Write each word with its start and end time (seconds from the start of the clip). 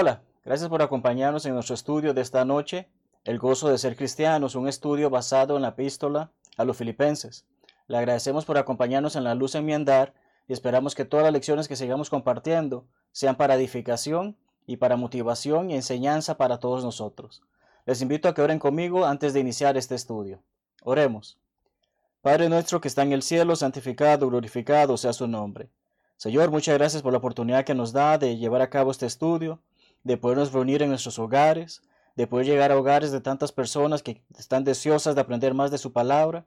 Hola, 0.00 0.22
gracias 0.46 0.70
por 0.70 0.80
acompañarnos 0.80 1.44
en 1.44 1.52
nuestro 1.52 1.74
estudio 1.74 2.14
de 2.14 2.22
esta 2.22 2.46
noche, 2.46 2.88
El 3.24 3.38
gozo 3.38 3.68
de 3.68 3.76
ser 3.76 3.96
cristianos, 3.96 4.54
un 4.54 4.66
estudio 4.66 5.10
basado 5.10 5.56
en 5.56 5.62
la 5.62 5.68
epístola 5.68 6.30
a 6.56 6.64
los 6.64 6.78
filipenses. 6.78 7.44
Le 7.86 7.98
agradecemos 7.98 8.46
por 8.46 8.56
acompañarnos 8.56 9.14
en 9.14 9.24
la 9.24 9.34
luz 9.34 9.54
en 9.56 9.66
mi 9.66 9.74
andar 9.74 10.14
y 10.48 10.54
esperamos 10.54 10.94
que 10.94 11.04
todas 11.04 11.24
las 11.24 11.34
lecciones 11.34 11.68
que 11.68 11.76
sigamos 11.76 12.08
compartiendo 12.08 12.86
sean 13.12 13.36
para 13.36 13.56
edificación 13.56 14.38
y 14.66 14.78
para 14.78 14.96
motivación 14.96 15.70
y 15.70 15.74
enseñanza 15.74 16.38
para 16.38 16.56
todos 16.60 16.82
nosotros. 16.82 17.42
Les 17.84 18.00
invito 18.00 18.26
a 18.26 18.32
que 18.32 18.40
oren 18.40 18.58
conmigo 18.58 19.04
antes 19.04 19.34
de 19.34 19.40
iniciar 19.40 19.76
este 19.76 19.96
estudio. 19.96 20.40
Oremos. 20.82 21.36
Padre 22.22 22.48
nuestro 22.48 22.80
que 22.80 22.88
está 22.88 23.02
en 23.02 23.12
el 23.12 23.20
cielo, 23.20 23.54
santificado, 23.54 24.30
glorificado 24.30 24.96
sea 24.96 25.12
su 25.12 25.28
nombre. 25.28 25.68
Señor, 26.16 26.50
muchas 26.50 26.78
gracias 26.78 27.02
por 27.02 27.12
la 27.12 27.18
oportunidad 27.18 27.66
que 27.66 27.74
nos 27.74 27.92
da 27.92 28.16
de 28.16 28.38
llevar 28.38 28.62
a 28.62 28.70
cabo 28.70 28.92
este 28.92 29.04
estudio 29.04 29.60
de 30.04 30.16
podernos 30.16 30.52
reunir 30.52 30.82
en 30.82 30.88
nuestros 30.88 31.18
hogares, 31.18 31.82
de 32.16 32.26
poder 32.26 32.46
llegar 32.46 32.72
a 32.72 32.78
hogares 32.78 33.12
de 33.12 33.20
tantas 33.20 33.52
personas 33.52 34.02
que 34.02 34.22
están 34.38 34.64
deseosas 34.64 35.14
de 35.14 35.20
aprender 35.20 35.54
más 35.54 35.70
de 35.70 35.78
su 35.78 35.92
palabra 35.92 36.46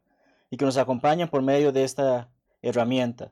y 0.49 0.57
que 0.57 0.66
nos 0.66 0.77
acompañan 0.77 1.29
por 1.29 1.41
medio 1.41 1.71
de 1.71 1.84
esta 1.84 2.29
herramienta. 2.62 3.31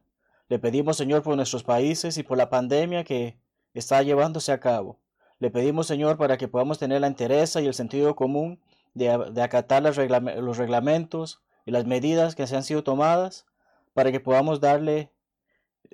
Le 0.49 0.59
pedimos, 0.59 0.97
Señor, 0.97 1.23
por 1.23 1.35
nuestros 1.35 1.63
países 1.63 2.17
y 2.17 2.23
por 2.23 2.37
la 2.37 2.49
pandemia 2.49 3.03
que 3.03 3.37
está 3.73 4.01
llevándose 4.01 4.51
a 4.51 4.59
cabo. 4.59 4.99
Le 5.39 5.49
pedimos, 5.49 5.87
Señor, 5.87 6.17
para 6.17 6.37
que 6.37 6.47
podamos 6.47 6.77
tener 6.77 7.01
la 7.01 7.07
entereza 7.07 7.61
y 7.61 7.67
el 7.67 7.73
sentido 7.73 8.15
común 8.15 8.59
de, 8.93 9.09
acatar 9.41 9.81
los, 9.81 9.97
los 9.97 10.57
reglamentos 10.57 11.41
y 11.65 11.71
las 11.71 11.85
medidas 11.85 12.35
que 12.35 12.47
se 12.47 12.55
han 12.55 12.63
sido 12.63 12.83
tomadas 12.83 13.45
para 13.93 14.11
que 14.11 14.19
podamos 14.19 14.59
darle 14.59 15.11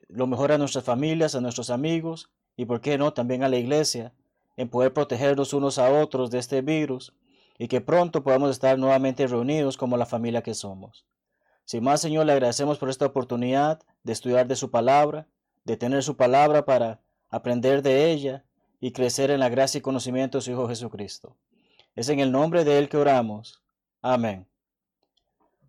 lo 0.08 0.28
mejor 0.28 0.52
a 0.52 0.58
nuestras 0.58 0.84
familias, 0.84 1.36
a 1.36 1.42
nuestros 1.42 1.70
amigos 1.70 2.30
y, 2.56 2.66
por 2.66 2.82
qué 2.82 2.98
no, 2.98 3.14
también 3.14 3.44
a 3.44 3.50
la 3.50 3.58
iglesia, 3.58 4.14
en 4.58 4.70
poder 4.70 4.92
protegernos 4.92 5.54
unos 5.54 5.78
a 5.78 5.90
otros 5.90 6.32
de 6.32 6.40
este 6.40 6.62
virus 6.62 7.14
y 7.58 7.68
que 7.68 7.80
pronto 7.80 8.24
podamos 8.24 8.52
estar 8.52 8.78
nuevamente 8.78 9.26
reunidos 9.28 9.78
como 9.78 9.98
la 9.98 10.06
familia 10.06 10.44
que 10.44 10.54
somos. 10.54 11.06
Sin 11.64 11.84
más, 11.84 12.02
Señor, 12.02 12.26
le 12.26 12.34
agradecemos 12.34 12.78
por 12.78 12.90
esta 12.90 13.06
oportunidad 13.06 13.82
de 14.04 14.14
estudiar 14.14 14.48
de 14.48 14.56
su 14.56 14.72
palabra, 14.72 15.28
de 15.64 15.78
tener 15.78 16.04
su 16.04 16.16
palabra 16.16 16.66
para 16.66 17.02
aprender 17.30 17.82
de 17.82 18.12
ella 18.12 18.46
y 18.80 18.92
crecer 18.92 19.32
en 19.32 19.40
la 19.40 19.50
gracia 19.50 19.80
y 19.80 19.82
conocimiento 19.82 20.38
de 20.38 20.44
su 20.44 20.52
Hijo 20.52 20.68
Jesucristo. 20.68 21.36
Es 21.96 22.10
en 22.10 22.20
el 22.20 22.32
nombre 22.32 22.64
de 22.64 22.78
Él 22.78 22.90
que 22.90 22.98
oramos. 22.98 23.62
Amén. 24.02 24.48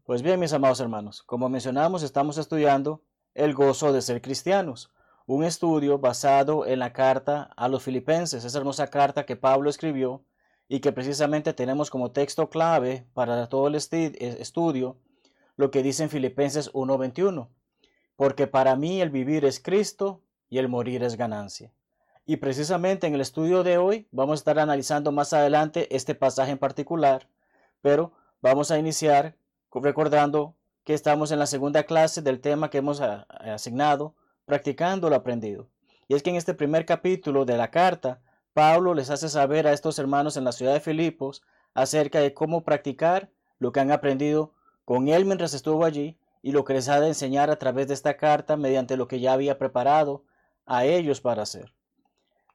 Pues 0.04 0.22
bien, 0.22 0.38
mis 0.40 0.52
amados 0.52 0.80
hermanos, 0.80 1.22
como 1.22 1.48
mencionamos, 1.48 2.02
estamos 2.02 2.38
estudiando 2.38 3.02
el 3.34 3.54
gozo 3.54 3.92
de 3.92 4.02
ser 4.02 4.22
cristianos, 4.22 4.90
un 5.28 5.44
estudio 5.44 5.98
basado 5.98 6.64
en 6.64 6.78
la 6.78 6.94
carta 6.94 7.50
a 7.54 7.68
los 7.68 7.82
filipenses, 7.82 8.46
esa 8.46 8.58
hermosa 8.58 8.86
carta 8.88 9.26
que 9.26 9.36
Pablo 9.36 9.68
escribió 9.68 10.24
y 10.68 10.80
que 10.80 10.90
precisamente 10.90 11.52
tenemos 11.52 11.90
como 11.90 12.12
texto 12.12 12.48
clave 12.48 13.06
para 13.12 13.46
todo 13.46 13.68
el 13.68 13.74
estudio 13.74 14.96
lo 15.56 15.70
que 15.70 15.82
dice 15.82 16.04
en 16.04 16.08
Filipenses 16.08 16.70
1:21, 16.72 17.50
porque 18.16 18.46
para 18.46 18.74
mí 18.74 19.02
el 19.02 19.10
vivir 19.10 19.44
es 19.44 19.60
Cristo 19.60 20.22
y 20.48 20.56
el 20.56 20.68
morir 20.68 21.02
es 21.02 21.18
ganancia. 21.18 21.74
Y 22.24 22.38
precisamente 22.38 23.06
en 23.06 23.14
el 23.14 23.20
estudio 23.20 23.62
de 23.62 23.76
hoy 23.76 24.08
vamos 24.10 24.38
a 24.38 24.40
estar 24.40 24.58
analizando 24.58 25.12
más 25.12 25.34
adelante 25.34 25.94
este 25.94 26.14
pasaje 26.14 26.52
en 26.52 26.58
particular, 26.58 27.28
pero 27.82 28.12
vamos 28.40 28.70
a 28.70 28.78
iniciar 28.78 29.36
recordando 29.74 30.54
que 30.84 30.94
estamos 30.94 31.32
en 31.32 31.38
la 31.38 31.46
segunda 31.46 31.82
clase 31.82 32.22
del 32.22 32.40
tema 32.40 32.70
que 32.70 32.78
hemos 32.78 33.02
asignado 33.02 34.14
practicando 34.48 35.10
lo 35.10 35.16
aprendido. 35.16 35.68
Y 36.08 36.14
es 36.14 36.22
que 36.22 36.30
en 36.30 36.36
este 36.36 36.54
primer 36.54 36.86
capítulo 36.86 37.44
de 37.44 37.58
la 37.58 37.70
carta, 37.70 38.22
Pablo 38.54 38.94
les 38.94 39.10
hace 39.10 39.28
saber 39.28 39.66
a 39.66 39.74
estos 39.74 39.98
hermanos 39.98 40.38
en 40.38 40.44
la 40.44 40.52
ciudad 40.52 40.72
de 40.72 40.80
Filipos 40.80 41.42
acerca 41.74 42.20
de 42.20 42.32
cómo 42.32 42.64
practicar 42.64 43.30
lo 43.58 43.72
que 43.72 43.80
han 43.80 43.92
aprendido 43.92 44.54
con 44.86 45.08
él 45.08 45.26
mientras 45.26 45.52
estuvo 45.52 45.84
allí 45.84 46.18
y 46.40 46.52
lo 46.52 46.64
que 46.64 46.72
les 46.72 46.88
ha 46.88 46.98
de 46.98 47.08
enseñar 47.08 47.50
a 47.50 47.58
través 47.58 47.88
de 47.88 47.94
esta 47.94 48.16
carta 48.16 48.56
mediante 48.56 48.96
lo 48.96 49.06
que 49.06 49.20
ya 49.20 49.34
había 49.34 49.58
preparado 49.58 50.24
a 50.64 50.86
ellos 50.86 51.20
para 51.20 51.42
hacer. 51.42 51.74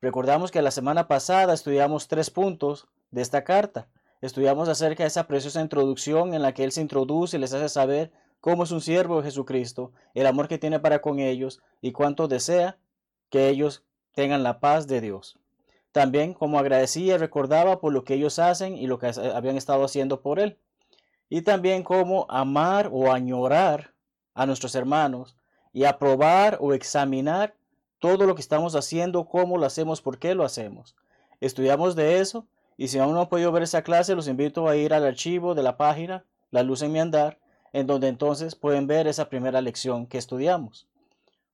Recordamos 0.02 0.50
que 0.50 0.64
la 0.64 0.72
semana 0.72 1.08
pasada 1.08 1.54
estudiamos 1.54 2.08
tres 2.08 2.32
puntos 2.32 2.88
de 3.12 3.22
esta 3.22 3.44
carta. 3.44 3.88
Estudiamos 4.20 4.68
acerca 4.68 5.04
de 5.04 5.10
esa 5.10 5.28
preciosa 5.28 5.62
introducción 5.62 6.34
en 6.34 6.42
la 6.42 6.56
que 6.56 6.64
él 6.64 6.72
se 6.72 6.82
introduce 6.82 7.38
y 7.38 7.40
les 7.40 7.54
hace 7.54 7.70
saber 7.70 8.12
cómo 8.44 8.64
es 8.64 8.72
un 8.72 8.82
siervo 8.82 9.22
de 9.22 9.24
Jesucristo, 9.30 9.94
el 10.14 10.28
amor 10.28 10.50
que 10.50 10.58
tiene 10.58 10.78
para 10.78 11.00
con 11.00 11.20
ellos 11.20 11.62
y 11.80 11.94
cuánto 11.94 12.28
desea 12.28 12.76
que 13.30 13.48
ellos 13.48 13.86
tengan 14.12 14.44
la 14.44 14.60
paz 14.60 14.86
de 14.86 15.00
Dios. 15.00 15.40
También 15.94 16.34
como 16.34 16.60
agradecía 16.60 17.16
y 17.16 17.18
recordaba 17.18 17.80
por 17.80 17.94
lo 17.94 18.04
que 18.04 18.16
ellos 18.16 18.40
hacen 18.40 18.76
y 18.76 18.86
lo 18.86 19.00
que 19.00 19.14
habían 19.34 19.56
estado 19.56 19.86
haciendo 19.86 20.20
por 20.20 20.42
él. 20.42 20.58
Y 21.30 21.44
también 21.44 21.84
cómo 21.84 22.26
amar 22.28 22.90
o 22.92 23.14
añorar 23.14 23.94
a 24.34 24.46
nuestros 24.46 24.76
hermanos 24.76 25.38
y 25.72 25.86
aprobar 25.86 26.58
o 26.60 26.74
examinar 26.74 27.56
todo 28.00 28.26
lo 28.26 28.36
que 28.36 28.42
estamos 28.42 28.76
haciendo, 28.76 29.24
cómo 29.24 29.58
lo 29.58 29.66
hacemos, 29.66 30.02
por 30.02 30.20
qué 30.20 30.36
lo 30.36 30.44
hacemos. 30.44 30.98
Estudiamos 31.40 31.96
de 31.96 32.20
eso 32.20 32.46
y 32.76 32.90
si 32.90 33.00
aún 33.00 33.14
no 33.14 33.22
han 33.22 33.30
podido 33.30 33.54
ver 33.54 33.64
esa 33.64 33.84
clase, 33.84 34.16
los 34.16 34.28
invito 34.28 34.68
a 34.68 34.76
ir 34.76 34.94
al 34.94 35.06
archivo 35.06 35.56
de 35.56 35.64
la 35.64 35.78
página 35.78 36.26
La 36.52 36.62
Luz 36.62 36.82
en 36.82 36.92
mi 36.92 37.00
Andar 37.00 37.38
en 37.74 37.88
donde 37.88 38.08
entonces 38.08 38.56
pueden 38.56 38.88
ver 38.88 39.08
esa 39.08 39.30
primera 39.30 39.62
lección 39.62 40.06
que 40.06 40.20
estudiamos. 40.20 40.88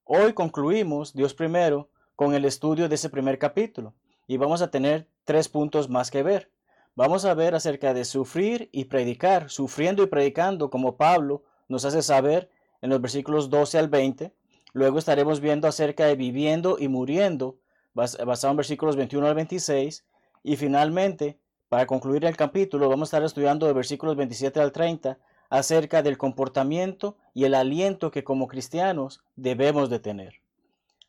Hoy 0.04 0.34
concluimos, 0.34 1.14
Dios 1.14 1.34
primero, 1.34 1.90
con 2.16 2.36
el 2.36 2.44
estudio 2.46 2.90
de 2.90 2.96
ese 2.96 3.10
primer 3.10 3.40
capítulo 3.40 3.94
y 4.28 4.38
vamos 4.38 4.62
a 4.62 4.70
tener 4.70 5.08
tres 5.24 5.48
puntos 5.48 5.90
más 5.90 6.12
que 6.12 6.22
ver. 6.22 6.52
Vamos 6.96 7.24
a 7.24 7.34
ver 7.34 7.56
acerca 7.56 7.94
de 7.94 8.04
sufrir 8.04 8.70
y 8.74 8.86
predicar, 8.86 9.50
sufriendo 9.50 10.04
y 10.04 10.08
predicando, 10.08 10.70
como 10.70 10.98
Pablo 10.98 11.44
nos 11.70 11.86
hace 11.86 12.02
saber 12.02 12.50
en 12.82 12.90
los 12.90 13.00
versículos 13.00 13.50
12 13.50 13.80
al 13.80 13.88
20. 13.88 14.34
Luego 14.74 15.00
estaremos 15.00 15.40
viendo 15.40 15.68
acerca 15.68 16.06
de 16.06 16.16
viviendo 16.16 16.78
y 16.78 16.90
muriendo, 16.90 17.58
basado 17.94 18.52
en 18.52 18.58
versículos 18.58 18.98
21 18.98 19.28
al 19.28 19.36
26. 19.36 20.06
Y 20.44 20.58
finalmente, 20.58 21.40
para 21.70 21.86
concluir 21.86 22.26
el 22.26 22.36
capítulo, 22.36 22.90
vamos 22.90 23.08
a 23.08 23.10
estar 23.10 23.24
estudiando 23.24 23.66
de 23.68 23.74
versículos 23.74 24.18
27 24.18 24.60
al 24.60 24.72
30 24.72 25.18
acerca 25.50 26.02
del 26.04 26.18
comportamiento 26.18 27.18
y 27.34 27.46
el 27.46 27.56
aliento 27.56 28.12
que 28.12 28.24
como 28.24 28.48
cristianos 28.48 29.22
debemos 29.36 29.90
de 29.90 30.00
tener. 30.00 30.36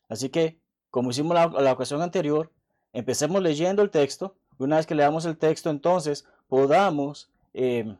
Así 0.08 0.28
que, 0.28 0.58
como 0.90 1.10
hicimos 1.10 1.34
la, 1.34 1.46
la 1.48 1.72
ocasión 1.72 2.02
anterior, 2.02 2.50
empecemos 2.92 3.42
leyendo 3.42 3.82
el 3.82 3.90
texto. 3.90 4.36
Una 4.58 4.76
vez 4.76 4.86
que 4.86 4.94
leamos 4.94 5.24
el 5.24 5.36
texto, 5.38 5.70
entonces 5.70 6.26
podamos 6.48 7.30
eh, 7.54 7.96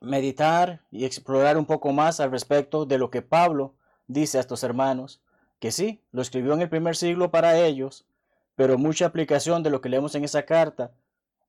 meditar 0.00 0.82
y 0.90 1.04
explorar 1.04 1.56
un 1.56 1.66
poco 1.66 1.92
más 1.92 2.20
al 2.20 2.30
respecto 2.30 2.86
de 2.86 2.98
lo 2.98 3.10
que 3.10 3.22
Pablo 3.22 3.74
dice 4.06 4.38
a 4.38 4.40
estos 4.40 4.62
hermanos, 4.62 5.20
que 5.58 5.72
sí, 5.72 6.02
lo 6.12 6.22
escribió 6.22 6.52
en 6.54 6.62
el 6.62 6.68
primer 6.68 6.96
siglo 6.96 7.30
para 7.30 7.58
ellos, 7.58 8.06
pero 8.54 8.78
mucha 8.78 9.06
aplicación 9.06 9.62
de 9.62 9.70
lo 9.70 9.80
que 9.80 9.88
leemos 9.88 10.14
en 10.14 10.24
esa 10.24 10.44
carta 10.44 10.92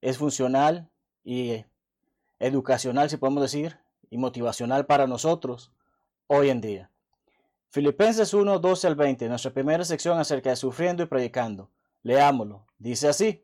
es 0.02 0.18
funcional 0.18 0.90
y 1.24 1.66
educacional, 2.40 3.10
si 3.10 3.18
podemos 3.18 3.42
decir, 3.42 3.78
y 4.10 4.18
motivacional 4.18 4.86
para 4.86 5.08
nosotros 5.08 5.72
hoy 6.28 6.50
en 6.50 6.62
día. 6.62 6.92
Filipenses 7.70 8.34
1, 8.34 8.60
12 8.60 8.88
al 8.88 8.96
20, 8.96 9.30
nuestra 9.30 9.52
primera 9.52 9.84
sección 9.84 10.18
acerca 10.20 10.50
de 10.50 10.56
sufriendo 10.56 11.04
y 11.04 11.08
predicando. 11.08 11.70
Leámoslo. 12.04 12.66
Dice 12.80 13.10
así, 13.10 13.44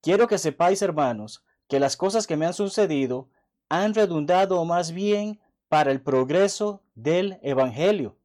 quiero 0.00 0.26
que 0.26 0.38
sepáis, 0.38 0.82
hermanos, 0.82 1.44
que 1.68 1.78
las 1.78 1.96
cosas 1.96 2.26
que 2.26 2.36
me 2.36 2.46
han 2.46 2.54
sucedido 2.54 3.28
han 3.68 3.94
redundado 3.94 4.64
más 4.64 4.92
bien 4.92 5.40
para 5.68 5.92
el 5.92 6.02
progreso 6.02 6.82
del 6.94 7.38
Evangelio, 7.42 8.16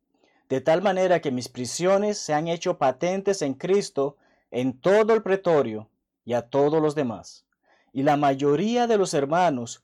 de 0.49 0.59
tal 0.59 0.81
manera 0.81 1.21
que 1.21 1.31
mis 1.31 1.47
prisiones 1.47 2.17
se 2.17 2.33
han 2.33 2.47
hecho 2.47 2.77
patentes 2.77 3.41
en 3.41 3.53
Cristo 3.53 4.17
en 4.51 4.79
todo 4.79 5.13
el 5.13 5.23
pretorio 5.23 5.89
y 6.25 6.33
a 6.33 6.41
todos 6.41 6.81
los 6.81 6.95
demás. 6.95 7.45
Y 7.93 8.03
la 8.03 8.17
mayoría 8.17 8.87
de 8.87 8.97
los 8.97 9.13
hermanos 9.13 9.83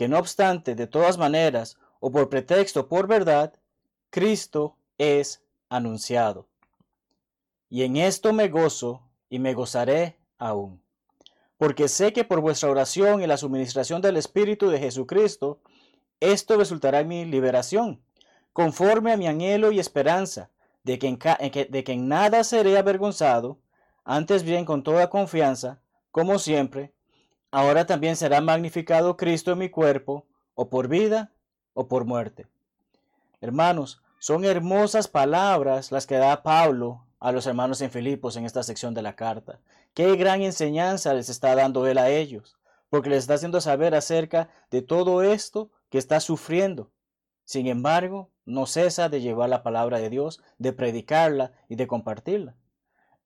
Que 0.00 0.08
no 0.08 0.18
obstante, 0.18 0.74
de 0.74 0.86
todas 0.86 1.18
maneras, 1.18 1.76
o 2.00 2.10
por 2.10 2.30
pretexto 2.30 2.88
por 2.88 3.06
verdad, 3.06 3.52
Cristo 4.08 4.78
es 4.96 5.42
anunciado. 5.68 6.48
Y 7.68 7.82
en 7.82 7.98
esto 7.98 8.32
me 8.32 8.48
gozo 8.48 9.02
y 9.28 9.38
me 9.40 9.52
gozaré 9.52 10.16
aún. 10.38 10.82
porque 11.58 11.86
sé 11.88 12.14
que 12.14 12.24
por 12.24 12.40
vuestra 12.40 12.70
oración 12.70 13.20
y 13.20 13.26
la 13.26 13.36
suministración 13.36 14.00
del 14.00 14.16
Espíritu 14.16 14.70
de 14.70 14.78
Jesucristo, 14.78 15.60
esto 16.18 16.56
resultará 16.56 17.00
en 17.00 17.08
mi 17.08 17.26
liberación, 17.26 18.00
conforme 18.54 19.12
a 19.12 19.18
mi 19.18 19.26
anhelo 19.26 19.70
y 19.70 19.80
esperanza, 19.80 20.48
de 20.82 20.98
que 20.98 21.08
en, 21.08 21.18
de 21.18 21.84
que 21.84 21.92
en 21.92 22.08
nada 22.08 22.42
seré 22.42 22.78
avergonzado, 22.78 23.58
antes 24.04 24.44
bien 24.44 24.64
con 24.64 24.82
toda 24.82 25.10
confianza, 25.10 25.82
como 26.10 26.38
siempre, 26.38 26.94
ahora 27.50 27.86
también 27.86 28.16
será 28.16 28.40
magnificado 28.40 29.16
Cristo 29.16 29.52
en 29.52 29.58
mi 29.58 29.68
cuerpo, 29.68 30.26
o 30.54 30.68
por 30.68 30.88
vida 30.88 31.32
o 31.74 31.88
por 31.88 32.04
muerte. 32.04 32.46
Hermanos, 33.40 34.02
son 34.18 34.44
hermosas 34.44 35.08
palabras 35.08 35.92
las 35.92 36.06
que 36.06 36.16
da 36.16 36.42
Pablo 36.42 37.06
a 37.18 37.32
los 37.32 37.46
hermanos 37.46 37.80
en 37.80 37.90
Filipos 37.90 38.36
en 38.36 38.44
esta 38.44 38.62
sección 38.62 38.92
de 38.92 39.02
la 39.02 39.16
carta. 39.16 39.60
Qué 39.94 40.16
gran 40.16 40.42
enseñanza 40.42 41.14
les 41.14 41.28
está 41.28 41.54
dando 41.54 41.86
él 41.86 41.98
a 41.98 42.10
ellos, 42.10 42.58
porque 42.90 43.08
les 43.08 43.20
está 43.20 43.34
haciendo 43.34 43.60
saber 43.60 43.94
acerca 43.94 44.48
de 44.70 44.82
todo 44.82 45.22
esto 45.22 45.70
que 45.88 45.98
está 45.98 46.20
sufriendo. 46.20 46.90
Sin 47.44 47.66
embargo, 47.66 48.28
no 48.44 48.66
cesa 48.66 49.08
de 49.08 49.20
llevar 49.20 49.48
la 49.48 49.62
palabra 49.62 49.98
de 49.98 50.10
Dios, 50.10 50.42
de 50.58 50.72
predicarla 50.72 51.52
y 51.68 51.76
de 51.76 51.86
compartirla. 51.86 52.54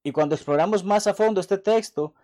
Y 0.02 0.12
cuando 0.12 0.34
exploramos 0.34 0.84
más 0.84 1.06
a 1.06 1.14
fondo 1.14 1.40
este 1.40 1.58
texto, 1.58 2.14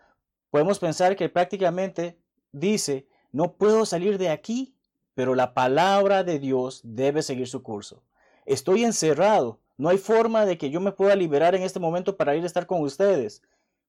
podemos 0.51 0.79
pensar 0.79 1.17
que 1.17 1.29
prácticamente 1.29 2.19
dice, 2.53 3.07
no 3.33 3.53
puedo 3.53 3.87
salir 3.87 4.19
de 4.19 4.31
aquí, 4.31 4.75
pero 5.15 5.35
la 5.35 5.55
palabra 5.55 6.25
de 6.25 6.39
Dios 6.39 6.81
debe 6.83 7.23
seguir 7.23 7.49
su 7.49 7.63
curso. 7.63 8.03
Estoy 8.47 8.85
encerrado. 8.85 9.59
No 9.77 9.89
hay 9.89 9.99
forma 9.99 10.45
de 10.45 10.59
que 10.59 10.71
yo 10.71 10.81
me 10.81 10.93
pueda 10.93 11.15
liberar 11.17 11.55
en 11.55 11.63
este 11.63 11.81
momento 11.81 12.17
para 12.17 12.35
ir 12.37 12.43
a 12.43 12.47
estar 12.47 12.67
con 12.67 12.83
ustedes. 12.83 13.43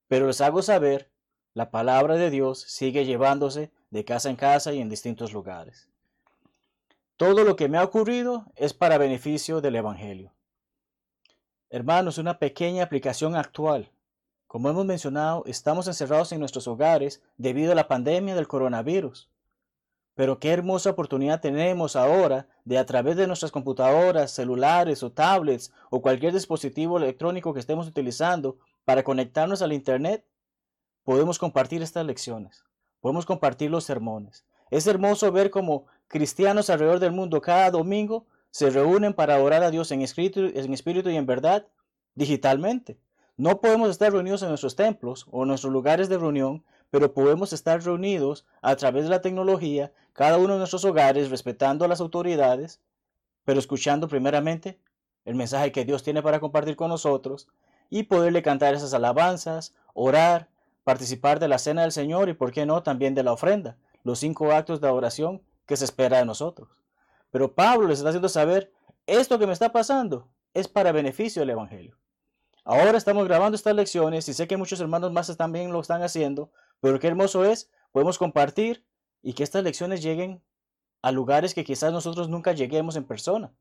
Pero 0.07 0.27
les 0.27 0.41
hago 0.41 0.61
saber, 0.61 1.09
la 1.53 1.71
palabra 1.71 2.15
de 2.15 2.29
Dios 2.29 2.61
sigue 2.61 3.05
llevándose 3.05 3.71
de 3.89 4.05
casa 4.05 4.29
en 4.29 4.35
casa 4.35 4.73
y 4.73 4.79
en 4.79 4.89
distintos 4.89 5.33
lugares. 5.33 5.89
Todo 7.17 7.43
lo 7.43 7.55
que 7.55 7.67
me 7.67 7.77
ha 7.77 7.83
ocurrido 7.83 8.45
es 8.55 8.73
para 8.73 8.97
beneficio 8.97 9.61
del 9.61 9.75
Evangelio. 9.75 10.33
Hermanos, 11.69 12.17
una 12.17 12.39
pequeña 12.39 12.83
aplicación 12.83 13.35
actual. 13.35 13.91
Como 14.51 14.69
hemos 14.69 14.85
mencionado, 14.85 15.43
estamos 15.45 15.87
encerrados 15.87 16.33
en 16.33 16.39
nuestros 16.41 16.67
hogares 16.67 17.21
debido 17.37 17.71
a 17.71 17.75
la 17.75 17.87
pandemia 17.87 18.35
del 18.35 18.49
coronavirus. 18.49 19.29
Pero 20.13 20.39
qué 20.39 20.51
hermosa 20.51 20.89
oportunidad 20.89 21.39
tenemos 21.39 21.95
ahora 21.95 22.49
de 22.65 22.77
a 22.77 22.85
través 22.85 23.15
de 23.15 23.27
nuestras 23.27 23.49
computadoras, 23.49 24.31
celulares 24.31 25.03
o 25.03 25.11
tablets 25.13 25.71
o 25.89 26.01
cualquier 26.01 26.33
dispositivo 26.33 26.97
electrónico 26.97 27.53
que 27.53 27.61
estemos 27.61 27.87
utilizando 27.87 28.57
para 28.83 29.05
conectarnos 29.05 29.61
al 29.61 29.71
Internet, 29.71 30.25
podemos 31.05 31.39
compartir 31.39 31.81
estas 31.81 32.05
lecciones, 32.05 32.65
podemos 32.99 33.25
compartir 33.25 33.71
los 33.71 33.85
sermones. 33.85 34.43
Es 34.69 34.85
hermoso 34.85 35.31
ver 35.31 35.49
cómo 35.49 35.85
cristianos 36.09 36.69
alrededor 36.69 36.99
del 36.99 37.13
mundo 37.13 37.39
cada 37.39 37.71
domingo 37.71 38.25
se 38.49 38.69
reúnen 38.69 39.13
para 39.13 39.41
orar 39.41 39.63
a 39.63 39.71
Dios 39.71 39.93
en 39.93 40.01
espíritu, 40.01 40.41
en 40.41 40.73
espíritu 40.73 41.09
y 41.09 41.15
en 41.15 41.25
verdad 41.25 41.67
digitalmente. 42.15 42.99
No 43.41 43.59
podemos 43.59 43.89
estar 43.89 44.11
reunidos 44.11 44.43
en 44.43 44.49
nuestros 44.49 44.75
templos 44.75 45.25
o 45.31 45.41
en 45.41 45.47
nuestros 45.47 45.73
lugares 45.73 46.09
de 46.09 46.19
reunión, 46.19 46.63
pero 46.91 47.11
podemos 47.11 47.53
estar 47.53 47.81
reunidos 47.81 48.45
a 48.61 48.75
través 48.75 49.05
de 49.05 49.09
la 49.09 49.21
tecnología, 49.21 49.91
cada 50.13 50.37
uno 50.37 50.53
de 50.53 50.59
nuestros 50.59 50.85
hogares, 50.85 51.31
respetando 51.31 51.83
a 51.83 51.87
las 51.87 52.01
autoridades, 52.01 52.81
pero 53.43 53.57
escuchando 53.57 54.07
primeramente 54.07 54.79
el 55.25 55.33
mensaje 55.33 55.71
que 55.71 55.85
Dios 55.85 56.03
tiene 56.03 56.21
para 56.21 56.39
compartir 56.39 56.75
con 56.75 56.89
nosotros 56.89 57.47
y 57.89 58.03
poderle 58.03 58.43
cantar 58.43 58.75
esas 58.75 58.93
alabanzas, 58.93 59.73
orar, 59.95 60.47
participar 60.83 61.39
de 61.39 61.47
la 61.47 61.57
cena 61.57 61.81
del 61.81 61.91
Señor 61.91 62.29
y, 62.29 62.35
por 62.35 62.51
qué 62.51 62.67
no, 62.67 62.83
también 62.83 63.15
de 63.15 63.23
la 63.23 63.33
ofrenda, 63.33 63.75
los 64.03 64.19
cinco 64.19 64.51
actos 64.51 64.81
de 64.81 64.89
oración 64.89 65.41
que 65.65 65.77
se 65.77 65.85
espera 65.85 66.19
de 66.19 66.25
nosotros. 66.25 66.69
Pero 67.31 67.55
Pablo 67.55 67.87
les 67.87 67.97
está 67.97 68.09
haciendo 68.09 68.29
saber, 68.29 68.71
esto 69.07 69.39
que 69.39 69.47
me 69.47 69.53
está 69.53 69.71
pasando 69.71 70.27
es 70.53 70.67
para 70.67 70.91
beneficio 70.91 71.39
del 71.39 71.49
Evangelio. 71.49 72.00
Ahora 72.63 72.97
estamos 72.97 73.27
grabando 73.27 73.55
estas 73.55 73.75
lecciones 73.75 74.27
y 74.29 74.33
sé 74.33 74.47
que 74.47 74.57
muchos 74.57 74.79
hermanos 74.79 75.11
más 75.11 75.35
también 75.35 75.71
lo 75.71 75.79
están 75.79 76.03
haciendo 76.03 76.51
pero 76.81 76.99
qué 76.99 77.07
hermoso 77.07 77.45
es, 77.45 77.69
podemos 77.91 78.17
compartir 78.17 78.83
y 79.21 79.33
que 79.33 79.43
estas 79.43 79.63
lecciones 79.63 80.01
lleguen 80.01 80.41
a 81.01 81.11
lugares 81.11 81.53
que 81.53 81.63
quizás 81.63 81.93
nosotros 81.93 82.27
nunca 82.27 82.51
lleguemos 82.51 82.95
en 82.95 83.05
persona. 83.05 83.53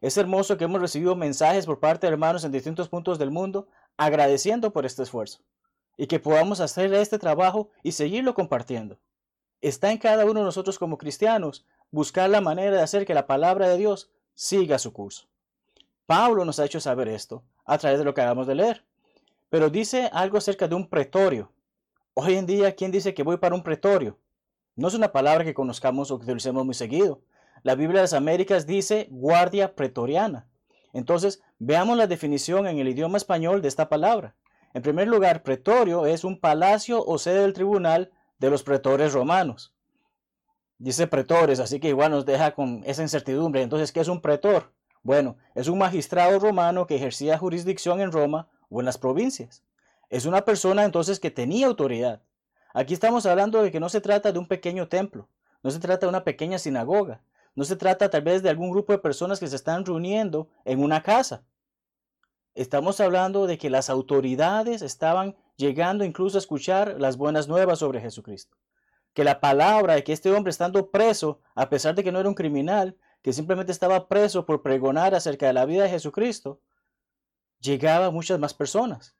Es 0.00 0.16
hermoso 0.16 0.56
que 0.56 0.64
hemos 0.64 0.80
recibido 0.80 1.14
mensajes 1.14 1.66
por 1.66 1.78
parte 1.78 2.06
de 2.06 2.12
hermanos 2.12 2.44
en 2.44 2.52
distintos 2.52 2.88
puntos 2.88 3.18
del 3.18 3.30
mundo 3.30 3.68
agradeciendo 3.96 4.72
por 4.72 4.84
este 4.84 5.04
esfuerzo 5.04 5.40
y 5.96 6.06
que 6.06 6.18
podamos 6.18 6.60
hacer 6.60 6.92
este 6.94 7.18
trabajo 7.18 7.70
y 7.82 7.92
seguirlo 7.92 8.34
compartiendo. 8.34 8.98
Está 9.60 9.92
en 9.92 9.98
cada 9.98 10.24
uno 10.24 10.40
de 10.40 10.46
nosotros 10.46 10.78
como 10.78 10.98
cristianos 10.98 11.66
buscar 11.90 12.30
la 12.30 12.40
manera 12.40 12.76
de 12.76 12.82
hacer 12.82 13.04
que 13.04 13.14
la 13.14 13.26
palabra 13.26 13.68
de 13.68 13.76
Dios 13.76 14.10
siga 14.34 14.78
su 14.78 14.92
curso. 14.92 15.28
Pablo 16.10 16.44
nos 16.44 16.58
ha 16.58 16.64
hecho 16.64 16.80
saber 16.80 17.06
esto 17.06 17.44
a 17.64 17.78
través 17.78 18.00
de 18.00 18.04
lo 18.04 18.12
que 18.12 18.20
acabamos 18.20 18.48
de 18.48 18.56
leer, 18.56 18.84
pero 19.48 19.70
dice 19.70 20.10
algo 20.12 20.38
acerca 20.38 20.66
de 20.66 20.74
un 20.74 20.88
pretorio 20.88 21.52
Hoy 22.14 22.34
en 22.34 22.46
día, 22.46 22.74
¿quién 22.74 22.90
dice 22.90 23.14
que 23.14 23.22
voy 23.22 23.36
para 23.36 23.54
un 23.54 23.62
pretorio? 23.62 24.18
No 24.74 24.88
es 24.88 24.94
una 24.94 25.12
palabra 25.12 25.44
que 25.44 25.54
conozcamos 25.54 26.10
o 26.10 26.18
que 26.18 26.24
utilicemos 26.24 26.64
muy 26.66 26.74
seguido. 26.74 27.20
La 27.62 27.76
Biblia 27.76 28.00
de 28.00 28.04
las 28.06 28.12
Américas 28.12 28.66
dice 28.66 29.06
guardia 29.08 29.76
pretoriana. 29.76 30.48
Entonces, 30.92 31.44
veamos 31.60 31.96
la 31.96 32.08
definición 32.08 32.66
en 32.66 32.80
el 32.80 32.88
idioma 32.88 33.16
español 33.16 33.62
de 33.62 33.68
esta 33.68 33.88
palabra. 33.88 34.34
En 34.74 34.82
primer 34.82 35.06
lugar, 35.06 35.44
pretorio 35.44 36.06
es 36.06 36.24
un 36.24 36.40
palacio 36.40 37.04
o 37.04 37.18
sede 37.18 37.42
del 37.42 37.52
tribunal 37.52 38.10
de 38.40 38.50
los 38.50 38.64
pretores 38.64 39.12
romanos. 39.12 39.72
Dice 40.76 41.06
pretores, 41.06 41.60
así 41.60 41.78
que 41.78 41.90
igual 41.90 42.10
nos 42.10 42.26
deja 42.26 42.50
con 42.50 42.82
esa 42.84 43.02
incertidumbre. 43.02 43.62
Entonces, 43.62 43.92
¿qué 43.92 44.00
es 44.00 44.08
un 44.08 44.20
pretor? 44.20 44.72
Bueno, 45.02 45.36
es 45.54 45.68
un 45.68 45.78
magistrado 45.78 46.38
romano 46.38 46.86
que 46.86 46.96
ejercía 46.96 47.38
jurisdicción 47.38 48.00
en 48.00 48.12
Roma 48.12 48.48
o 48.68 48.80
en 48.80 48.86
las 48.86 48.98
provincias. 48.98 49.62
Es 50.10 50.26
una 50.26 50.44
persona 50.44 50.84
entonces 50.84 51.20
que 51.20 51.30
tenía 51.30 51.66
autoridad. 51.66 52.20
Aquí 52.74 52.94
estamos 52.94 53.26
hablando 53.26 53.62
de 53.62 53.70
que 53.70 53.80
no 53.80 53.88
se 53.88 54.00
trata 54.00 54.30
de 54.30 54.38
un 54.38 54.46
pequeño 54.46 54.88
templo, 54.88 55.28
no 55.62 55.70
se 55.70 55.80
trata 55.80 56.06
de 56.06 56.10
una 56.10 56.24
pequeña 56.24 56.58
sinagoga, 56.58 57.22
no 57.54 57.64
se 57.64 57.76
trata 57.76 58.10
tal 58.10 58.22
vez 58.22 58.42
de 58.42 58.50
algún 58.50 58.70
grupo 58.70 58.92
de 58.92 58.98
personas 58.98 59.40
que 59.40 59.48
se 59.48 59.56
están 59.56 59.84
reuniendo 59.84 60.48
en 60.64 60.82
una 60.82 61.02
casa. 61.02 61.42
Estamos 62.54 63.00
hablando 63.00 63.46
de 63.46 63.58
que 63.58 63.70
las 63.70 63.90
autoridades 63.90 64.82
estaban 64.82 65.36
llegando 65.56 66.04
incluso 66.04 66.36
a 66.36 66.40
escuchar 66.40 67.00
las 67.00 67.16
buenas 67.16 67.48
nuevas 67.48 67.78
sobre 67.78 68.00
Jesucristo. 68.00 68.56
Que 69.14 69.24
la 69.24 69.40
palabra 69.40 69.94
de 69.94 70.04
que 70.04 70.12
este 70.12 70.30
hombre 70.30 70.50
estando 70.50 70.90
preso, 70.90 71.40
a 71.54 71.68
pesar 71.68 71.94
de 71.94 72.04
que 72.04 72.12
no 72.12 72.20
era 72.20 72.28
un 72.28 72.34
criminal, 72.34 72.96
que 73.22 73.32
simplemente 73.32 73.72
estaba 73.72 74.08
preso 74.08 74.46
por 74.46 74.62
pregonar 74.62 75.14
acerca 75.14 75.46
de 75.46 75.52
la 75.52 75.66
vida 75.66 75.84
de 75.84 75.90
Jesucristo, 75.90 76.60
llegaba 77.60 78.06
a 78.06 78.10
muchas 78.10 78.38
más 78.38 78.54
personas. 78.54 79.14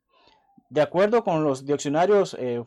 De 0.69 0.81
acuerdo 0.81 1.25
con 1.25 1.45
los 1.45 1.67
diccionarios 1.67 2.35
eh, 2.39 2.65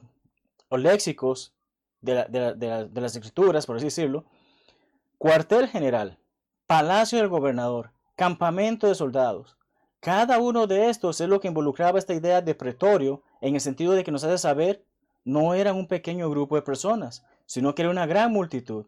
o 0.69 0.77
léxicos 0.77 1.53
de, 2.01 2.25
de 2.25 3.01
las 3.01 3.15
escrituras, 3.15 3.65
por 3.65 3.77
así 3.77 3.85
decirlo, 3.85 4.25
cuartel 5.17 5.67
general, 5.67 6.19
palacio 6.67 7.17
del 7.17 7.29
gobernador, 7.29 7.91
campamento 8.15 8.87
de 8.87 8.95
soldados. 8.95 9.57
Cada 9.99 10.37
uno 10.37 10.67
de 10.67 10.89
estos 10.89 11.21
es 11.21 11.29
lo 11.29 11.39
que 11.39 11.47
involucraba 11.47 11.97
esta 11.97 12.13
idea 12.13 12.41
de 12.41 12.55
pretorio 12.55 13.23
en 13.39 13.55
el 13.55 13.61
sentido 13.61 13.93
de 13.93 14.03
que 14.03 14.11
nos 14.11 14.25
hace 14.25 14.37
saber 14.37 14.83
no 15.23 15.53
eran 15.53 15.77
un 15.77 15.87
pequeño 15.87 16.29
grupo 16.29 16.55
de 16.55 16.61
personas, 16.61 17.25
sino 17.45 17.73
que 17.73 17.83
era 17.83 17.91
una 17.91 18.05
gran 18.05 18.31
multitud. 18.31 18.85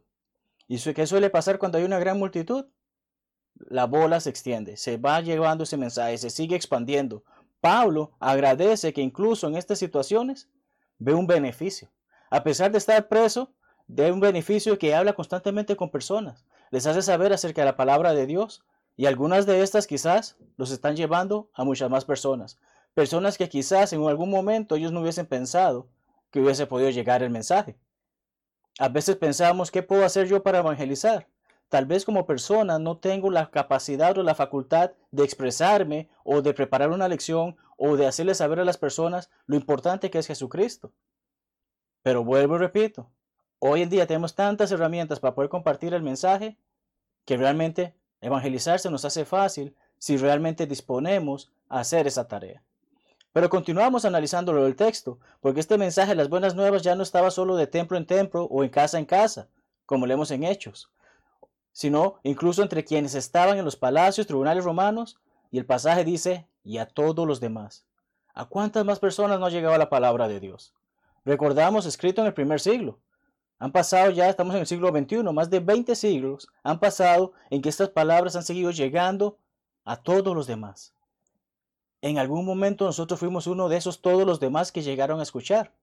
¿Y 0.68 0.80
qué 0.94 1.06
suele 1.06 1.30
pasar 1.30 1.60
cuando 1.60 1.78
hay 1.78 1.84
una 1.84 2.00
gran 2.00 2.18
multitud? 2.18 2.66
La 3.54 3.86
bola 3.86 4.20
se 4.20 4.30
extiende, 4.30 4.78
se 4.78 4.98
va 4.98 5.22
llevando 5.22 5.64
ese 5.64 5.78
mensaje, 5.78 6.18
se 6.18 6.30
sigue 6.30 6.56
expandiendo. 6.56 7.24
Pablo 7.62 8.12
agradece 8.20 8.94
que 8.94 9.02
incluso 9.02 9.48
en 9.48 9.56
estas 9.56 9.80
situaciones 9.80 10.50
ve 10.98 11.14
un 11.14 11.28
beneficio. 11.28 11.92
A 12.30 12.44
pesar 12.44 12.72
de 12.72 12.80
estar 12.80 13.08
preso, 13.08 13.54
ve 13.88 14.12
un 14.12 14.20
beneficio 14.20 14.78
que 14.78 14.96
habla 14.96 15.14
constantemente 15.14 15.76
con 15.76 15.92
personas. 15.92 16.46
Les 16.72 16.86
hace 16.88 17.02
saber 17.02 17.32
acerca 17.32 17.62
de 17.62 17.66
la 17.66 17.78
palabra 17.78 18.14
de 18.14 18.26
Dios 18.26 18.64
y 18.98 19.06
algunas 19.06 19.46
de 19.46 19.62
estas 19.62 19.88
quizás 19.88 20.38
los 20.58 20.72
están 20.72 20.96
llevando 20.96 21.50
a 21.54 21.64
muchas 21.64 21.90
más 21.90 22.06
personas. 22.06 22.58
Personas 22.94 23.38
que 23.38 23.50
quizás 23.50 23.94
en 23.94 24.04
algún 24.04 24.30
momento 24.30 24.76
ellos 24.76 24.92
no 24.92 25.02
hubiesen 25.02 25.26
pensado 25.26 25.90
que 26.32 26.40
hubiese 26.40 26.66
podido 26.66 26.90
llegar 26.90 27.24
el 27.24 27.30
mensaje. 27.30 27.78
A 28.78 28.90
veces 28.90 29.16
pensamos, 29.16 29.72
¿qué 29.72 29.84
puedo 29.84 30.04
hacer 30.04 30.28
yo 30.28 30.44
para 30.44 30.60
evangelizar? 30.60 31.28
Tal 31.70 31.86
vez 31.86 32.04
como 32.04 32.26
persona 32.26 32.78
no 32.78 32.98
tengo 32.98 33.32
la 33.32 33.50
capacidad 33.50 34.18
o 34.18 34.24
la 34.24 34.36
facultad 34.36 34.92
de 35.12 35.24
expresarme 35.24 36.10
o 36.24 36.42
de 36.42 36.54
preparar 36.54 36.92
una 36.92 37.08
lección 37.08 37.56
o 37.78 37.96
de 37.96 38.06
hacerle 38.06 38.36
saber 38.36 38.60
a 38.60 38.66
las 38.66 38.78
personas 38.78 39.30
lo 39.46 39.56
importante 39.56 40.10
que 40.10 40.20
es 40.20 40.28
Jesucristo. 40.28 40.92
Pero 42.04 42.24
vuelvo 42.24 42.56
y 42.56 42.60
repito, 42.60 43.10
hoy 43.60 43.82
en 43.82 43.90
día 43.90 44.08
tenemos 44.08 44.36
tantas 44.36 44.72
herramientas 44.72 45.20
para 45.20 45.34
poder 45.36 45.50
compartir 45.50 45.94
el 45.94 46.04
mensaje 46.04 46.58
que 47.26 47.38
realmente 47.38 47.96
evangelizar 48.22 48.80
se 48.80 48.92
nos 48.92 49.06
hace 49.06 49.26
fácil 49.26 49.76
si 49.98 50.18
realmente 50.18 50.68
disponemos 50.68 51.52
a 51.70 51.80
hacer 51.80 52.08
esa 52.08 52.28
tarea. 52.28 52.62
Pero 53.36 53.50
continuamos 53.50 54.06
analizándolo 54.06 54.64
del 54.64 54.78
texto, 54.78 55.20
porque 55.42 55.60
este 55.60 55.78
mensaje 55.78 56.12
de 56.12 56.16
las 56.16 56.30
buenas 56.30 56.56
nuevas 56.56 56.84
ya 56.84 56.96
no 56.96 57.04
estaba 57.04 57.30
solo 57.32 57.58
de 57.58 57.68
templo 57.68 57.98
en 57.98 58.06
templo 58.06 58.46
o 58.46 58.64
en 58.64 58.70
casa 58.70 58.98
en 58.98 59.04
casa, 59.04 59.50
como 59.86 60.06
leemos 60.06 60.32
en 60.32 60.46
Hechos, 60.46 60.90
sino 61.74 62.16
incluso 62.24 62.62
entre 62.62 62.86
quienes 62.86 63.14
estaban 63.14 63.58
en 63.58 63.66
los 63.66 63.76
palacios, 63.76 64.26
tribunales 64.26 64.64
romanos, 64.64 65.20
y 65.52 65.58
el 65.58 65.66
pasaje 65.66 66.06
dice, 66.06 66.48
y 66.64 66.78
a 66.78 66.86
todos 66.86 67.28
los 67.28 67.42
demás. 67.42 67.86
¿A 68.34 68.46
cuántas 68.46 68.86
más 68.86 69.00
personas 69.00 69.38
no 69.38 69.48
ha 69.48 69.50
llegado 69.50 69.78
la 69.78 69.90
palabra 69.90 70.30
de 70.30 70.40
Dios? 70.40 70.74
Recordamos 71.26 71.86
escrito 71.86 72.22
en 72.22 72.28
el 72.28 72.34
primer 72.34 72.62
siglo. 72.62 73.00
Han 73.60 73.74
pasado 73.74 74.12
ya, 74.12 74.30
estamos 74.30 74.56
en 74.56 74.62
el 74.62 74.68
siglo 74.68 74.92
XXI, 74.98 75.24
más 75.34 75.50
de 75.50 75.60
20 75.60 75.94
siglos 75.98 76.48
han 76.64 76.80
pasado 76.80 77.34
en 77.50 77.62
que 77.62 77.68
estas 77.68 77.90
palabras 77.90 78.38
han 78.38 78.44
seguido 78.44 78.72
llegando 78.72 79.40
a 79.84 79.98
todos 79.98 80.34
los 80.34 80.48
demás. 80.48 80.95
En 82.02 82.18
algún 82.18 82.46
momento 82.46 82.86
nosotros 82.86 83.20
fuimos 83.20 83.48
uno 83.48 83.70
de 83.70 83.78
esos 83.78 84.02
todos 84.02 84.26
los 84.26 84.40
demás 84.40 84.72
que 84.72 84.82
llegaron 84.82 85.20
a 85.20 85.24
escuchar. 85.24 85.74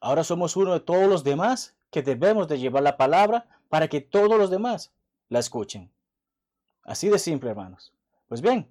Ahora 0.00 0.22
somos 0.22 0.56
uno 0.56 0.72
de 0.74 0.80
todos 0.80 1.08
los 1.08 1.24
demás 1.24 1.74
que 1.90 2.02
debemos 2.02 2.48
de 2.48 2.58
llevar 2.58 2.82
la 2.82 2.96
palabra 2.96 3.46
para 3.68 3.88
que 3.88 4.00
todos 4.00 4.38
los 4.38 4.50
demás 4.50 4.92
la 5.28 5.38
escuchen. 5.38 5.90
Así 6.84 7.08
de 7.08 7.18
simple, 7.18 7.50
hermanos. 7.50 7.92
Pues 8.28 8.40
bien, 8.40 8.70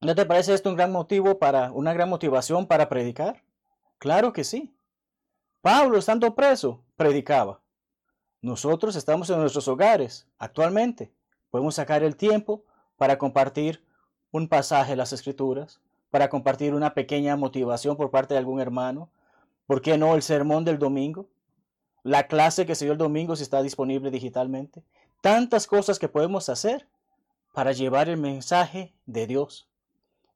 ¿no 0.00 0.14
te 0.14 0.26
parece 0.26 0.54
esto 0.54 0.68
un 0.68 0.76
gran 0.76 0.92
motivo 0.92 1.38
para 1.38 1.70
una 1.72 1.92
gran 1.92 2.08
motivación 2.08 2.66
para 2.66 2.88
predicar? 2.88 3.42
Claro 3.98 4.32
que 4.32 4.44
sí. 4.44 4.74
Pablo, 5.60 5.96
estando 5.96 6.34
preso, 6.34 6.82
predicaba. 6.96 7.60
Nosotros 8.40 8.96
estamos 8.96 9.30
en 9.30 9.38
nuestros 9.38 9.68
hogares 9.68 10.26
actualmente. 10.38 11.12
Podemos 11.50 11.76
sacar 11.76 12.02
el 12.02 12.16
tiempo 12.16 12.64
para 12.96 13.16
compartir 13.16 13.84
un 14.32 14.48
pasaje 14.48 14.92
de 14.92 14.96
las 14.96 15.12
Escrituras, 15.12 15.80
para 16.10 16.28
compartir 16.28 16.74
una 16.74 16.92
pequeña 16.94 17.36
motivación 17.36 17.96
por 17.96 18.10
parte 18.10 18.34
de 18.34 18.38
algún 18.38 18.60
hermano. 18.60 19.08
¿Por 19.66 19.80
qué 19.80 19.96
no 19.96 20.14
el 20.14 20.22
sermón 20.22 20.64
del 20.64 20.78
domingo? 20.78 21.26
La 22.02 22.26
clase 22.26 22.66
que 22.66 22.74
se 22.74 22.84
dio 22.84 22.92
el 22.92 22.98
domingo 22.98 23.36
si 23.36 23.42
está 23.42 23.62
disponible 23.62 24.10
digitalmente. 24.10 24.82
Tantas 25.20 25.66
cosas 25.66 25.98
que 25.98 26.08
podemos 26.08 26.48
hacer 26.48 26.86
para 27.54 27.72
llevar 27.72 28.08
el 28.08 28.16
mensaje 28.16 28.92
de 29.06 29.26
Dios. 29.26 29.68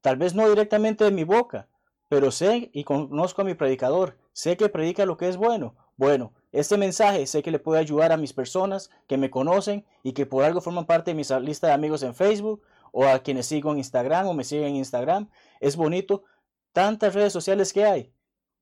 Tal 0.01 0.17
vez 0.17 0.35
no 0.35 0.49
directamente 0.49 1.05
de 1.05 1.11
mi 1.11 1.25
boca, 1.25 1.67
pero 2.09 2.31
sé 2.31 2.71
y 2.73 2.85
conozco 2.85 3.43
a 3.43 3.45
mi 3.45 3.55
predicador, 3.55 4.17
sé 4.33 4.57
que 4.57 4.69
predica 4.69 5.05
lo 5.05 5.17
que 5.17 5.29
es 5.29 5.37
bueno. 5.37 5.75
Bueno, 5.97 6.33
este 6.53 6.77
mensaje 6.77 7.27
sé 7.27 7.43
que 7.43 7.51
le 7.51 7.59
puede 7.59 7.81
ayudar 7.81 8.13
a 8.13 8.17
mis 8.17 8.33
personas 8.33 8.91
que 9.09 9.17
me 9.19 9.31
conocen 9.31 9.85
y 10.03 10.13
que 10.13 10.25
por 10.25 10.45
algo 10.45 10.61
forman 10.61 10.87
parte 10.87 11.11
de 11.11 11.17
mi 11.17 11.25
lista 11.45 11.67
de 11.67 11.73
amigos 11.73 12.03
en 12.03 12.15
Facebook 12.15 12.63
o 12.93 13.07
a 13.07 13.19
quienes 13.21 13.47
sigo 13.47 13.73
en 13.73 13.79
Instagram 13.79 14.27
o 14.27 14.35
me 14.35 14.45
siguen 14.45 14.69
en 14.69 14.77
Instagram. 14.77 15.29
Es 15.61 15.77
bonito. 15.77 16.25
Tantas 16.73 17.15
redes 17.15 17.33
sociales 17.33 17.73
que 17.73 17.85
hay. 17.85 18.13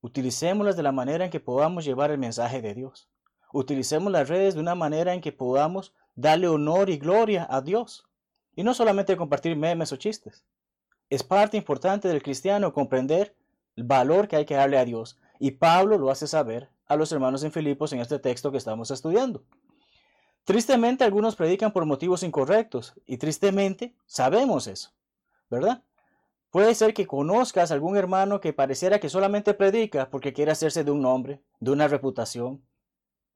Utilicémoslas 0.00 0.76
de 0.76 0.83
la 0.83 0.93
manera 0.93 1.25
en 1.25 1.31
que 1.31 1.40
podamos 1.40 1.85
llevar 1.85 2.11
el 2.11 2.19
mensaje 2.19 2.61
de 2.61 2.75
Dios. 2.75 3.09
Utilicemos 3.52 4.12
las 4.12 4.28
redes 4.28 4.54
de 4.54 4.61
una 4.61 4.75
manera 4.75 5.14
en 5.14 5.21
que 5.21 5.33
podamos 5.33 5.95
darle 6.14 6.49
honor 6.49 6.90
y 6.90 6.99
gloria 6.99 7.47
a 7.49 7.61
Dios. 7.61 8.07
Y 8.54 8.62
no 8.62 8.75
solamente 8.75 9.16
compartir 9.16 9.57
memes 9.57 9.93
o 9.93 9.97
chistes. 9.97 10.45
Es 11.11 11.23
parte 11.23 11.57
importante 11.57 12.09
del 12.09 12.23
cristiano 12.23 12.73
comprender 12.73 13.35
el 13.76 13.85
valor 13.85 14.28
que 14.28 14.37
hay 14.37 14.45
que 14.45 14.54
darle 14.54 14.78
a 14.78 14.85
Dios. 14.85 15.19
Y 15.38 15.52
Pablo 15.52 15.99
lo 15.99 16.11
hace 16.11 16.26
saber 16.26 16.71
a 16.87 16.97
los 16.97 17.12
hermanos 17.12 17.43
en 17.45 17.52
Filipos 17.52 17.93
en 17.93 18.00
este 18.00 18.19
texto 18.19 18.50
que 18.50 18.59
estamos 18.59 18.90
estudiando. 18.90 19.45
Tristemente 20.44 21.04
algunos 21.04 21.36
predican 21.36 21.72
por 21.72 21.86
motivos 21.86 22.22
incorrectos 22.22 22.94
y 23.06 23.16
tristemente 23.16 23.96
sabemos 24.06 24.66
eso, 24.66 24.92
¿verdad? 25.50 25.82
Puede 26.50 26.74
ser 26.74 26.94
que 26.94 27.06
conozcas 27.06 27.70
a 27.70 27.74
algún 27.74 27.96
hermano 27.96 28.40
que 28.40 28.52
pareciera 28.52 29.00
que 29.00 29.08
solamente 29.08 29.54
predica 29.54 30.10
porque 30.10 30.32
quiere 30.32 30.52
hacerse 30.52 30.84
de 30.84 30.90
un 30.90 31.00
nombre, 31.00 31.42
de 31.60 31.70
una 31.70 31.88
reputación. 31.88 32.62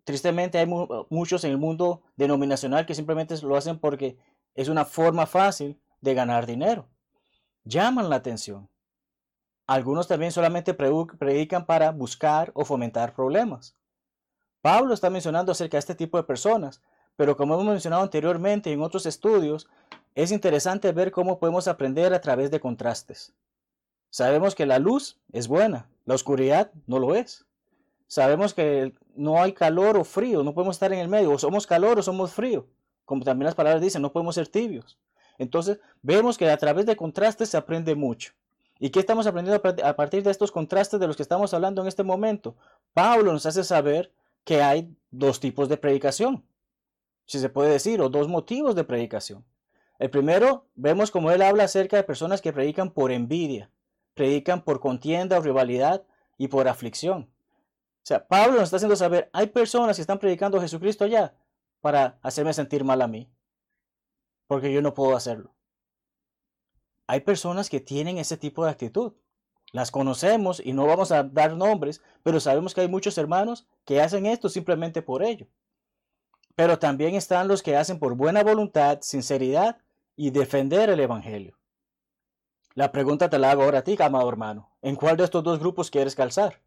Tristemente 0.04 0.58
hay 0.58 0.66
muchos 1.10 1.44
en 1.44 1.50
el 1.50 1.58
mundo 1.58 2.02
denominacional 2.16 2.86
que 2.86 2.94
simplemente 2.94 3.36
lo 3.42 3.56
hacen 3.56 3.78
porque 3.78 4.18
es 4.54 4.68
una 4.68 4.84
forma 4.84 5.26
fácil 5.26 5.80
de 6.00 6.14
ganar 6.14 6.46
dinero. 6.46 6.88
Llaman 7.64 8.08
la 8.08 8.16
atención. 8.16 8.68
Algunos 9.66 10.08
también 10.08 10.32
solamente 10.32 10.74
predican 10.74 11.66
para 11.66 11.90
buscar 11.90 12.52
o 12.54 12.64
fomentar 12.64 13.14
problemas. 13.14 13.76
Pablo 14.60 14.94
está 14.94 15.10
mencionando 15.10 15.52
acerca 15.52 15.76
de 15.76 15.80
este 15.80 15.94
tipo 15.94 16.16
de 16.16 16.24
personas, 16.24 16.80
pero 17.18 17.36
como 17.36 17.54
hemos 17.54 17.66
mencionado 17.66 18.04
anteriormente 18.04 18.72
en 18.72 18.80
otros 18.80 19.04
estudios, 19.04 19.68
es 20.14 20.30
interesante 20.30 20.92
ver 20.92 21.10
cómo 21.10 21.40
podemos 21.40 21.66
aprender 21.66 22.14
a 22.14 22.20
través 22.20 22.52
de 22.52 22.60
contrastes. 22.60 23.34
Sabemos 24.08 24.54
que 24.54 24.66
la 24.66 24.78
luz 24.78 25.18
es 25.32 25.48
buena, 25.48 25.88
la 26.04 26.14
oscuridad 26.14 26.70
no 26.86 27.00
lo 27.00 27.16
es. 27.16 27.44
Sabemos 28.06 28.54
que 28.54 28.94
no 29.16 29.42
hay 29.42 29.52
calor 29.52 29.98
o 29.98 30.04
frío, 30.04 30.44
no 30.44 30.54
podemos 30.54 30.76
estar 30.76 30.92
en 30.92 31.00
el 31.00 31.08
medio, 31.08 31.32
o 31.32 31.38
somos 31.40 31.66
calor 31.66 31.98
o 31.98 32.02
somos 32.04 32.30
frío, 32.30 32.68
como 33.04 33.24
también 33.24 33.46
las 33.46 33.56
palabras 33.56 33.82
dicen, 33.82 34.00
no 34.00 34.12
podemos 34.12 34.36
ser 34.36 34.46
tibios. 34.46 34.96
Entonces, 35.38 35.80
vemos 36.02 36.38
que 36.38 36.48
a 36.48 36.56
través 36.56 36.86
de 36.86 36.94
contrastes 36.94 37.48
se 37.48 37.56
aprende 37.56 37.96
mucho. 37.96 38.32
¿Y 38.78 38.90
qué 38.90 39.00
estamos 39.00 39.26
aprendiendo 39.26 39.60
a 39.82 39.96
partir 39.96 40.22
de 40.22 40.30
estos 40.30 40.52
contrastes 40.52 41.00
de 41.00 41.08
los 41.08 41.16
que 41.16 41.24
estamos 41.24 41.52
hablando 41.52 41.82
en 41.82 41.88
este 41.88 42.04
momento? 42.04 42.54
Pablo 42.94 43.32
nos 43.32 43.44
hace 43.44 43.64
saber 43.64 44.12
que 44.44 44.62
hay 44.62 44.94
dos 45.10 45.40
tipos 45.40 45.68
de 45.68 45.78
predicación 45.78 46.44
si 47.28 47.38
se 47.38 47.50
puede 47.50 47.70
decir, 47.70 48.00
o 48.00 48.08
dos 48.08 48.26
motivos 48.26 48.74
de 48.74 48.84
predicación. 48.84 49.44
El 49.98 50.08
primero, 50.08 50.66
vemos 50.74 51.10
como 51.10 51.30
él 51.30 51.42
habla 51.42 51.64
acerca 51.64 51.98
de 51.98 52.02
personas 52.02 52.40
que 52.40 52.54
predican 52.54 52.90
por 52.90 53.12
envidia, 53.12 53.70
predican 54.14 54.64
por 54.64 54.80
contienda 54.80 55.36
o 55.36 55.42
rivalidad 55.42 56.04
y 56.38 56.48
por 56.48 56.68
aflicción. 56.68 57.30
O 57.98 58.06
sea, 58.08 58.26
Pablo 58.26 58.54
nos 58.54 58.64
está 58.64 58.76
haciendo 58.76 58.96
saber, 58.96 59.28
hay 59.34 59.48
personas 59.48 59.96
que 59.96 60.00
están 60.00 60.18
predicando 60.18 60.56
a 60.56 60.62
Jesucristo 60.62 61.04
allá 61.04 61.34
para 61.82 62.18
hacerme 62.22 62.54
sentir 62.54 62.82
mal 62.82 63.02
a 63.02 63.08
mí, 63.08 63.30
porque 64.46 64.72
yo 64.72 64.80
no 64.80 64.94
puedo 64.94 65.14
hacerlo. 65.14 65.52
Hay 67.06 67.20
personas 67.20 67.68
que 67.68 67.80
tienen 67.80 68.16
ese 68.16 68.38
tipo 68.38 68.64
de 68.64 68.70
actitud. 68.70 69.12
Las 69.72 69.90
conocemos 69.90 70.62
y 70.64 70.72
no 70.72 70.86
vamos 70.86 71.12
a 71.12 71.24
dar 71.24 71.54
nombres, 71.56 72.00
pero 72.22 72.40
sabemos 72.40 72.74
que 72.74 72.80
hay 72.80 72.88
muchos 72.88 73.18
hermanos 73.18 73.66
que 73.84 74.00
hacen 74.00 74.24
esto 74.24 74.48
simplemente 74.48 75.02
por 75.02 75.22
ello. 75.22 75.46
Pero 76.58 76.80
también 76.80 77.14
están 77.14 77.46
los 77.46 77.62
que 77.62 77.76
hacen 77.76 78.00
por 78.00 78.16
buena 78.16 78.42
voluntad, 78.42 78.98
sinceridad 79.00 79.76
y 80.16 80.30
defender 80.30 80.90
el 80.90 80.98
Evangelio. 80.98 81.56
La 82.74 82.90
pregunta 82.90 83.30
te 83.30 83.38
la 83.38 83.52
hago 83.52 83.62
ahora 83.62 83.78
a 83.78 83.84
ti, 83.84 83.96
amado 84.00 84.28
hermano. 84.28 84.68
¿En 84.82 84.96
cuál 84.96 85.16
de 85.16 85.22
estos 85.22 85.44
dos 85.44 85.60
grupos 85.60 85.88
quieres 85.88 86.16
calzar? 86.16 86.60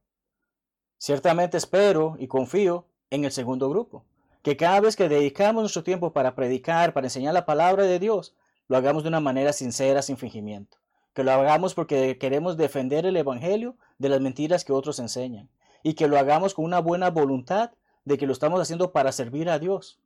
Ciertamente 0.97 1.57
espero 1.57 2.15
y 2.19 2.27
confío 2.27 2.85
en 3.09 3.25
el 3.25 3.33
segundo 3.33 3.69
grupo. 3.69 4.05
Que 4.43 4.55
cada 4.55 4.79
vez 4.79 4.95
que 4.95 5.09
dedicamos 5.09 5.61
nuestro 5.61 5.83
tiempo 5.83 6.13
para 6.13 6.35
predicar, 6.35 6.93
para 6.93 7.07
enseñar 7.07 7.33
la 7.33 7.45
palabra 7.45 7.83
de 7.83 7.99
Dios, 7.99 8.33
lo 8.69 8.77
hagamos 8.77 9.03
de 9.03 9.09
una 9.09 9.19
manera 9.19 9.51
sincera, 9.51 10.01
sin 10.01 10.15
fingimiento. 10.15 10.77
Que 11.13 11.25
lo 11.25 11.33
hagamos 11.33 11.73
porque 11.73 12.17
queremos 12.17 12.55
defender 12.55 13.05
el 13.05 13.17
Evangelio 13.17 13.75
de 13.97 14.07
las 14.07 14.21
mentiras 14.21 14.63
que 14.63 14.71
otros 14.71 14.99
enseñan. 14.99 15.49
Y 15.83 15.95
que 15.95 16.07
lo 16.07 16.17
hagamos 16.17 16.53
con 16.53 16.63
una 16.63 16.79
buena 16.79 17.09
voluntad 17.09 17.71
de 18.05 18.17
que 18.17 18.25
lo 18.25 18.33
estamos 18.33 18.59
haciendo 18.59 18.91
para 18.91 19.11
servir 19.11 19.49
a 19.49 19.59
Dios. 19.59 19.99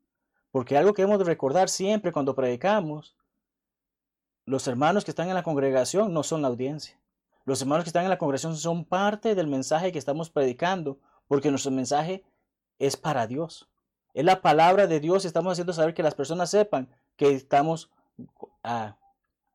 Porque 0.51 0.77
algo 0.77 0.93
que 0.93 1.01
hemos 1.01 1.19
de 1.19 1.25
recordar 1.25 1.69
siempre 1.69 2.11
cuando 2.11 2.35
predicamos, 2.35 3.15
los 4.45 4.67
hermanos 4.67 5.03
que 5.03 5.11
están 5.11 5.27
en 5.27 5.35
la 5.35 5.43
congregación 5.43 6.13
no 6.13 6.23
son 6.23 6.41
la 6.41 6.47
audiencia. 6.47 6.99
Los 7.45 7.61
hermanos 7.61 7.83
que 7.83 7.89
están 7.89 8.03
en 8.03 8.09
la 8.09 8.17
congregación 8.17 8.55
son 8.55 8.85
parte 8.85 9.35
del 9.35 9.47
mensaje 9.47 9.91
que 9.91 9.99
estamos 9.99 10.29
predicando, 10.29 10.97
porque 11.27 11.49
nuestro 11.49 11.71
mensaje 11.71 12.23
es 12.79 12.97
para 12.97 13.27
Dios. 13.27 13.69
Es 14.13 14.23
la 14.23 14.41
palabra 14.41 14.87
de 14.87 14.99
Dios 14.99 15.23
y 15.23 15.27
estamos 15.27 15.51
haciendo 15.51 15.73
saber 15.73 15.93
que 15.93 16.03
las 16.03 16.15
personas 16.15 16.49
sepan 16.49 16.89
que 17.17 17.33
estamos 17.33 17.91
ah, 18.63 18.97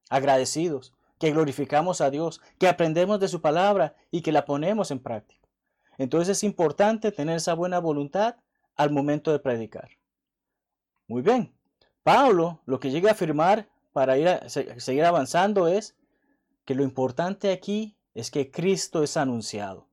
agradecidos, 0.08 0.92
que 1.18 1.32
glorificamos 1.32 2.00
a 2.00 2.10
Dios, 2.10 2.40
que 2.58 2.68
aprendemos 2.68 3.20
de 3.20 3.28
su 3.28 3.40
palabra 3.40 3.94
y 4.10 4.22
que 4.22 4.32
la 4.32 4.44
ponemos 4.44 4.90
en 4.90 4.98
práctica. 4.98 5.39
Entonces 6.00 6.38
es 6.38 6.44
importante 6.44 7.12
tener 7.12 7.36
esa 7.36 7.52
buena 7.52 7.78
voluntad 7.78 8.36
al 8.74 8.90
momento 8.90 9.32
de 9.32 9.38
predicar. 9.38 9.90
Muy 11.06 11.20
bien. 11.20 11.52
Pablo 12.02 12.62
lo 12.64 12.80
que 12.80 12.90
llega 12.90 13.10
a 13.10 13.12
afirmar 13.12 13.68
para 13.92 14.16
ir 14.16 14.26
a, 14.26 14.48
seguir 14.48 15.04
avanzando 15.04 15.68
es 15.68 15.94
que 16.64 16.74
lo 16.74 16.84
importante 16.84 17.52
aquí 17.52 17.98
es 18.14 18.30
que 18.30 18.50
Cristo 18.50 19.02
es 19.02 19.18
anunciado. 19.18 19.88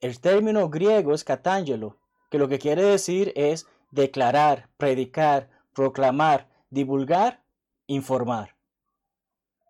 El 0.00 0.20
término 0.20 0.68
griego 0.68 1.14
es 1.14 1.24
catángelo, 1.24 1.96
que 2.30 2.36
lo 2.36 2.46
que 2.48 2.58
quiere 2.58 2.82
decir 2.82 3.32
es 3.34 3.66
declarar, 3.90 4.68
predicar, 4.76 5.48
proclamar, 5.72 6.46
divulgar, 6.68 7.42
informar. 7.86 8.54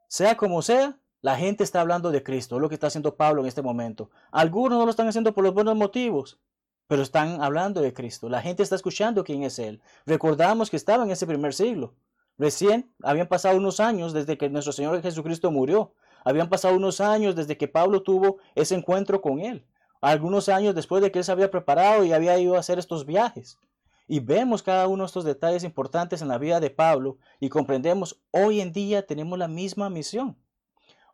Sea 0.08 0.37
como 0.37 0.61
sea, 0.61 0.99
la 1.28 1.37
gente 1.37 1.62
está 1.62 1.82
hablando 1.82 2.11
de 2.11 2.23
Cristo, 2.23 2.58
lo 2.58 2.70
que 2.70 2.75
está 2.75 2.87
haciendo 2.87 3.14
Pablo 3.14 3.42
en 3.42 3.49
este 3.49 3.61
momento. 3.61 4.08
Algunos 4.32 4.78
no 4.78 4.87
lo 4.87 4.90
están 4.90 5.08
haciendo 5.08 5.35
por 5.35 5.44
los 5.44 5.52
buenos 5.52 5.76
motivos, 5.76 6.38
pero 6.87 7.02
están 7.02 7.42
hablando 7.42 7.82
de 7.82 7.92
Cristo. 7.92 8.30
La 8.30 8.40
gente 8.40 8.62
está 8.62 8.76
escuchando 8.76 9.25
quién 9.25 9.42
es 9.42 9.58
Él. 9.58 9.82
Recordamos 10.06 10.70
que 10.70 10.78
estaba 10.78 11.04
en 11.04 11.11
ese 11.11 11.26
primer 11.26 11.52
siglo. 11.52 11.92
Recién 12.38 12.90
habían 13.02 13.26
pasado 13.26 13.58
unos 13.58 13.78
años 13.78 14.14
desde 14.14 14.38
que 14.38 14.49
nuestro 14.49 14.73
Señor 14.73 15.02
Jesucristo 15.02 15.50
murió. 15.50 15.92
Habían 16.25 16.49
pasado 16.49 16.75
unos 16.75 16.99
años 17.02 17.37
desde 17.37 17.58
que 17.58 17.68
Pablo 17.68 18.02
tuvo 18.02 18.38
ese 18.54 18.75
encuentro 18.75 19.20
con 19.20 19.40
él. 19.40 19.66
Algunos 20.00 20.49
años 20.49 20.75
después 20.75 21.02
de 21.02 21.12
que 21.12 21.18
él 21.18 21.26
se 21.26 21.32
había 21.32 21.50
preparado 21.50 22.06
y 22.06 22.14
había 22.14 22.38
ido 22.38 22.56
a 22.56 22.61
hacer 22.61 22.78
estos 22.78 23.04
viajes. 23.04 23.58
Y 24.06 24.20
vemos 24.20 24.62
cada 24.62 24.88
uno 24.88 25.02
de 25.02 25.08
estos 25.08 25.26
detalles 25.26 25.62
importantes 25.62 26.23
en 26.23 26.28
la 26.28 26.38
vida 26.38 26.58
de 26.58 26.70
Pablo 26.70 27.18
y 27.38 27.50
comprendemos, 27.50 28.18
hoy 28.30 28.62
en 28.62 28.73
día 28.73 29.04
tenemos 29.04 29.38
la 29.38 29.47
misma 29.47 29.90
misión. 29.90 30.35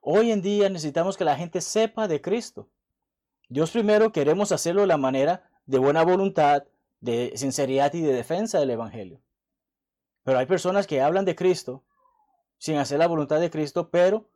Hoy 0.07 0.33
en 0.33 0.43
día 0.43 0.69
necesitamos 0.69 1.17
que 1.17 1.25
la 1.25 1.35
gente 1.35 1.63
sepa 1.63 2.07
de 2.07 2.21
Cristo. 2.21 2.69
Dios 3.49 3.71
primero 3.71 4.13
queremos 4.13 4.53
hacerlo 4.53 4.83
de 4.83 4.87
la 4.87 4.99
manera 4.99 5.49
de 5.65 5.79
buena 5.79 6.05
voluntad, 6.05 6.65
de 7.01 7.33
sinceridad 7.37 7.95
y 7.95 8.03
de 8.03 8.13
defensa 8.13 8.61
del 8.61 8.69
Evangelio. 8.69 9.23
Pero 10.23 10.39
hay 10.39 10.45
personas 10.45 10.87
que 10.87 11.01
hablan 11.01 11.25
de 11.25 11.35
Cristo 11.35 11.85
sin 12.59 12.77
hacer 12.77 12.99
la 12.99 13.07
voluntad 13.07 13.41
de 13.41 13.51
Cristo, 13.51 13.89
pero 13.89 14.29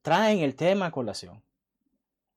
traen 0.00 0.38
el 0.38 0.56
tema 0.56 0.86
a 0.86 0.92
colación. 0.92 1.42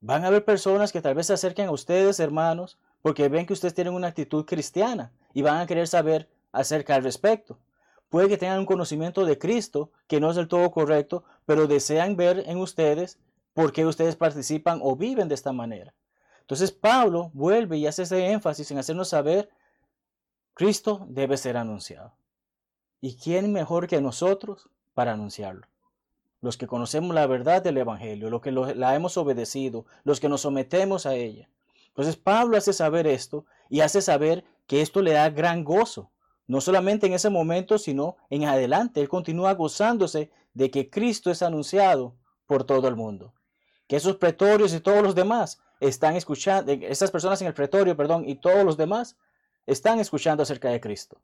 Van 0.01 0.25
a 0.25 0.27
haber 0.27 0.43
personas 0.43 0.91
que 0.91 1.01
tal 1.01 1.15
vez 1.15 1.27
se 1.27 1.33
acerquen 1.33 1.67
a 1.67 1.71
ustedes, 1.71 2.19
hermanos, 2.19 2.77
porque 3.01 3.29
ven 3.29 3.45
que 3.45 3.53
ustedes 3.53 3.73
tienen 3.73 3.93
una 3.93 4.07
actitud 4.07 4.43
cristiana 4.43 5.13
y 5.33 5.43
van 5.43 5.61
a 5.61 5.65
querer 5.65 5.87
saber 5.87 6.29
acerca 6.51 6.95
al 6.95 7.03
respecto. 7.03 7.57
Puede 8.09 8.27
que 8.27 8.37
tengan 8.37 8.59
un 8.59 8.65
conocimiento 8.65 9.25
de 9.25 9.39
Cristo 9.39 9.91
que 10.07 10.19
no 10.19 10.29
es 10.29 10.35
del 10.35 10.47
todo 10.47 10.69
correcto, 10.71 11.23
pero 11.45 11.67
desean 11.67 12.15
ver 12.15 12.43
en 12.47 12.57
ustedes 12.57 13.19
por 13.53 13.71
qué 13.71 13.85
ustedes 13.85 14.15
participan 14.15 14.79
o 14.81 14.95
viven 14.95 15.27
de 15.27 15.35
esta 15.35 15.51
manera. 15.51 15.93
Entonces 16.41 16.71
Pablo 16.71 17.31
vuelve 17.33 17.77
y 17.77 17.87
hace 17.87 18.03
ese 18.03 18.31
énfasis 18.31 18.69
en 18.71 18.77
hacernos 18.77 19.09
saber, 19.09 19.49
Cristo 20.53 21.05
debe 21.09 21.37
ser 21.37 21.57
anunciado. 21.57 22.13
¿Y 23.01 23.15
quién 23.15 23.51
mejor 23.51 23.87
que 23.87 24.01
nosotros 24.01 24.69
para 24.93 25.13
anunciarlo? 25.13 25.67
Los 26.41 26.57
que 26.57 26.67
conocemos 26.67 27.15
la 27.15 27.27
verdad 27.27 27.61
del 27.61 27.77
Evangelio, 27.77 28.29
los 28.29 28.41
que 28.41 28.51
la 28.51 28.95
hemos 28.95 29.17
obedecido, 29.17 29.85
los 30.03 30.19
que 30.19 30.29
nos 30.29 30.41
sometemos 30.41 31.05
a 31.05 31.15
ella. 31.15 31.49
Entonces 31.87 32.17
Pablo 32.17 32.57
hace 32.57 32.73
saber 32.73 33.07
esto 33.07 33.45
y 33.69 33.81
hace 33.81 34.01
saber 34.01 34.43
que 34.67 34.81
esto 34.81 35.01
le 35.01 35.11
da 35.11 35.29
gran 35.29 35.63
gozo, 35.63 36.11
no 36.47 36.59
solamente 36.59 37.07
en 37.07 37.13
ese 37.13 37.29
momento, 37.29 37.77
sino 37.77 38.17
en 38.29 38.45
adelante. 38.45 38.99
Él 38.99 39.09
continúa 39.09 39.53
gozándose 39.53 40.31
de 40.53 40.71
que 40.71 40.89
Cristo 40.89 41.31
es 41.31 41.41
anunciado 41.41 42.15
por 42.45 42.63
todo 42.63 42.87
el 42.87 42.95
mundo. 42.95 43.33
Que 43.87 43.95
esos 43.95 44.17
pretorios 44.17 44.73
y 44.73 44.79
todos 44.79 45.03
los 45.03 45.15
demás 45.15 45.61
están 45.79 46.15
escuchando, 46.15 46.71
esas 46.71 47.11
personas 47.11 47.41
en 47.41 47.47
el 47.47 47.53
pretorio, 47.53 47.97
perdón, 47.97 48.27
y 48.27 48.35
todos 48.35 48.63
los 48.63 48.77
demás 48.77 49.17
están 49.65 49.99
escuchando 49.99 50.43
acerca 50.43 50.69
de 50.69 50.79
Cristo. 50.79 51.21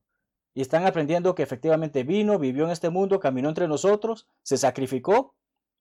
Y 0.53 0.61
están 0.61 0.85
aprendiendo 0.85 1.35
que 1.35 1.43
efectivamente 1.43 2.03
vino, 2.03 2.39
vivió 2.39 2.65
en 2.65 2.71
este 2.71 2.89
mundo, 2.89 3.19
caminó 3.19 3.49
entre 3.49 3.67
nosotros, 3.67 4.27
se 4.43 4.57
sacrificó 4.57 5.33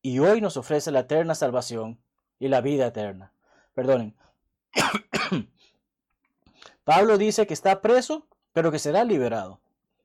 y 0.03 0.19
hoy 0.21 0.41
nos 0.41 0.57
ofrece 0.57 0.91
la 0.91 1.01
eterna 1.01 1.35
salvación 1.35 1.99
y 2.39 2.49
la 2.49 2.61
vida 2.61 2.87
eterna. 2.87 3.33
Perdonen, 3.75 4.15
Pablo 6.85 7.19
dice 7.19 7.47
que 7.47 7.55
está 7.55 7.81
preso, 7.81 8.27
pero 8.53 8.71
que 8.71 8.79
será 8.79 9.05
liberado. 9.05 9.61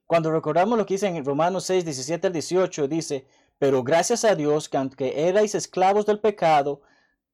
Cuando 0.07 0.31
recordamos 0.31 0.77
lo 0.77 0.85
que 0.85 0.95
dice 0.95 1.07
en 1.07 1.23
Romanos 1.23 1.65
6, 1.65 1.85
17 1.85 2.27
al 2.27 2.33
18, 2.33 2.87
dice, 2.87 3.25
pero 3.57 3.83
gracias 3.83 4.25
a 4.25 4.35
Dios 4.35 4.69
que 4.69 4.77
aunque 4.77 5.27
erais 5.27 5.55
esclavos 5.55 6.05
del 6.05 6.19
pecado, 6.19 6.81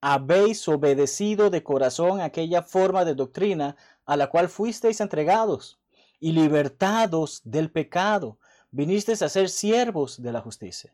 habéis 0.02 0.68
obedecido 0.68 1.50
de 1.50 1.64
corazón 1.64 2.22
aquella 2.22 2.62
forma 2.62 3.06
de 3.06 3.16
doctrina 3.16 3.76
a 4.06 4.16
la 4.16 4.30
cual 4.30 4.50
fuisteis 4.50 5.02
entregados 5.02 5.80
y 6.20 6.32
libertados 6.32 7.42
del 7.44 7.72
pecado, 7.72 8.40
vinisteis 8.72 9.22
a 9.22 9.30
ser 9.30 9.50
siervos 9.50 10.22
de 10.22 10.32
la 10.32 10.42
justicia. 10.42 10.94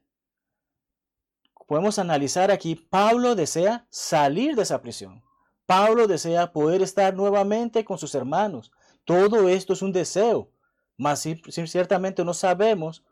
Podemos 1.68 1.98
analizar 1.98 2.52
aquí, 2.52 2.76
Pablo 2.76 3.36
desea 3.36 3.88
salir 3.90 4.56
de 4.56 4.64
esa 4.64 4.82
prisión. 4.82 5.24
Pablo 5.66 6.08
desea 6.08 6.54
poder 6.54 6.84
estar 6.84 7.16
nuevamente 7.16 7.84
con 7.84 7.98
sus 7.98 8.14
hermanos. 8.14 8.72
Todo 9.04 9.50
esto 9.50 9.74
es 9.74 9.82
un 9.82 9.92
deseo, 9.92 10.52
mas 10.98 11.22
ciertamente 11.22 12.24
no 12.24 12.34
sabemos 12.34 13.04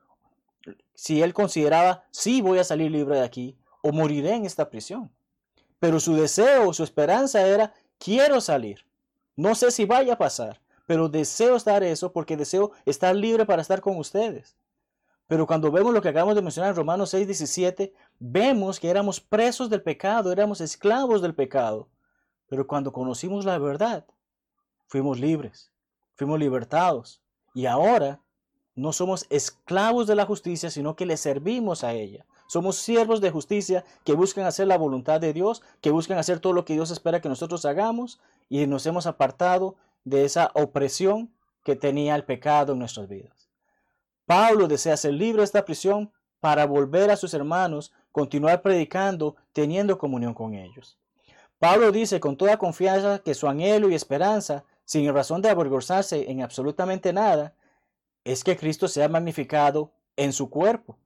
si 0.93 1.21
él 1.21 1.33
consideraba, 1.33 2.03
sí 2.11 2.41
voy 2.41 2.59
a 2.59 2.63
salir 2.63 2.91
libre 2.91 3.17
de 3.17 3.25
aquí 3.25 3.57
o 3.81 3.91
moriré 3.91 4.35
en 4.35 4.45
esta 4.45 4.69
prisión. 4.69 5.11
Pero 5.79 5.99
su 5.99 6.15
deseo, 6.15 6.73
su 6.73 6.83
esperanza 6.83 7.45
era, 7.45 7.73
quiero 7.97 8.39
salir. 8.39 8.85
No 9.35 9.55
sé 9.55 9.71
si 9.71 9.85
vaya 9.85 10.13
a 10.13 10.17
pasar, 10.17 10.61
pero 10.85 11.09
deseo 11.09 11.55
estar 11.55 11.83
eso 11.83 12.13
porque 12.13 12.37
deseo 12.37 12.71
estar 12.85 13.15
libre 13.15 13.45
para 13.45 13.61
estar 13.61 13.81
con 13.81 13.97
ustedes. 13.97 14.55
Pero 15.27 15.47
cuando 15.47 15.71
vemos 15.71 15.93
lo 15.93 16.01
que 16.01 16.09
acabamos 16.09 16.35
de 16.35 16.41
mencionar 16.41 16.69
en 16.69 16.75
Romanos 16.75 17.09
6, 17.09 17.25
17, 17.27 17.93
vemos 18.19 18.79
que 18.79 18.89
éramos 18.89 19.19
presos 19.19 19.69
del 19.69 19.81
pecado, 19.81 20.31
éramos 20.31 20.61
esclavos 20.61 21.21
del 21.21 21.33
pecado. 21.33 21.89
Pero 22.47 22.67
cuando 22.67 22.91
conocimos 22.91 23.45
la 23.45 23.57
verdad, 23.57 24.05
fuimos 24.87 25.19
libres, 25.19 25.71
fuimos 26.15 26.39
libertados. 26.39 27.22
Y 27.53 27.65
ahora 27.65 28.19
no 28.75 28.93
somos 28.93 29.25
esclavos 29.29 30.07
de 30.07 30.15
la 30.15 30.25
justicia, 30.25 30.69
sino 30.69 30.95
que 30.95 31.05
le 31.05 31.17
servimos 31.17 31.83
a 31.83 31.93
ella. 31.93 32.25
Somos 32.47 32.77
siervos 32.77 33.21
de 33.21 33.31
justicia 33.31 33.83
que 34.03 34.13
buscan 34.13 34.45
hacer 34.45 34.67
la 34.67 34.77
voluntad 34.77 35.21
de 35.21 35.33
Dios, 35.33 35.61
que 35.81 35.91
buscan 35.91 36.17
hacer 36.17 36.39
todo 36.39 36.53
lo 36.53 36.65
que 36.65 36.73
Dios 36.73 36.91
espera 36.91 37.21
que 37.21 37.29
nosotros 37.29 37.65
hagamos 37.65 38.19
y 38.49 38.65
nos 38.67 38.85
hemos 38.85 39.07
apartado 39.07 39.75
de 40.03 40.25
esa 40.25 40.51
opresión 40.53 41.31
que 41.63 41.75
tenía 41.75 42.15
el 42.15 42.25
pecado 42.25 42.73
en 42.73 42.79
nuestras 42.79 43.07
vidas. 43.07 43.49
Pablo 44.25 44.67
desea 44.67 44.97
ser 44.97 45.13
libre 45.13 45.39
de 45.39 45.45
esta 45.45 45.65
prisión 45.65 46.11
para 46.39 46.65
volver 46.65 47.09
a 47.09 47.15
sus 47.15 47.33
hermanos, 47.33 47.93
continuar 48.11 48.61
predicando, 48.61 49.35
teniendo 49.53 49.97
comunión 49.97 50.33
con 50.33 50.53
ellos. 50.53 50.97
Pablo 51.57 51.91
dice 51.91 52.19
con 52.19 52.35
toda 52.35 52.57
confianza 52.57 53.19
que 53.19 53.33
su 53.33 53.47
anhelo 53.47 53.89
y 53.89 53.95
esperanza, 53.95 54.65
sin 54.85 55.11
razón 55.13 55.41
de 55.41 55.49
avergonzarse 55.49 56.29
en 56.29 56.41
absolutamente 56.41 57.13
nada, 57.13 57.53
es 58.23 58.43
que 58.43 58.57
Cristo 58.57 58.87
sea 58.87 59.07
magnificado 59.09 59.91
en 60.15 60.33
su 60.33 60.49
cuerpo. 60.49 60.97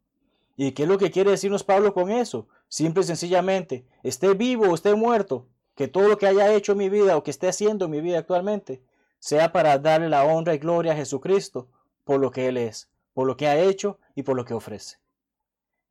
¿Y 0.55 0.71
qué 0.71 0.83
es 0.83 0.89
lo 0.89 0.97
que 0.97 1.11
quiere 1.11 1.31
decirnos 1.31 1.63
Pablo 1.63 1.93
con 1.93 2.11
eso? 2.11 2.47
Simple 2.67 3.03
y 3.03 3.05
sencillamente, 3.05 3.85
esté 4.03 4.33
vivo 4.33 4.69
o 4.69 4.75
esté 4.75 4.95
muerto, 4.95 5.47
que 5.75 5.87
todo 5.87 6.07
lo 6.07 6.17
que 6.17 6.27
haya 6.27 6.53
hecho 6.53 6.71
en 6.73 6.79
mi 6.79 6.89
vida 6.89 7.15
o 7.15 7.23
que 7.23 7.31
esté 7.31 7.47
haciendo 7.47 7.85
en 7.85 7.91
mi 7.91 8.01
vida 8.01 8.19
actualmente, 8.19 8.81
sea 9.19 9.51
para 9.51 9.77
darle 9.77 10.09
la 10.09 10.23
honra 10.25 10.53
y 10.55 10.57
gloria 10.57 10.93
a 10.93 10.95
Jesucristo 10.95 11.67
por 12.03 12.19
lo 12.19 12.31
que 12.31 12.47
Él 12.47 12.57
es, 12.57 12.89
por 13.13 13.27
lo 13.27 13.37
que 13.37 13.47
ha 13.47 13.59
hecho 13.59 13.99
y 14.15 14.23
por 14.23 14.35
lo 14.35 14.45
que 14.45 14.53
ofrece. 14.53 14.97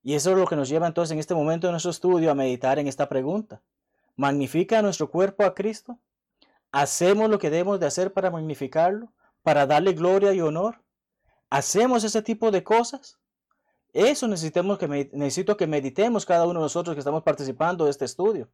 Y 0.03 0.15
eso 0.15 0.31
es 0.31 0.37
lo 0.37 0.47
que 0.47 0.57
nos 0.57 0.69
lleva 0.69 0.87
entonces 0.87 1.13
en 1.13 1.19
este 1.19 1.35
momento 1.35 1.67
de 1.67 1.73
nuestro 1.73 1.91
estudio 1.91 2.31
a 2.31 2.35
meditar 2.35 2.79
en 2.79 2.87
esta 2.87 3.09
pregunta 3.09 3.63
magnifica 4.17 4.83
nuestro 4.83 5.11
cuerpo 5.11 5.45
a 5.45 5.55
Cristo? 5.55 5.99
¿Hacemos 6.73 7.31
lo 7.31 7.39
que 7.39 7.51
debemos 7.51 7.81
de 7.81 7.87
hacer 7.87 8.13
para 8.13 8.31
magnificarlo? 8.31 9.13
¿Para 9.43 9.67
darle 9.67 9.93
gloria 9.93 10.33
y 10.33 10.41
honor? 10.41 10.83
¿Hacemos 11.51 12.05
ese 12.05 12.23
tipo 12.23 12.51
de 12.51 12.65
cosas? 12.65 13.19
Eso 13.93 14.29
necesitamos 14.29 14.79
que, 14.79 14.89
necesito 15.13 15.57
que 15.57 15.67
meditemos 15.67 16.27
cada 16.27 16.45
uno 16.45 16.61
de 16.61 16.65
nosotros 16.65 16.95
que 16.95 17.01
estamos 17.01 17.23
participando 17.23 17.85
de 17.85 17.91
este 17.91 18.05
estudio, 18.05 18.51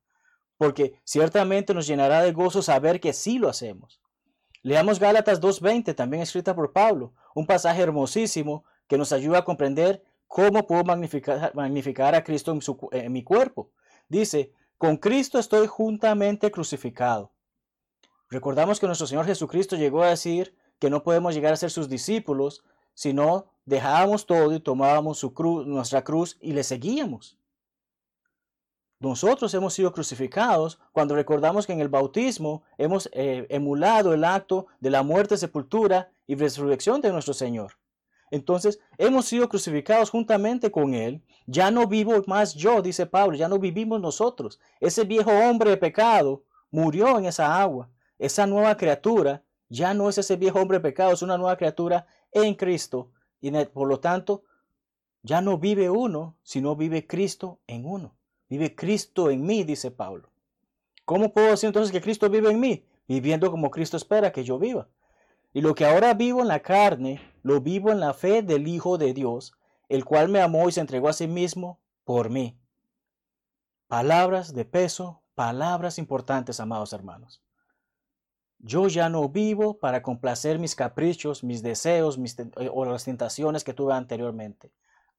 porque 0.56 1.00
ciertamente 1.02 1.74
nos 1.74 1.86
llenará 1.86 2.22
de 2.22 2.32
gozo 2.32 2.62
saber 2.62 3.00
que 3.00 3.12
sí 3.12 3.38
lo 3.38 3.48
hacemos. 3.48 4.00
Leamos 4.62 5.00
Gálatas 5.00 5.40
2.20, 5.40 5.96
también 5.96 6.22
escrita 6.22 6.54
por 6.54 6.72
Pablo, 6.72 7.12
un 7.34 7.46
pasaje 7.46 7.82
hermosísimo 7.82 8.64
que 8.86 8.96
nos 8.96 9.12
ayuda 9.12 9.38
a 9.38 9.44
comprender 9.44 10.04
cómo 10.28 10.64
puedo 10.64 10.84
magnificar, 10.84 11.52
magnificar 11.56 12.14
a 12.14 12.22
Cristo 12.22 12.52
en, 12.52 12.60
en 12.92 13.12
mi 13.12 13.24
cuerpo. 13.24 13.72
Dice, 14.08 14.52
con 14.78 14.96
Cristo 14.96 15.40
estoy 15.40 15.66
juntamente 15.66 16.52
crucificado. 16.52 17.32
Recordamos 18.32 18.80
que 18.80 18.86
nuestro 18.86 19.06
Señor 19.06 19.26
Jesucristo 19.26 19.76
llegó 19.76 20.02
a 20.02 20.08
decir 20.08 20.56
que 20.78 20.88
no 20.88 21.02
podemos 21.02 21.34
llegar 21.34 21.52
a 21.52 21.56
ser 21.56 21.70
sus 21.70 21.90
discípulos 21.90 22.64
si 22.94 23.12
no 23.12 23.44
dejábamos 23.66 24.24
todo 24.24 24.54
y 24.54 24.58
tomábamos 24.58 25.18
su 25.18 25.34
cruz, 25.34 25.66
nuestra 25.66 26.02
cruz 26.02 26.38
y 26.40 26.54
le 26.54 26.64
seguíamos. 26.64 27.36
Nosotros 29.00 29.52
hemos 29.52 29.74
sido 29.74 29.92
crucificados 29.92 30.80
cuando 30.92 31.14
recordamos 31.14 31.66
que 31.66 31.74
en 31.74 31.80
el 31.80 31.90
bautismo 31.90 32.62
hemos 32.78 33.10
eh, 33.12 33.46
emulado 33.50 34.14
el 34.14 34.24
acto 34.24 34.66
de 34.80 34.88
la 34.88 35.02
muerte, 35.02 35.36
sepultura 35.36 36.10
y 36.26 36.34
resurrección 36.34 37.02
de 37.02 37.12
nuestro 37.12 37.34
Señor. 37.34 37.74
Entonces, 38.30 38.80
hemos 38.96 39.26
sido 39.26 39.46
crucificados 39.50 40.08
juntamente 40.08 40.70
con 40.70 40.94
Él. 40.94 41.22
Ya 41.46 41.70
no 41.70 41.86
vivo 41.86 42.14
más 42.26 42.54
yo, 42.54 42.80
dice 42.80 43.04
Pablo, 43.04 43.36
ya 43.36 43.48
no 43.48 43.58
vivimos 43.58 44.00
nosotros. 44.00 44.58
Ese 44.80 45.04
viejo 45.04 45.30
hombre 45.30 45.68
de 45.68 45.76
pecado 45.76 46.44
murió 46.70 47.18
en 47.18 47.26
esa 47.26 47.60
agua. 47.60 47.90
Esa 48.22 48.46
nueva 48.46 48.76
criatura 48.76 49.42
ya 49.68 49.94
no 49.94 50.08
es 50.08 50.16
ese 50.16 50.36
viejo 50.36 50.60
hombre 50.60 50.78
pecado, 50.78 51.12
es 51.12 51.22
una 51.22 51.36
nueva 51.36 51.56
criatura 51.56 52.06
en 52.30 52.54
Cristo. 52.54 53.10
Y 53.40 53.50
por 53.50 53.88
lo 53.88 53.98
tanto, 53.98 54.44
ya 55.24 55.40
no 55.40 55.58
vive 55.58 55.90
uno, 55.90 56.36
sino 56.44 56.76
vive 56.76 57.04
Cristo 57.08 57.58
en 57.66 57.84
uno. 57.84 58.14
Vive 58.48 58.76
Cristo 58.76 59.28
en 59.28 59.44
mí, 59.44 59.64
dice 59.64 59.90
Pablo. 59.90 60.30
¿Cómo 61.04 61.32
puedo 61.32 61.48
decir 61.48 61.66
entonces 61.66 61.90
que 61.90 62.00
Cristo 62.00 62.30
vive 62.30 62.52
en 62.52 62.60
mí? 62.60 62.86
Viviendo 63.08 63.50
como 63.50 63.72
Cristo 63.72 63.96
espera 63.96 64.30
que 64.30 64.44
yo 64.44 64.56
viva. 64.56 64.86
Y 65.52 65.60
lo 65.60 65.74
que 65.74 65.84
ahora 65.84 66.14
vivo 66.14 66.42
en 66.42 66.48
la 66.48 66.60
carne, 66.60 67.20
lo 67.42 67.60
vivo 67.60 67.90
en 67.90 67.98
la 67.98 68.14
fe 68.14 68.42
del 68.42 68.68
Hijo 68.68 68.98
de 68.98 69.14
Dios, 69.14 69.52
el 69.88 70.04
cual 70.04 70.28
me 70.28 70.40
amó 70.40 70.68
y 70.68 70.72
se 70.72 70.80
entregó 70.80 71.08
a 71.08 71.12
sí 71.12 71.26
mismo 71.26 71.80
por 72.04 72.30
mí. 72.30 72.56
Palabras 73.88 74.54
de 74.54 74.64
peso, 74.64 75.22
palabras 75.34 75.98
importantes, 75.98 76.60
amados 76.60 76.92
hermanos. 76.92 77.42
Yo 78.64 78.86
ya 78.86 79.08
no 79.08 79.28
vivo 79.28 79.78
para 79.78 80.02
complacer 80.02 80.60
mis 80.60 80.76
caprichos, 80.76 81.42
mis 81.42 81.62
deseos 81.64 82.16
eh, 82.16 82.70
o 82.72 82.84
las 82.84 83.04
tentaciones 83.04 83.64
que 83.64 83.74
tuve 83.74 83.92
anteriormente. 83.92 84.72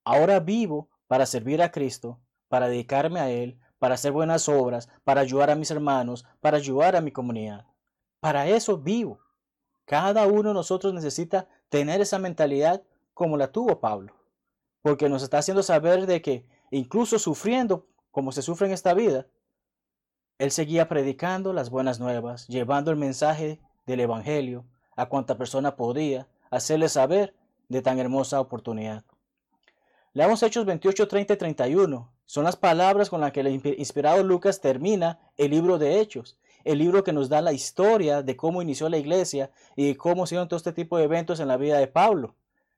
Ahora 0.05 0.39
vivo 0.39 0.87
para 1.07 1.25
servir 1.25 1.61
a 1.61 1.69
Cristo, 1.69 2.19
para 2.47 2.69
dedicarme 2.69 3.19
a 3.19 3.29
Él, 3.29 3.59
para 3.79 3.95
hacer 3.95 4.13
buenas 4.13 4.47
obras, 4.47 4.87
para 5.03 5.19
ayudar 5.19 5.51
a 5.51 5.55
mis 5.55 5.69
hermanos, 5.71 6.25
para 6.39 6.55
ayudar 6.55 6.95
a 6.95 7.01
mi 7.01 7.11
comunidad. 7.11 7.65
Para 8.21 8.47
eso 8.47 8.77
vivo. 8.77 9.19
Cada 9.83 10.25
uno 10.25 10.49
de 10.49 10.53
nosotros 10.53 10.93
necesita 10.93 11.49
tener 11.67 11.99
esa 11.99 12.19
mentalidad 12.19 12.81
como 13.13 13.35
la 13.35 13.51
tuvo 13.51 13.81
Pablo, 13.81 14.13
porque 14.81 15.09
nos 15.09 15.21
está 15.21 15.39
haciendo 15.39 15.63
saber 15.63 16.05
de 16.05 16.21
que 16.21 16.45
incluso 16.71 17.19
sufriendo 17.19 17.87
como 18.09 18.31
se 18.31 18.41
sufre 18.41 18.67
en 18.67 18.73
esta 18.73 18.93
vida, 18.93 19.27
él 20.43 20.51
seguía 20.51 20.89
predicando 20.89 21.53
las 21.53 21.69
buenas 21.69 22.01
nuevas, 22.01 22.49
llevando 22.49 22.91
el 22.91 22.97
mensaje 22.97 23.61
del 23.85 24.01
Evangelio 24.01 24.65
a 24.97 25.05
cuanta 25.05 25.37
persona 25.37 25.77
podía, 25.77 26.27
hacerle 26.51 26.89
saber 26.89 27.33
de 27.69 27.81
tan 27.81 27.97
hermosa 27.97 28.41
oportunidad. 28.41 29.05
Leamos 30.11 30.43
Hechos 30.43 30.65
28, 30.65 31.07
30 31.07 31.33
y 31.33 31.37
31. 31.37 32.11
Son 32.25 32.43
las 32.43 32.57
palabras 32.57 33.09
con 33.09 33.21
las 33.21 33.31
que 33.31 33.39
el 33.39 33.47
inspirado 33.77 34.21
Lucas 34.21 34.59
termina 34.59 35.17
el 35.37 35.51
libro 35.51 35.77
de 35.77 36.01
Hechos, 36.01 36.37
el 36.65 36.79
libro 36.79 37.05
que 37.05 37.13
nos 37.13 37.29
da 37.29 37.39
la 37.41 37.53
historia 37.53 38.21
de 38.21 38.35
cómo 38.35 38.61
inició 38.61 38.89
la 38.89 38.97
iglesia 38.97 39.49
y 39.77 39.95
cómo 39.95 40.25
hicieron 40.25 40.49
todo 40.49 40.57
este 40.57 40.73
tipo 40.73 40.97
de 40.97 41.05
eventos 41.05 41.39
en 41.39 41.47
la 41.47 41.55
vida 41.55 41.77
de 41.77 41.87
Pablo. 41.87 42.35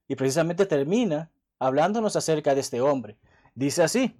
Y 0.08 0.16
precisamente 0.16 0.68
termina 0.68 1.32
hablándonos 1.58 2.16
acerca 2.16 2.54
de 2.54 2.62
este 2.62 2.80
hombre. 2.80 3.18
Dice 3.56 3.82
así, 3.82 4.16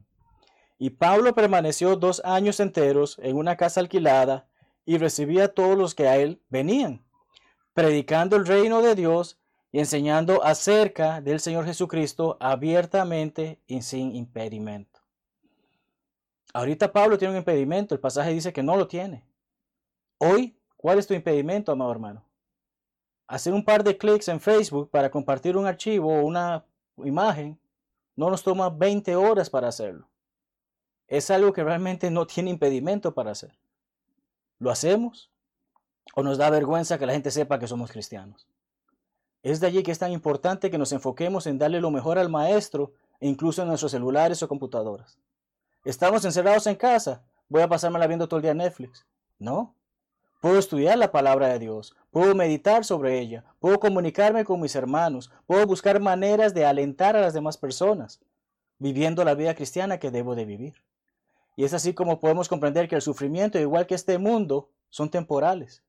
y 0.78 0.92
Pablo 0.92 1.34
permaneció 1.34 1.96
dos 1.96 2.22
años 2.26 2.60
enteros 2.60 3.18
en 3.22 3.38
una 3.38 3.56
casa 3.56 3.80
alquilada 3.80 4.48
y 4.86 4.98
recibía 4.98 5.46
a 5.46 5.48
todos 5.50 5.78
los 5.78 5.96
que 5.96 6.08
a 6.08 6.18
él 6.18 6.42
venían, 6.50 7.04
predicando 7.74 8.36
el 8.36 8.46
reino 8.46 8.82
de 8.82 8.96
Dios 8.96 9.40
y 9.72 9.80
enseñando 9.80 10.44
acerca 10.44 11.22
del 11.22 11.40
Señor 11.40 11.66
Jesucristo 11.66 12.38
abiertamente 12.40 13.60
y 13.68 13.82
sin 13.82 14.16
impedimento. 14.16 15.02
Ahorita 16.54 16.92
Pablo 16.92 17.18
tiene 17.18 17.34
un 17.34 17.40
impedimento, 17.40 17.94
el 17.94 18.00
pasaje 18.00 18.34
dice 18.34 18.54
que 18.54 18.64
no 18.64 18.78
lo 18.78 18.88
tiene. 18.88 19.26
Hoy, 20.18 20.58
¿cuál 20.78 21.00
es 21.00 21.08
tu 21.08 21.14
impedimento, 21.14 21.72
amado 21.72 21.92
hermano? 21.92 22.24
Hacer 23.28 23.54
un 23.54 23.66
par 23.66 23.84
de 23.84 23.98
clics 23.98 24.28
en 24.28 24.40
Facebook 24.40 24.90
para 24.90 25.10
compartir 25.10 25.58
un 25.58 25.66
archivo 25.66 26.14
o 26.14 26.26
una 26.26 26.64
imagen 27.04 27.60
no 28.16 28.30
nos 28.30 28.44
toma 28.44 28.70
20 28.70 29.16
horas 29.16 29.50
para 29.50 29.68
hacerlo. 29.68 30.08
Es 31.08 31.30
algo 31.30 31.54
que 31.54 31.64
realmente 31.64 32.10
no 32.12 32.26
tiene 32.28 32.50
impedimento 32.50 33.14
para 33.14 33.32
hacer. 33.32 33.58
¿Lo 34.60 34.72
hacemos? 34.72 35.30
¿O 36.16 36.24
nos 36.24 36.38
da 36.38 36.50
vergüenza 36.50 36.98
que 36.98 37.06
la 37.06 37.14
gente 37.14 37.32
sepa 37.32 37.60
que 37.60 37.68
somos 37.68 37.92
cristianos? 37.92 38.48
Es 39.44 39.60
de 39.60 39.68
allí 39.68 39.84
que 39.84 39.92
es 39.92 40.00
tan 40.00 40.12
importante 40.12 40.72
que 40.72 40.78
nos 40.78 40.92
enfoquemos 40.92 41.46
en 41.46 41.60
darle 41.60 41.80
lo 41.80 41.92
mejor 41.92 42.18
al 42.18 42.30
maestro, 42.30 42.94
e 43.20 43.28
incluso 43.28 43.62
en 43.62 43.68
nuestros 43.68 43.92
celulares 43.92 44.42
o 44.44 44.48
computadoras. 44.48 45.18
Estamos 45.84 46.26
encerrados 46.26 46.68
en 46.68 46.76
casa. 46.76 47.24
Voy 47.48 47.62
a 47.62 47.68
pasármela 47.68 48.08
viendo 48.08 48.28
todo 48.28 48.38
el 48.38 48.44
día 48.44 48.54
Netflix. 48.54 49.06
No. 49.38 49.76
Puedo 50.42 50.60
estudiar 50.60 50.98
la 50.98 51.12
palabra 51.12 51.48
de 51.48 51.60
Dios, 51.60 51.96
puedo 52.12 52.36
meditar 52.36 52.86
sobre 52.86 53.20
ella, 53.20 53.44
puedo 53.60 53.80
comunicarme 53.80 54.46
con 54.46 54.62
mis 54.62 54.76
hermanos, 54.76 55.32
puedo 55.48 55.66
buscar 55.66 56.00
maneras 56.00 56.54
de 56.54 56.66
alentar 56.66 57.16
a 57.16 57.22
las 57.22 57.34
demás 57.34 57.58
personas, 57.58 58.20
viviendo 58.78 59.24
la 59.26 59.34
vida 59.34 59.56
cristiana 59.56 59.98
que 59.98 60.12
debo 60.12 60.36
de 60.36 60.46
vivir. 60.46 60.85
Y 61.56 61.64
es 61.64 61.74
así 61.74 61.94
como 61.94 62.20
podemos 62.20 62.50
comprender 62.50 62.88
que 62.88 62.96
el 62.96 63.02
sufrimiento, 63.02 63.60
igual 63.60 63.88
que 63.88 63.96
este 63.96 64.18
mundo, 64.18 64.70
son 64.90 65.10
temporales. 65.10 65.84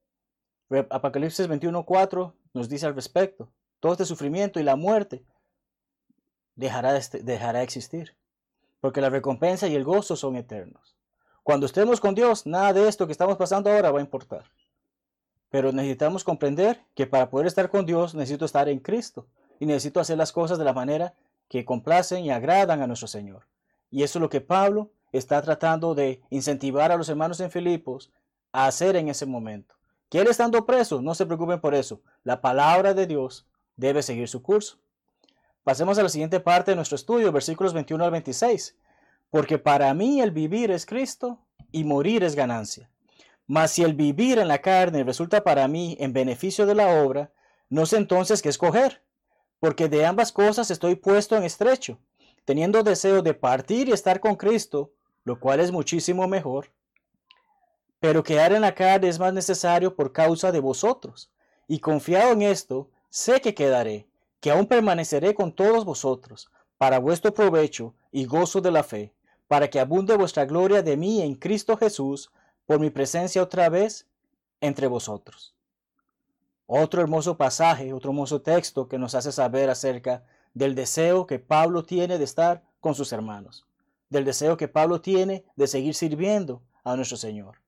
Apocalipsis 0.91 1.49
21.4 1.49 2.33
nos 2.55 2.69
dice 2.69 2.87
al 2.87 2.95
respecto, 2.95 3.49
todo 3.81 3.93
este 3.93 4.05
sufrimiento 4.05 4.59
y 4.59 4.63
la 4.63 4.77
muerte 4.77 5.23
dejará 6.55 6.93
de, 6.93 7.23
dejará 7.23 7.61
de 7.61 7.65
existir, 7.65 8.17
porque 8.81 9.01
la 9.01 9.11
recompensa 9.11 9.69
y 9.69 9.75
el 9.75 9.85
gozo 9.85 10.17
son 10.17 10.37
eternos. 10.37 10.97
Cuando 11.43 11.67
estemos 11.67 12.01
con 12.01 12.15
Dios, 12.15 12.47
nada 12.47 12.73
de 12.73 12.89
esto 12.89 13.07
que 13.07 13.13
estamos 13.13 13.37
pasando 13.37 13.71
ahora 13.71 13.93
va 13.93 14.01
a 14.01 14.03
importar. 14.03 14.51
Pero 15.51 15.71
necesitamos 15.71 16.25
comprender 16.25 16.83
que 16.95 17.07
para 17.07 17.31
poder 17.31 17.47
estar 17.47 17.71
con 17.71 17.87
Dios 17.87 18.15
necesito 18.15 18.45
estar 18.45 18.69
en 18.69 18.81
Cristo 18.81 19.29
y 19.61 19.67
necesito 19.67 20.01
hacer 20.01 20.19
las 20.19 20.33
cosas 20.33 20.59
de 20.59 20.65
la 20.65 20.73
manera 20.73 21.15
que 21.49 21.65
complacen 21.65 22.25
y 22.25 22.31
agradan 22.31 22.83
a 22.83 22.87
nuestro 22.89 23.07
Señor. 23.07 23.47
Y 23.91 24.03
eso 24.03 24.19
es 24.19 24.21
lo 24.21 24.29
que 24.29 24.41
Pablo 24.41 24.91
está 25.17 25.43
tratando 25.43 25.95
de 25.95 26.21
incentivar 26.31 26.93
a 26.93 26.97
los 26.97 27.09
hermanos 27.09 27.41
en 27.41 27.51
Filipos 27.51 28.13
a 28.53 28.67
hacer 28.67 28.97
en 28.97 29.09
ese 29.09 29.27
momento. 29.27 29.75
Que 30.09 30.21
él 30.21 30.29
estando 30.29 30.65
preso, 30.65 31.03
no 31.03 31.15
se 31.15 31.27
preocupen 31.27 31.61
por 31.61 31.75
eso. 31.75 32.01
La 32.23 32.41
palabra 32.41 32.95
de 32.95 33.07
Dios 33.07 33.47
debe 33.77 34.03
seguir 34.03 34.29
su 34.29 34.43
curso. 34.43 34.79
Pasemos 35.65 35.99
a 35.99 36.03
la 36.03 36.09
siguiente 36.09 36.39
parte 36.39 36.71
de 36.71 36.77
nuestro 36.77 36.95
estudio, 36.95 37.33
versículos 37.33 37.73
21 37.75 38.05
al 38.05 38.11
26. 38.13 38.77
Porque 39.31 39.59
para 39.59 39.93
mí 39.95 40.21
el 40.21 40.31
vivir 40.31 40.71
es 40.71 40.87
Cristo 40.87 41.41
y 41.73 41.85
morir 41.85 42.23
es 42.23 42.37
ganancia. 42.37 42.89
Mas 43.47 43.73
si 43.73 43.83
el 43.83 43.95
vivir 43.95 44.39
en 44.39 44.49
la 44.49 44.61
carne 44.61 45.05
resulta 45.05 45.43
para 45.43 45.69
mí 45.69 45.97
en 46.01 46.13
beneficio 46.13 46.67
de 46.67 46.75
la 46.75 47.03
obra, 47.03 47.33
no 47.69 47.87
sé 47.87 47.97
entonces 47.97 48.43
qué 48.43 48.49
escoger, 48.49 49.03
porque 49.59 49.89
de 49.89 50.07
ambas 50.07 50.33
cosas 50.33 50.71
estoy 50.71 50.97
puesto 50.97 51.37
en 51.37 51.45
estrecho, 51.45 51.99
teniendo 52.45 52.83
deseo 52.83 53.23
de 53.23 53.35
partir 53.35 53.89
y 53.89 53.93
estar 53.93 54.21
con 54.21 54.37
Cristo, 54.37 54.93
lo 55.27 55.39
cual 55.39 55.61
es 55.61 55.71
muchísimo 55.71 56.27
mejor 56.27 56.71
pero 58.01 58.23
quedar 58.23 58.53
en 58.53 58.61
la 58.61 58.75
carne 58.75 59.09
es 59.09 59.19
más 59.19 59.33
necesario 59.33 59.95
por 59.95 60.13
causa 60.13 60.53
de 60.53 60.61
vosotros. 60.61 61.31
Y 61.67 61.81
confiado 61.81 62.33
en 62.33 62.43
esto, 62.43 62.89
sé 63.11 63.41
que 63.41 63.55
quedaré, 63.55 64.07
que 64.41 64.51
aún 64.51 64.67
permaneceré 64.67 65.35
con 65.35 65.53
todos 65.53 65.85
vosotros, 65.85 66.51
para 66.79 66.99
vuestro 66.99 67.33
provecho 67.33 67.95
y 68.13 68.27
gozo 68.27 68.61
de 68.61 68.71
la 68.71 68.85
fe, 68.85 69.13
para 69.49 69.69
que 69.71 69.81
abunde 69.81 70.17
vuestra 70.17 70.45
gloria 70.45 70.83
de 70.83 70.97
mí 70.97 71.23
en 71.23 71.35
Cristo 71.35 71.77
Jesús, 71.77 72.31
por 72.67 72.79
mi 72.79 72.91
presencia 72.91 73.43
otra 73.43 73.69
vez 73.69 74.07
entre 74.61 74.87
vosotros. 74.87 75.55
Otro 76.67 77.01
hermoso 77.01 77.37
pasaje, 77.37 77.93
otro 77.93 78.11
hermoso 78.11 78.43
texto 78.43 78.89
que 78.89 78.99
nos 78.99 79.15
hace 79.15 79.33
saber 79.33 79.71
acerca 79.71 80.25
del 80.53 80.75
deseo 80.75 81.27
que 81.27 81.39
Pablo 81.39 81.85
tiene 81.85 82.19
de 82.19 82.25
estar 82.25 82.63
con 82.81 82.95
sus 82.95 83.13
hermanos, 83.13 83.66
del 84.09 84.25
deseo 84.25 84.57
que 84.57 84.69
Pablo 84.69 85.01
tiene 85.01 85.45
de 85.57 85.67
seguir 85.67 85.95
sirviendo 85.95 86.63
a 86.85 86.97
nuestro 86.97 87.17
Señor 87.17 87.59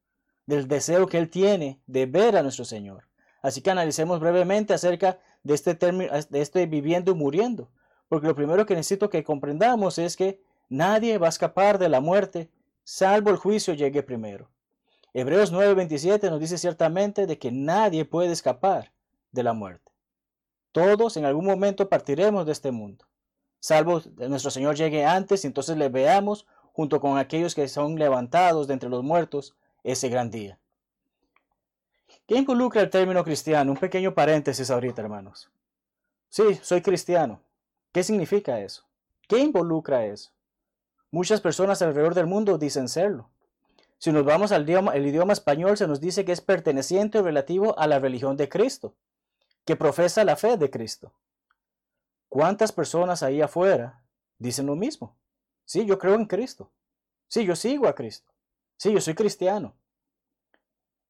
del 0.48 0.66
deseo 0.66 1.06
que 1.06 1.18
Él 1.18 1.28
tiene 1.28 1.82
de 1.86 2.06
ver 2.06 2.34
a 2.34 2.42
nuestro 2.42 2.64
Señor. 2.64 3.04
Así 3.42 3.60
que 3.60 3.70
analicemos 3.70 4.18
brevemente 4.18 4.72
acerca 4.72 5.18
de 5.42 5.52
este, 5.52 5.74
término, 5.74 6.10
de 6.10 6.40
este 6.40 6.64
viviendo 6.64 7.12
y 7.12 7.14
muriendo, 7.14 7.70
porque 8.08 8.26
lo 8.26 8.34
primero 8.34 8.64
que 8.64 8.74
necesito 8.74 9.10
que 9.10 9.22
comprendamos 9.22 9.98
es 9.98 10.16
que 10.16 10.40
nadie 10.70 11.18
va 11.18 11.26
a 11.26 11.28
escapar 11.28 11.78
de 11.78 11.90
la 11.90 12.00
muerte, 12.00 12.50
salvo 12.82 13.28
el 13.28 13.36
juicio 13.36 13.74
llegue 13.74 14.02
primero. 14.02 14.50
Hebreos 15.12 15.52
9:27 15.52 16.30
nos 16.30 16.40
dice 16.40 16.56
ciertamente 16.56 17.26
de 17.26 17.38
que 17.38 17.52
nadie 17.52 18.06
puede 18.06 18.32
escapar 18.32 18.90
de 19.32 19.42
la 19.42 19.52
muerte. 19.52 19.92
Todos 20.72 21.18
en 21.18 21.26
algún 21.26 21.44
momento 21.44 21.90
partiremos 21.90 22.46
de 22.46 22.52
este 22.52 22.70
mundo, 22.70 23.04
salvo 23.60 24.02
nuestro 24.16 24.50
Señor 24.50 24.76
llegue 24.76 25.04
antes 25.04 25.44
y 25.44 25.46
entonces 25.46 25.76
le 25.76 25.88
veamos 25.88 26.46
junto 26.72 27.00
con 27.00 27.18
aquellos 27.18 27.54
que 27.54 27.68
son 27.68 27.96
levantados 27.96 28.66
de 28.68 28.74
entre 28.74 28.88
los 28.88 29.02
muertos 29.02 29.54
ese 29.84 30.08
gran 30.08 30.30
día. 30.30 30.58
¿Qué 32.26 32.36
involucra 32.36 32.82
el 32.82 32.90
término 32.90 33.24
cristiano? 33.24 33.72
Un 33.72 33.78
pequeño 33.78 34.14
paréntesis 34.14 34.70
ahorita, 34.70 35.02
hermanos. 35.02 35.50
Sí, 36.28 36.58
soy 36.62 36.82
cristiano. 36.82 37.40
¿Qué 37.90 38.02
significa 38.02 38.60
eso? 38.60 38.84
¿Qué 39.26 39.38
involucra 39.38 40.04
eso? 40.04 40.30
Muchas 41.10 41.40
personas 41.40 41.80
alrededor 41.80 42.14
del 42.14 42.26
mundo 42.26 42.58
dicen 42.58 42.88
serlo. 42.88 43.28
Si 43.98 44.12
nos 44.12 44.24
vamos 44.24 44.52
al 44.52 44.62
idioma, 44.62 44.92
el 44.92 45.06
idioma 45.06 45.32
español, 45.32 45.76
se 45.76 45.88
nos 45.88 46.00
dice 46.00 46.24
que 46.24 46.32
es 46.32 46.40
perteneciente 46.40 47.18
o 47.18 47.22
relativo 47.22 47.78
a 47.78 47.86
la 47.86 47.98
religión 47.98 48.36
de 48.36 48.48
Cristo, 48.48 48.94
que 49.64 49.74
profesa 49.74 50.22
la 50.24 50.36
fe 50.36 50.56
de 50.56 50.70
Cristo. 50.70 51.12
¿Cuántas 52.28 52.72
personas 52.72 53.22
ahí 53.22 53.40
afuera 53.40 54.02
dicen 54.38 54.66
lo 54.66 54.76
mismo? 54.76 55.16
Sí, 55.64 55.86
yo 55.86 55.98
creo 55.98 56.14
en 56.14 56.26
Cristo. 56.26 56.70
Sí, 57.26 57.44
yo 57.44 57.56
sigo 57.56 57.88
a 57.88 57.94
Cristo. 57.94 58.32
Sí, 58.76 58.92
yo 58.92 59.00
soy 59.00 59.14
cristiano. 59.14 59.74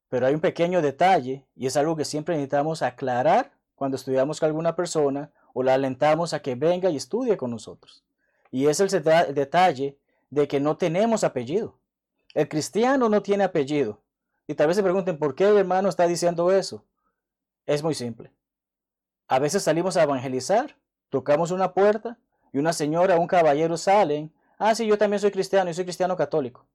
Pero 0.09 0.26
hay 0.26 0.35
un 0.35 0.40
pequeño 0.40 0.81
detalle 0.81 1.46
y 1.54 1.66
es 1.66 1.76
algo 1.76 1.96
que 1.96 2.04
siempre 2.04 2.35
necesitamos 2.35 2.83
aclarar 2.83 3.52
cuando 3.74 3.96
estudiamos 3.96 4.40
con 4.40 4.46
alguna 4.48 4.74
persona 4.74 5.31
o 5.52 5.62
la 5.62 5.74
alentamos 5.74 6.35
a 6.35 6.40
que 6.40 6.54
venga 6.54 6.90
y 6.90 6.96
estudie 6.96 7.37
con 7.37 7.50
nosotros. 7.50 8.04
Y 8.50 8.66
es 8.66 8.81
el 8.81 8.88
detalle 8.88 9.98
de 10.31 10.48
que 10.48 10.61
no 10.61 10.76
tenemos 10.76 11.24
apellido. 11.24 11.78
El 12.35 12.48
cristiano 12.48 13.09
no 13.09 13.22
tiene 13.22 13.44
apellido. 13.44 14.00
Y 14.46 14.54
tal 14.54 14.68
vez 14.68 14.76
se 14.76 14.83
pregunten, 14.83 15.18
¿por 15.18 15.35
qué 15.35 15.48
el 15.48 15.59
hermano 15.59 15.88
está 15.88 16.07
diciendo 16.07 16.50
eso? 16.50 16.85
Es 17.66 17.83
muy 17.83 17.94
simple. 17.94 18.33
A 19.26 19.38
veces 19.38 19.62
salimos 19.62 19.96
a 19.96 20.02
evangelizar, 20.02 20.76
tocamos 21.11 21.51
una 21.51 21.73
puerta 21.73 22.18
y 22.53 22.59
una 22.59 22.73
señora 22.73 23.16
o 23.16 23.21
un 23.21 23.27
caballero 23.27 23.77
salen. 23.77 24.33
Ah, 24.59 24.75
sí, 24.75 24.87
yo 24.87 24.99
también 24.99 25.21
soy 25.21 25.31
cristiano, 25.31 25.71
y 25.71 25.75
soy 25.75 25.85
cristiano 25.85 26.16
católico. 26.16 26.66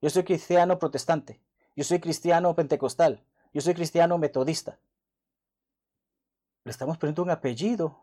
Yo 0.00 0.10
soy 0.10 0.24
cristiano 0.24 0.78
protestante. 0.78 1.40
Yo 1.76 1.84
soy 1.84 2.00
cristiano 2.00 2.54
pentecostal. 2.54 3.22
Yo 3.52 3.60
soy 3.60 3.74
cristiano 3.74 4.18
metodista. 4.18 4.78
Le 6.64 6.70
estamos 6.70 6.98
poniendo 6.98 7.22
un 7.22 7.30
apellido 7.30 7.98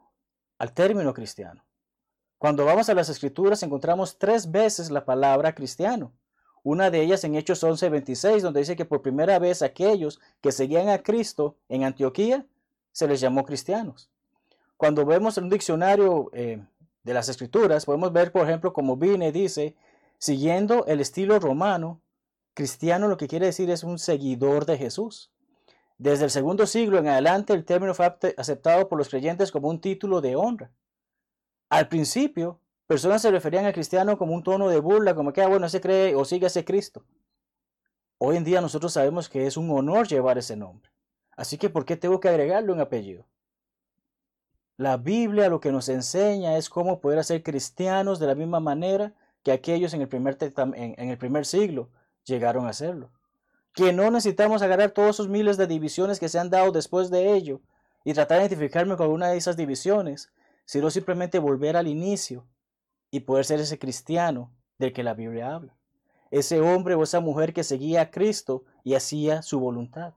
al 0.57 0.73
término 0.73 1.13
cristiano. 1.13 1.63
Cuando 2.37 2.65
vamos 2.65 2.89
a 2.89 2.93
las 2.93 3.09
escrituras 3.09 3.61
encontramos 3.63 4.17
tres 4.17 4.49
veces 4.49 4.91
la 4.91 5.05
palabra 5.05 5.53
cristiano. 5.53 6.11
Una 6.63 6.89
de 6.91 7.01
ellas 7.01 7.23
en 7.23 7.35
Hechos 7.35 7.63
11:26, 7.63 8.41
donde 8.41 8.59
dice 8.59 8.75
que 8.75 8.85
por 8.85 9.01
primera 9.01 9.39
vez 9.39 9.61
aquellos 9.61 10.19
que 10.41 10.51
seguían 10.51 10.89
a 10.89 11.01
Cristo 11.01 11.57
en 11.69 11.83
Antioquía 11.83 12.45
se 12.91 13.07
les 13.07 13.19
llamó 13.19 13.45
cristianos. 13.45 14.11
Cuando 14.81 15.05
vemos 15.05 15.37
en 15.37 15.43
un 15.43 15.51
diccionario 15.51 16.31
eh, 16.33 16.59
de 17.03 17.13
las 17.13 17.29
escrituras, 17.29 17.85
podemos 17.85 18.11
ver, 18.11 18.31
por 18.31 18.41
ejemplo, 18.49 18.73
como 18.73 18.97
Vine 18.97 19.31
dice, 19.31 19.75
siguiendo 20.17 20.87
el 20.87 21.01
estilo 21.01 21.37
romano, 21.37 22.01
cristiano 22.55 23.07
lo 23.07 23.15
que 23.15 23.27
quiere 23.27 23.45
decir 23.45 23.69
es 23.69 23.83
un 23.83 23.99
seguidor 23.99 24.65
de 24.65 24.79
Jesús. 24.79 25.31
Desde 25.99 26.23
el 26.23 26.31
segundo 26.31 26.65
siglo 26.65 26.97
en 26.97 27.09
adelante, 27.09 27.53
el 27.53 27.63
término 27.63 27.93
fue 27.93 28.11
aceptado 28.35 28.89
por 28.89 28.97
los 28.97 29.07
creyentes 29.07 29.51
como 29.51 29.69
un 29.69 29.79
título 29.79 30.19
de 30.19 30.35
honra. 30.35 30.71
Al 31.69 31.87
principio, 31.87 32.59
personas 32.87 33.21
se 33.21 33.29
referían 33.29 33.65
al 33.65 33.73
cristiano 33.73 34.17
como 34.17 34.33
un 34.33 34.41
tono 34.41 34.67
de 34.67 34.79
burla, 34.79 35.13
como 35.13 35.31
que, 35.31 35.43
ah, 35.43 35.47
bueno, 35.47 35.69
se 35.69 35.79
cree 35.79 36.15
o 36.15 36.25
sigue 36.25 36.47
a 36.47 36.47
ese 36.47 36.65
Cristo. 36.65 37.05
Hoy 38.17 38.35
en 38.35 38.43
día 38.43 38.61
nosotros 38.61 38.93
sabemos 38.93 39.29
que 39.29 39.45
es 39.45 39.57
un 39.57 39.69
honor 39.69 40.07
llevar 40.07 40.39
ese 40.39 40.55
nombre. 40.55 40.89
Así 41.37 41.59
que, 41.59 41.69
¿por 41.69 41.85
qué 41.85 41.97
tengo 41.97 42.19
que 42.19 42.29
agregarle 42.29 42.71
un 42.71 42.79
apellido? 42.79 43.27
La 44.81 44.97
Biblia 44.97 45.47
lo 45.47 45.59
que 45.59 45.71
nos 45.71 45.89
enseña 45.89 46.57
es 46.57 46.67
cómo 46.67 47.01
poder 47.01 47.23
ser 47.23 47.43
cristianos 47.43 48.17
de 48.17 48.25
la 48.25 48.33
misma 48.33 48.59
manera 48.59 49.13
que 49.43 49.51
aquellos 49.51 49.93
en 49.93 50.01
el 50.01 50.07
primer, 50.07 50.39
el 50.39 51.17
primer 51.19 51.45
siglo 51.45 51.89
llegaron 52.23 52.65
a 52.65 52.69
hacerlo. 52.69 53.11
Que 53.75 53.93
no 53.93 54.09
necesitamos 54.09 54.63
agarrar 54.63 54.89
todos 54.89 55.11
esos 55.11 55.27
miles 55.27 55.57
de 55.57 55.67
divisiones 55.67 56.19
que 56.19 56.29
se 56.29 56.39
han 56.39 56.49
dado 56.49 56.71
después 56.71 57.11
de 57.11 57.31
ello 57.35 57.61
y 58.03 58.13
tratar 58.13 58.39
de 58.39 58.45
identificarme 58.45 58.97
con 58.97 59.11
una 59.11 59.27
de 59.27 59.37
esas 59.37 59.55
divisiones, 59.55 60.31
sino 60.65 60.89
simplemente 60.89 61.37
volver 61.37 61.77
al 61.77 61.87
inicio 61.87 62.47
y 63.11 63.19
poder 63.19 63.45
ser 63.45 63.59
ese 63.59 63.77
cristiano 63.77 64.51
del 64.79 64.93
que 64.93 65.03
la 65.03 65.13
Biblia 65.13 65.53
habla. 65.53 65.75
Ese 66.31 66.59
hombre 66.59 66.95
o 66.95 67.03
esa 67.03 67.19
mujer 67.19 67.53
que 67.53 67.63
seguía 67.63 68.01
a 68.01 68.09
Cristo 68.09 68.63
y 68.83 68.95
hacía 68.95 69.43
su 69.43 69.59
voluntad. 69.59 70.15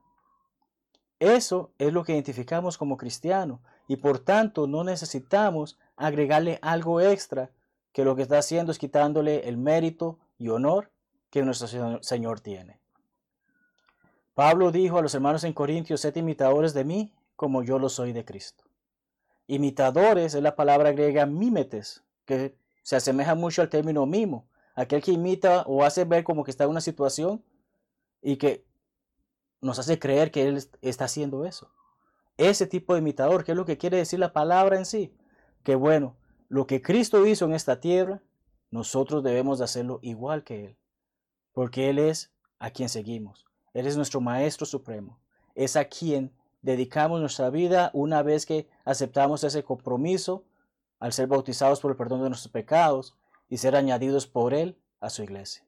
Eso 1.19 1.71
es 1.77 1.93
lo 1.93 2.03
que 2.03 2.13
identificamos 2.13 2.79
como 2.79 2.97
cristiano 2.97 3.61
y 3.87 3.97
por 3.97 4.19
tanto 4.19 4.67
no 4.67 4.83
necesitamos 4.83 5.77
agregarle 5.95 6.59
algo 6.61 7.01
extra 7.01 7.51
que 7.91 8.03
lo 8.03 8.15
que 8.15 8.23
está 8.23 8.37
haciendo 8.37 8.71
es 8.71 8.79
quitándole 8.79 9.47
el 9.47 9.57
mérito 9.57 10.19
y 10.37 10.49
honor 10.49 10.91
que 11.29 11.43
nuestro 11.43 12.01
Señor 12.01 12.39
tiene. 12.39 12.79
Pablo 14.33 14.71
dijo 14.71 14.97
a 14.97 15.01
los 15.01 15.15
hermanos 15.15 15.43
en 15.45 15.53
Corintios, 15.53 16.01
sed 16.01 16.15
imitadores 16.17 16.73
de 16.73 16.83
mí 16.83 17.13
como 17.35 17.63
yo 17.63 17.79
lo 17.79 17.89
soy 17.89 18.11
de 18.11 18.25
Cristo. 18.25 18.65
Imitadores 19.47 20.33
es 20.33 20.41
la 20.41 20.55
palabra 20.55 20.91
griega 20.91 21.25
mímetes, 21.25 22.03
que 22.25 22.57
se 22.83 22.95
asemeja 22.95 23.35
mucho 23.35 23.61
al 23.61 23.69
término 23.69 24.05
mimo, 24.05 24.47
aquel 24.75 25.01
que 25.01 25.11
imita 25.11 25.63
o 25.67 25.83
hace 25.83 26.03
ver 26.03 26.23
como 26.23 26.43
que 26.43 26.51
está 26.51 26.65
en 26.65 26.71
una 26.71 26.81
situación 26.81 27.43
y 28.21 28.37
que 28.37 28.65
nos 29.61 29.79
hace 29.79 29.99
creer 29.99 30.31
que 30.31 30.47
él 30.47 30.63
está 30.81 31.05
haciendo 31.05 31.45
eso. 31.45 31.71
Ese 32.37 32.67
tipo 32.67 32.93
de 32.93 32.99
imitador, 32.99 33.43
¿qué 33.43 33.51
es 33.53 33.57
lo 33.57 33.65
que 33.65 33.77
quiere 33.77 33.97
decir 33.97 34.19
la 34.19 34.33
palabra 34.33 34.77
en 34.77 34.85
sí? 34.85 35.15
Que 35.63 35.75
bueno, 35.75 36.17
lo 36.49 36.67
que 36.67 36.81
Cristo 36.81 37.25
hizo 37.25 37.45
en 37.45 37.53
esta 37.53 37.79
tierra, 37.79 38.21
nosotros 38.71 39.23
debemos 39.23 39.59
de 39.59 39.65
hacerlo 39.65 39.99
igual 40.01 40.43
que 40.43 40.65
Él, 40.65 40.77
porque 41.53 41.89
Él 41.89 41.99
es 41.99 42.33
a 42.59 42.71
quien 42.71 42.89
seguimos. 42.89 43.45
Él 43.73 43.87
es 43.87 43.95
nuestro 43.95 44.21
Maestro 44.21 44.65
Supremo. 44.65 45.19
Es 45.53 45.75
a 45.75 45.85
quien 45.85 46.33
dedicamos 46.61 47.19
nuestra 47.21 47.49
vida 47.49 47.91
una 47.93 48.23
vez 48.23 48.45
que 48.45 48.67
aceptamos 48.83 49.43
ese 49.43 49.63
compromiso 49.63 50.43
al 50.99 51.13
ser 51.13 51.27
bautizados 51.27 51.79
por 51.79 51.91
el 51.91 51.97
perdón 51.97 52.23
de 52.23 52.29
nuestros 52.29 52.51
pecados 52.51 53.15
y 53.49 53.57
ser 53.57 53.75
añadidos 53.75 54.27
por 54.27 54.53
Él 54.53 54.77
a 54.99 55.09
su 55.09 55.23
iglesia. 55.23 55.63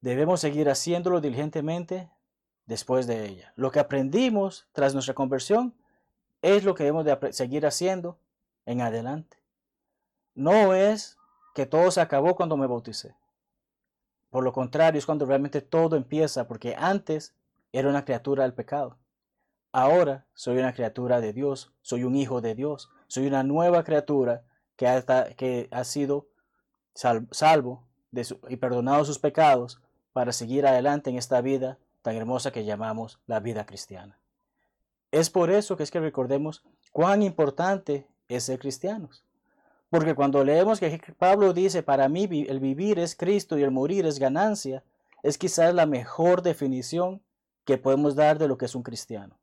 Debemos 0.00 0.40
seguir 0.40 0.68
haciéndolo 0.68 1.20
diligentemente 1.20 2.10
después 2.68 3.06
de 3.06 3.26
ella. 3.26 3.52
Lo 3.56 3.72
que 3.72 3.80
aprendimos 3.80 4.68
tras 4.72 4.92
nuestra 4.92 5.14
conversión 5.14 5.74
es 6.42 6.64
lo 6.64 6.74
que 6.74 6.84
debemos 6.84 7.04
de 7.04 7.32
seguir 7.32 7.66
haciendo 7.66 8.18
en 8.66 8.82
adelante. 8.82 9.38
No 10.34 10.74
es 10.74 11.16
que 11.54 11.64
todo 11.66 11.90
se 11.90 12.02
acabó 12.02 12.36
cuando 12.36 12.56
me 12.58 12.66
bauticé. 12.66 13.16
Por 14.30 14.44
lo 14.44 14.52
contrario, 14.52 14.98
es 14.98 15.06
cuando 15.06 15.24
realmente 15.24 15.62
todo 15.62 15.96
empieza, 15.96 16.46
porque 16.46 16.76
antes 16.78 17.34
era 17.72 17.88
una 17.88 18.04
criatura 18.04 18.42
del 18.42 18.52
pecado. 18.52 18.98
Ahora 19.72 20.26
soy 20.34 20.58
una 20.58 20.74
criatura 20.74 21.22
de 21.22 21.32
Dios, 21.32 21.72
soy 21.80 22.04
un 22.04 22.16
hijo 22.16 22.42
de 22.42 22.54
Dios, 22.54 22.90
soy 23.06 23.26
una 23.26 23.42
nueva 23.42 23.82
criatura 23.82 24.44
que 24.76 24.86
ha, 24.86 25.02
que 25.34 25.68
ha 25.70 25.84
sido 25.84 26.28
salvo 26.94 27.86
y 28.48 28.56
perdonado 28.56 29.06
sus 29.06 29.18
pecados 29.18 29.80
para 30.12 30.32
seguir 30.32 30.66
adelante 30.66 31.08
en 31.08 31.16
esta 31.16 31.40
vida 31.40 31.78
tan 32.02 32.16
hermosa 32.16 32.52
que 32.52 32.64
llamamos 32.64 33.20
la 33.26 33.40
vida 33.40 33.66
cristiana. 33.66 34.18
Es 35.10 35.30
por 35.30 35.50
eso 35.50 35.76
que 35.76 35.82
es 35.82 35.90
que 35.90 36.00
recordemos 36.00 36.64
cuán 36.92 37.22
importante 37.22 38.06
es 38.28 38.44
ser 38.44 38.58
cristianos. 38.58 39.24
Porque 39.90 40.14
cuando 40.14 40.44
leemos 40.44 40.80
que 40.80 41.00
Pablo 41.18 41.52
dice, 41.52 41.82
para 41.82 42.08
mí 42.08 42.28
el 42.48 42.60
vivir 42.60 42.98
es 42.98 43.16
Cristo 43.16 43.58
y 43.58 43.62
el 43.62 43.70
morir 43.70 44.04
es 44.04 44.18
ganancia, 44.18 44.84
es 45.22 45.38
quizás 45.38 45.74
la 45.74 45.86
mejor 45.86 46.42
definición 46.42 47.22
que 47.64 47.78
podemos 47.78 48.14
dar 48.14 48.38
de 48.38 48.48
lo 48.48 48.58
que 48.58 48.66
es 48.66 48.74
un 48.74 48.82
cristiano. 48.82 49.38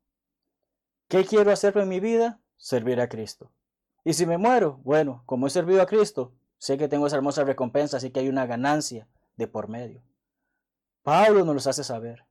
¿Qué 1.08 1.24
quiero 1.24 1.50
hacer 1.50 1.76
en 1.78 1.88
mi 1.88 2.00
vida? 2.00 2.40
Servir 2.56 3.00
a 3.00 3.08
Cristo. 3.08 3.50
Y 4.04 4.14
si 4.14 4.24
me 4.24 4.38
muero, 4.38 4.80
bueno, 4.84 5.22
como 5.26 5.46
he 5.46 5.50
servido 5.50 5.82
a 5.82 5.86
Cristo, 5.86 6.32
sé 6.58 6.78
que 6.78 6.88
tengo 6.88 7.06
esa 7.06 7.16
hermosa 7.16 7.44
recompensa, 7.44 7.96
así 7.96 8.10
que 8.10 8.20
hay 8.20 8.28
una 8.28 8.46
ganancia 8.46 9.08
de 9.36 9.48
por 9.48 9.68
medio. 9.68 10.02
Pablo 11.02 11.44
nos 11.44 11.54
los 11.54 11.66
hace 11.66 11.84
saber. 11.84 12.24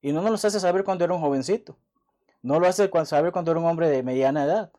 Y 0.00 0.12
no 0.12 0.22
nos 0.22 0.30
los 0.30 0.44
hace 0.44 0.60
saber 0.60 0.84
cuando 0.84 1.04
era 1.04 1.14
un 1.14 1.20
jovencito. 1.20 1.76
No 2.42 2.60
lo 2.60 2.66
hace 2.66 2.90
saber 3.04 3.32
cuando 3.32 3.50
era 3.50 3.60
un 3.60 3.66
hombre 3.66 3.88
de 3.88 4.02
mediana 4.02 4.44
edad. 4.44 4.72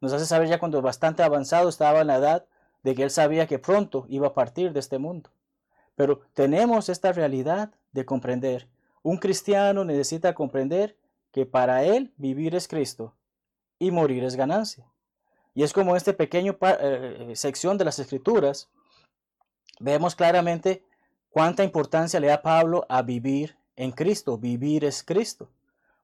Nos 0.00 0.12
hace 0.12 0.26
saber 0.26 0.48
ya 0.48 0.58
cuando 0.58 0.82
bastante 0.82 1.22
avanzado 1.22 1.68
estaba 1.68 2.02
en 2.02 2.08
la 2.08 2.16
edad 2.16 2.46
de 2.82 2.94
que 2.94 3.02
él 3.02 3.10
sabía 3.10 3.46
que 3.46 3.58
pronto 3.58 4.06
iba 4.08 4.28
a 4.28 4.34
partir 4.34 4.72
de 4.72 4.80
este 4.80 4.98
mundo. 4.98 5.30
Pero 5.94 6.20
tenemos 6.34 6.88
esta 6.88 7.12
realidad 7.12 7.72
de 7.92 8.04
comprender. 8.04 8.68
Un 9.02 9.16
cristiano 9.16 9.84
necesita 9.84 10.34
comprender 10.34 10.96
que 11.32 11.46
para 11.46 11.84
él 11.84 12.12
vivir 12.16 12.54
es 12.54 12.68
Cristo 12.68 13.14
y 13.78 13.90
morir 13.90 14.24
es 14.24 14.36
ganancia. 14.36 14.86
Y 15.54 15.62
es 15.62 15.72
como 15.72 15.96
esta 15.96 16.12
pequeña 16.12 16.56
eh, 16.60 17.32
sección 17.34 17.78
de 17.78 17.86
las 17.86 17.98
Escrituras, 17.98 18.68
vemos 19.80 20.14
claramente 20.14 20.84
cuánta 21.30 21.64
importancia 21.64 22.20
le 22.20 22.28
da 22.28 22.42
Pablo 22.42 22.84
a 22.90 23.00
vivir 23.00 23.56
en 23.76 23.92
Cristo. 23.92 24.38
Vivir 24.38 24.84
es 24.84 25.02
Cristo. 25.02 25.48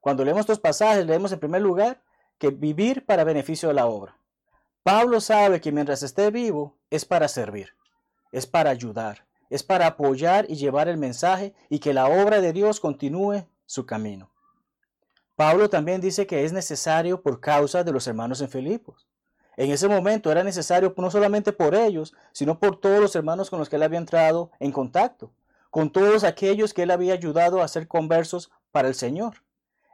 Cuando 0.00 0.24
leemos 0.24 0.40
estos 0.40 0.60
pasajes, 0.60 1.06
leemos 1.06 1.32
en 1.32 1.40
primer 1.40 1.62
lugar 1.62 2.02
que 2.38 2.50
vivir 2.50 3.04
para 3.04 3.24
beneficio 3.24 3.68
de 3.68 3.74
la 3.74 3.86
obra. 3.86 4.16
Pablo 4.82 5.20
sabe 5.20 5.60
que 5.60 5.72
mientras 5.72 6.02
esté 6.02 6.30
vivo 6.30 6.76
es 6.90 7.04
para 7.04 7.28
servir, 7.28 7.70
es 8.32 8.46
para 8.46 8.70
ayudar, 8.70 9.24
es 9.48 9.62
para 9.62 9.86
apoyar 9.86 10.46
y 10.48 10.56
llevar 10.56 10.88
el 10.88 10.96
mensaje 10.96 11.54
y 11.68 11.78
que 11.78 11.94
la 11.94 12.08
obra 12.08 12.40
de 12.40 12.52
Dios 12.52 12.80
continúe 12.80 13.44
su 13.64 13.86
camino. 13.86 14.28
Pablo 15.36 15.70
también 15.70 16.00
dice 16.00 16.26
que 16.26 16.44
es 16.44 16.52
necesario 16.52 17.22
por 17.22 17.40
causa 17.40 17.84
de 17.84 17.92
los 17.92 18.06
hermanos 18.06 18.40
en 18.40 18.48
Filipos. 18.48 19.06
En 19.56 19.70
ese 19.70 19.86
momento 19.86 20.32
era 20.32 20.42
necesario 20.42 20.94
no 20.96 21.10
solamente 21.10 21.52
por 21.52 21.74
ellos, 21.74 22.14
sino 22.32 22.58
por 22.58 22.80
todos 22.80 23.00
los 23.00 23.14
hermanos 23.14 23.50
con 23.50 23.58
los 23.58 23.68
que 23.68 23.76
él 23.76 23.82
había 23.82 23.98
entrado 23.98 24.50
en 24.58 24.72
contacto, 24.72 25.30
con 25.72 25.90
todos 25.90 26.22
aquellos 26.22 26.74
que 26.74 26.82
él 26.82 26.90
había 26.90 27.14
ayudado 27.14 27.62
a 27.62 27.66
ser 27.66 27.88
conversos 27.88 28.50
para 28.72 28.88
el 28.88 28.94
Señor. 28.94 29.42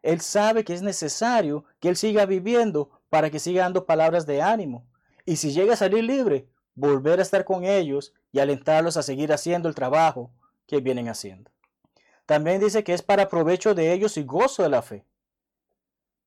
Él 0.02 0.20
sabe 0.20 0.64
que 0.64 0.74
es 0.74 0.82
necesario 0.82 1.66
que 1.78 1.88
él 1.88 1.96
siga 1.96 2.26
viviendo 2.26 2.90
para 3.08 3.30
que 3.30 3.38
siga 3.38 3.62
dando 3.62 3.86
palabras 3.86 4.26
de 4.26 4.42
ánimo. 4.42 4.88
Y 5.24 5.36
si 5.36 5.52
llega 5.52 5.74
a 5.74 5.76
salir 5.76 6.02
libre, 6.02 6.48
volver 6.74 7.20
a 7.20 7.22
estar 7.22 7.44
con 7.44 7.62
ellos 7.62 8.12
y 8.32 8.40
alentarlos 8.40 8.96
a 8.96 9.04
seguir 9.04 9.32
haciendo 9.32 9.68
el 9.68 9.76
trabajo 9.76 10.32
que 10.66 10.80
vienen 10.80 11.08
haciendo. 11.08 11.52
También 12.26 12.58
dice 12.58 12.82
que 12.82 12.92
es 12.92 13.02
para 13.02 13.28
provecho 13.28 13.72
de 13.72 13.92
ellos 13.92 14.16
y 14.16 14.24
gozo 14.24 14.64
de 14.64 14.70
la 14.70 14.82
fe. 14.82 15.06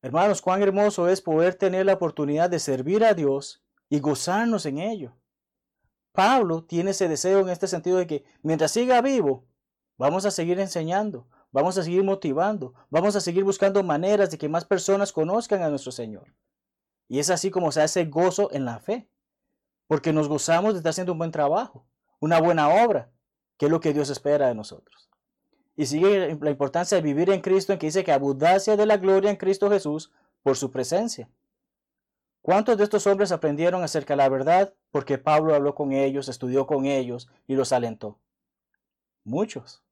Hermanos, 0.00 0.40
cuán 0.40 0.62
hermoso 0.62 1.10
es 1.10 1.20
poder 1.20 1.56
tener 1.56 1.84
la 1.84 1.92
oportunidad 1.92 2.48
de 2.48 2.58
servir 2.58 3.04
a 3.04 3.12
Dios 3.12 3.62
y 3.90 4.00
gozarnos 4.00 4.64
en 4.64 4.78
ello. 4.78 5.14
Pablo 6.12 6.64
tiene 6.64 6.90
ese 6.90 7.08
deseo 7.08 7.40
en 7.40 7.48
este 7.48 7.66
sentido 7.66 7.96
de 7.96 8.06
que 8.06 8.24
mientras 8.42 8.72
siga 8.72 9.00
vivo, 9.00 9.44
vamos 9.96 10.26
a 10.26 10.30
seguir 10.30 10.60
enseñando, 10.60 11.26
vamos 11.50 11.78
a 11.78 11.82
seguir 11.82 12.04
motivando, 12.04 12.74
vamos 12.90 13.16
a 13.16 13.20
seguir 13.20 13.44
buscando 13.44 13.82
maneras 13.82 14.30
de 14.30 14.38
que 14.38 14.48
más 14.48 14.64
personas 14.64 15.12
conozcan 15.12 15.62
a 15.62 15.70
nuestro 15.70 15.92
Señor. 15.92 16.34
Y 17.08 17.18
es 17.18 17.30
así 17.30 17.50
como 17.50 17.72
se 17.72 17.82
hace 17.82 18.04
gozo 18.04 18.50
en 18.52 18.64
la 18.64 18.78
fe, 18.78 19.08
porque 19.86 20.12
nos 20.12 20.28
gozamos 20.28 20.74
de 20.74 20.78
estar 20.78 20.90
haciendo 20.90 21.12
un 21.12 21.18
buen 21.18 21.30
trabajo, 21.30 21.86
una 22.20 22.40
buena 22.40 22.68
obra, 22.68 23.10
que 23.56 23.66
es 23.66 23.72
lo 23.72 23.80
que 23.80 23.92
Dios 23.92 24.10
espera 24.10 24.48
de 24.48 24.54
nosotros. 24.54 25.10
Y 25.76 25.86
sigue 25.86 26.38
la 26.40 26.50
importancia 26.50 26.96
de 26.96 27.02
vivir 27.02 27.30
en 27.30 27.40
Cristo, 27.40 27.72
en 27.72 27.78
que 27.78 27.86
dice 27.86 28.04
que 28.04 28.12
abundancia 28.12 28.76
de 28.76 28.86
la 28.86 28.98
gloria 28.98 29.30
en 29.30 29.36
Cristo 29.36 29.70
Jesús 29.70 30.10
por 30.42 30.56
su 30.56 30.70
presencia. 30.70 31.30
¿Cuántos 32.42 32.76
de 32.76 32.82
estos 32.82 33.06
hombres 33.06 33.30
aprendieron 33.30 33.84
acerca 33.84 34.14
de 34.14 34.18
la 34.18 34.28
verdad 34.28 34.74
porque 34.90 35.16
Pablo 35.16 35.54
habló 35.54 35.76
con 35.76 35.92
ellos, 35.92 36.28
estudió 36.28 36.66
con 36.66 36.86
ellos 36.86 37.30
y 37.46 37.54
los 37.54 37.72
alentó? 37.72 38.18
Muchos. 39.22 39.84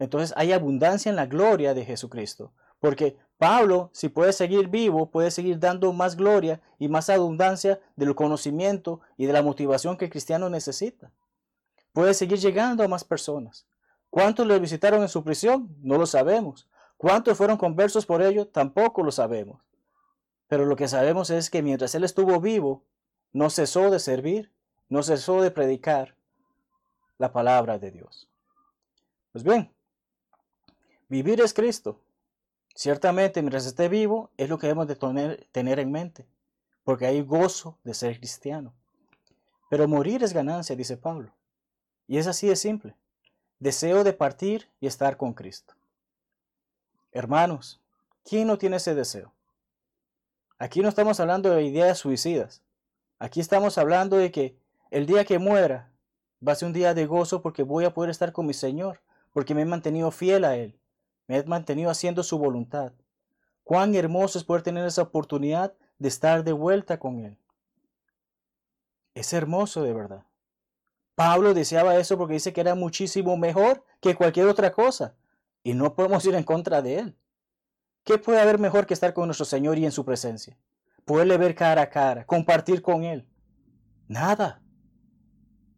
Entonces 0.00 0.34
hay 0.36 0.50
abundancia 0.52 1.08
en 1.08 1.14
la 1.14 1.26
gloria 1.26 1.74
de 1.74 1.84
Jesucristo, 1.84 2.52
porque 2.80 3.16
Pablo, 3.36 3.90
si 3.92 4.08
puede 4.08 4.32
seguir 4.32 4.66
vivo, 4.66 5.10
puede 5.10 5.30
seguir 5.30 5.60
dando 5.60 5.92
más 5.92 6.16
gloria 6.16 6.60
y 6.80 6.88
más 6.88 7.08
abundancia 7.10 7.80
del 7.94 8.16
conocimiento 8.16 9.00
y 9.16 9.26
de 9.26 9.32
la 9.32 9.42
motivación 9.42 9.96
que 9.96 10.06
el 10.06 10.10
cristiano 10.10 10.50
necesita. 10.50 11.12
Puede 11.92 12.12
seguir 12.14 12.38
llegando 12.38 12.82
a 12.82 12.88
más 12.88 13.04
personas. 13.04 13.66
¿Cuántos 14.10 14.46
le 14.48 14.58
visitaron 14.58 15.02
en 15.02 15.08
su 15.08 15.22
prisión? 15.22 15.68
No 15.80 15.96
lo 15.96 16.06
sabemos. 16.06 16.68
¿Cuántos 16.96 17.38
fueron 17.38 17.56
conversos 17.56 18.04
por 18.04 18.20
ello? 18.20 18.48
Tampoco 18.48 19.04
lo 19.04 19.12
sabemos. 19.12 19.67
Pero 20.48 20.64
lo 20.64 20.76
que 20.76 20.88
sabemos 20.88 21.30
es 21.30 21.50
que 21.50 21.62
mientras 21.62 21.94
él 21.94 22.04
estuvo 22.04 22.40
vivo, 22.40 22.82
no 23.32 23.50
cesó 23.50 23.90
de 23.90 24.00
servir, 24.00 24.50
no 24.88 25.02
cesó 25.02 25.42
de 25.42 25.50
predicar 25.50 26.16
la 27.18 27.32
palabra 27.32 27.78
de 27.78 27.90
Dios. 27.90 28.28
Pues 29.32 29.44
bien, 29.44 29.72
vivir 31.08 31.40
es 31.40 31.52
Cristo. 31.52 32.00
Ciertamente, 32.74 33.42
mientras 33.42 33.66
esté 33.66 33.88
vivo, 33.88 34.30
es 34.36 34.48
lo 34.48 34.58
que 34.58 34.68
debemos 34.68 34.86
de 34.86 34.96
tener, 34.96 35.78
en 35.78 35.92
mente, 35.92 36.26
porque 36.84 37.06
hay 37.06 37.20
gozo 37.22 37.76
de 37.84 37.92
ser 37.92 38.18
cristiano. 38.18 38.72
Pero 39.68 39.86
morir 39.88 40.22
es 40.22 40.32
ganancia, 40.32 40.76
dice 40.76 40.96
Pablo. 40.96 41.34
Y 42.06 42.18
es 42.18 42.26
así 42.26 42.46
de 42.46 42.56
simple. 42.56 42.94
Deseo 43.58 44.04
de 44.04 44.12
partir 44.12 44.70
y 44.80 44.86
estar 44.86 45.16
con 45.16 45.34
Cristo. 45.34 45.74
Hermanos, 47.12 47.80
¿quién 48.24 48.46
no 48.46 48.56
tiene 48.56 48.76
ese 48.76 48.94
deseo? 48.94 49.32
Aquí 50.58 50.80
no 50.80 50.88
estamos 50.88 51.20
hablando 51.20 51.50
de 51.50 51.62
ideas 51.62 51.98
suicidas. 51.98 52.62
Aquí 53.20 53.38
estamos 53.40 53.78
hablando 53.78 54.16
de 54.16 54.32
que 54.32 54.58
el 54.90 55.06
día 55.06 55.24
que 55.24 55.38
muera 55.38 55.92
va 56.46 56.52
a 56.52 56.56
ser 56.56 56.66
un 56.66 56.72
día 56.72 56.94
de 56.94 57.06
gozo 57.06 57.42
porque 57.42 57.62
voy 57.62 57.84
a 57.84 57.94
poder 57.94 58.10
estar 58.10 58.32
con 58.32 58.46
mi 58.46 58.54
Señor, 58.54 59.00
porque 59.32 59.54
me 59.54 59.62
he 59.62 59.66
mantenido 59.66 60.10
fiel 60.10 60.44
a 60.44 60.56
Él, 60.56 60.76
me 61.28 61.38
he 61.38 61.44
mantenido 61.44 61.90
haciendo 61.90 62.24
su 62.24 62.38
voluntad. 62.38 62.92
Cuán 63.62 63.94
hermoso 63.94 64.38
es 64.38 64.44
poder 64.44 64.62
tener 64.62 64.84
esa 64.84 65.02
oportunidad 65.02 65.74
de 65.98 66.08
estar 66.08 66.42
de 66.42 66.52
vuelta 66.52 66.98
con 66.98 67.20
Él. 67.20 67.38
Es 69.14 69.32
hermoso 69.32 69.82
de 69.82 69.92
verdad. 69.92 70.24
Pablo 71.14 71.54
deseaba 71.54 71.96
eso 71.96 72.16
porque 72.16 72.34
dice 72.34 72.52
que 72.52 72.60
era 72.60 72.74
muchísimo 72.74 73.36
mejor 73.36 73.84
que 74.00 74.14
cualquier 74.14 74.46
otra 74.46 74.72
cosa 74.72 75.14
y 75.62 75.74
no 75.74 75.94
podemos 75.94 76.24
ir 76.24 76.34
en 76.34 76.44
contra 76.44 76.82
de 76.82 76.98
Él. 76.98 77.16
¿Qué 78.08 78.16
puede 78.16 78.40
haber 78.40 78.58
mejor 78.58 78.86
que 78.86 78.94
estar 78.94 79.12
con 79.12 79.26
nuestro 79.26 79.44
Señor 79.44 79.76
y 79.76 79.84
en 79.84 79.92
su 79.92 80.02
presencia? 80.02 80.56
Poderle 81.04 81.36
ver 81.36 81.54
cara 81.54 81.82
a 81.82 81.90
cara, 81.90 82.24
compartir 82.24 82.80
con 82.80 83.04
Él. 83.04 83.28
Nada. 84.06 84.62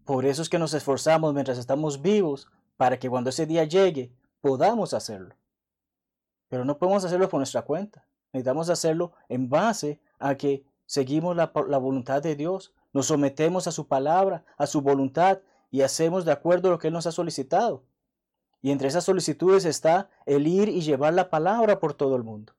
Por 0.05 0.25
eso 0.25 0.41
es 0.41 0.49
que 0.49 0.61
nos 0.61 0.73
esforzamos 0.73 1.35
mientras 1.35 1.59
estamos 1.59 2.01
vivos 2.01 2.47
para 2.77 3.01
que 3.01 3.11
cuando 3.11 3.31
ese 3.31 3.47
día 3.47 3.65
llegue 3.65 4.15
podamos 4.41 4.95
hacerlo. 4.95 5.35
Pero 6.47 6.65
no 6.65 6.79
podemos 6.79 7.05
hacerlo 7.05 7.29
por 7.29 7.41
nuestra 7.41 7.63
cuenta. 7.63 8.07
Necesitamos 8.33 8.71
hacerlo 8.71 9.11
en 9.29 9.49
base 9.49 10.01
a 10.21 10.37
que 10.37 10.63
seguimos 10.87 11.35
la, 11.35 11.51
la 11.67 11.79
voluntad 11.79 12.23
de 12.23 12.37
Dios, 12.37 12.73
nos 12.93 13.07
sometemos 13.07 13.67
a 13.67 13.73
su 13.73 13.89
palabra, 13.89 14.45
a 14.57 14.69
su 14.69 14.83
voluntad 14.83 15.41
y 15.73 15.81
hacemos 15.81 16.25
de 16.25 16.31
acuerdo 16.31 16.69
a 16.69 16.71
lo 16.71 16.79
que 16.79 16.87
Él 16.87 16.95
nos 16.95 17.09
ha 17.09 17.13
solicitado. 17.13 17.83
Y 18.63 18.71
entre 18.71 18.89
esas 18.89 19.05
solicitudes 19.05 19.65
está 19.65 20.11
el 20.27 20.47
ir 20.47 20.69
y 20.69 20.83
llevar 20.83 21.15
la 21.15 21.31
palabra 21.31 21.79
por 21.79 21.95
todo 21.95 22.17
el 22.17 22.23
mundo. 22.23 22.55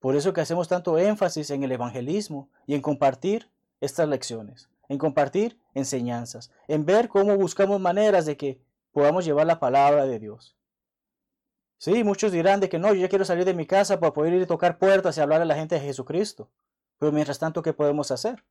Por 0.00 0.16
eso 0.16 0.32
que 0.32 0.40
hacemos 0.40 0.68
tanto 0.68 0.98
énfasis 0.98 1.50
en 1.50 1.62
el 1.62 1.72
evangelismo 1.72 2.50
y 2.66 2.74
en 2.74 2.82
compartir 2.82 3.50
estas 3.80 4.08
lecciones, 4.08 4.68
en 4.88 4.98
compartir 4.98 5.58
enseñanzas, 5.74 6.50
en 6.68 6.84
ver 6.84 7.08
cómo 7.08 7.36
buscamos 7.36 7.80
maneras 7.80 8.26
de 8.26 8.36
que 8.36 8.60
podamos 8.92 9.24
llevar 9.24 9.46
la 9.46 9.60
palabra 9.60 10.06
de 10.06 10.18
Dios. 10.18 10.56
Sí, 11.78 12.04
muchos 12.04 12.32
dirán 12.32 12.60
de 12.60 12.68
que 12.68 12.78
no, 12.78 12.94
yo 12.94 13.00
ya 13.00 13.08
quiero 13.08 13.24
salir 13.24 13.44
de 13.44 13.54
mi 13.54 13.66
casa 13.66 14.00
para 14.00 14.12
poder 14.12 14.32
ir 14.32 14.42
y 14.42 14.46
tocar 14.46 14.78
puertas 14.78 15.16
y 15.16 15.20
hablar 15.20 15.42
a 15.42 15.44
la 15.44 15.54
gente 15.54 15.74
de 15.74 15.82
Jesucristo. 15.82 16.48
Pero 16.98 17.12
mientras 17.12 17.38
tanto, 17.38 17.62
¿qué 17.62 17.74
podemos 17.74 18.10
hacer? 18.10 18.42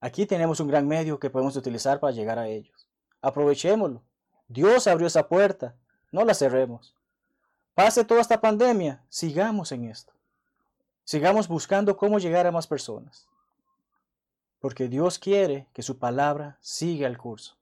Aquí 0.00 0.26
tenemos 0.26 0.58
un 0.60 0.68
gran 0.68 0.88
medio 0.88 1.18
que 1.18 1.30
podemos 1.30 1.56
utilizar 1.56 2.00
para 2.00 2.12
llegar 2.12 2.38
a 2.38 2.48
ellos. 2.48 2.88
Aprovechémoslo. 3.20 4.02
Dios 4.52 4.86
abrió 4.86 5.06
esa 5.06 5.28
puerta, 5.28 5.74
no 6.10 6.24
la 6.24 6.34
cerremos. 6.34 6.94
Pase 7.74 8.04
toda 8.04 8.20
esta 8.20 8.40
pandemia, 8.40 9.02
sigamos 9.08 9.72
en 9.72 9.84
esto. 9.84 10.12
Sigamos 11.04 11.48
buscando 11.48 11.96
cómo 11.96 12.18
llegar 12.18 12.46
a 12.46 12.52
más 12.52 12.66
personas. 12.66 13.26
Porque 14.60 14.88
Dios 14.88 15.18
quiere 15.18 15.66
que 15.72 15.82
su 15.82 15.98
palabra 15.98 16.58
siga 16.60 17.08
el 17.08 17.16
curso. 17.16 17.56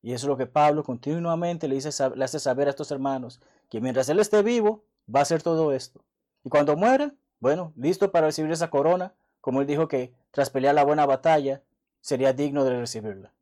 Y 0.00 0.14
eso 0.14 0.26
es 0.26 0.28
lo 0.28 0.38
que 0.38 0.46
Pablo 0.46 0.82
continuamente 0.82 1.68
le, 1.68 1.74
dice, 1.74 1.90
le 2.14 2.24
hace 2.24 2.40
saber 2.40 2.68
a 2.68 2.70
estos 2.70 2.90
hermanos, 2.90 3.40
que 3.68 3.82
mientras 3.82 4.08
Él 4.08 4.18
esté 4.18 4.42
vivo, 4.42 4.82
va 5.14 5.20
a 5.20 5.22
hacer 5.24 5.42
todo 5.42 5.72
esto. 5.72 6.00
Y 6.42 6.48
cuando 6.48 6.74
muera, 6.74 7.14
bueno, 7.38 7.74
listo 7.76 8.10
para 8.10 8.28
recibir 8.28 8.50
esa 8.50 8.70
corona, 8.70 9.12
como 9.42 9.60
Él 9.60 9.66
dijo 9.66 9.88
que 9.88 10.14
tras 10.30 10.48
pelear 10.48 10.74
la 10.74 10.84
buena 10.84 11.04
batalla, 11.04 11.62
sería 12.00 12.32
digno 12.32 12.64
de 12.64 12.80
recibirla 12.80 13.34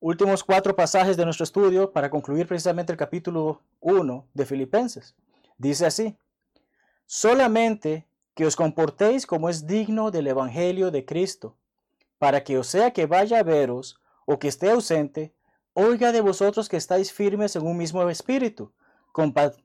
últimos 0.00 0.42
cuatro 0.42 0.74
pasajes 0.74 1.16
de 1.16 1.24
nuestro 1.24 1.44
estudio 1.44 1.92
para 1.92 2.10
concluir 2.10 2.46
precisamente 2.46 2.90
el 2.90 2.98
capítulo 2.98 3.60
1 3.80 4.26
de 4.32 4.46
Filipenses. 4.46 5.14
Dice 5.58 5.84
así, 5.84 6.16
solamente 7.06 8.06
que 8.34 8.46
os 8.46 8.56
comportéis 8.56 9.26
como 9.26 9.50
es 9.50 9.66
digno 9.66 10.10
del 10.10 10.26
Evangelio 10.26 10.90
de 10.90 11.04
Cristo, 11.04 11.56
para 12.18 12.42
que 12.42 12.56
o 12.56 12.64
sea 12.64 12.92
que 12.92 13.06
vaya 13.06 13.40
a 13.40 13.42
veros 13.42 14.00
o 14.24 14.38
que 14.38 14.48
esté 14.48 14.70
ausente, 14.70 15.34
oiga 15.74 16.12
de 16.12 16.22
vosotros 16.22 16.68
que 16.68 16.78
estáis 16.78 17.12
firmes 17.12 17.54
en 17.56 17.66
un 17.66 17.76
mismo 17.76 18.08
espíritu, 18.08 18.72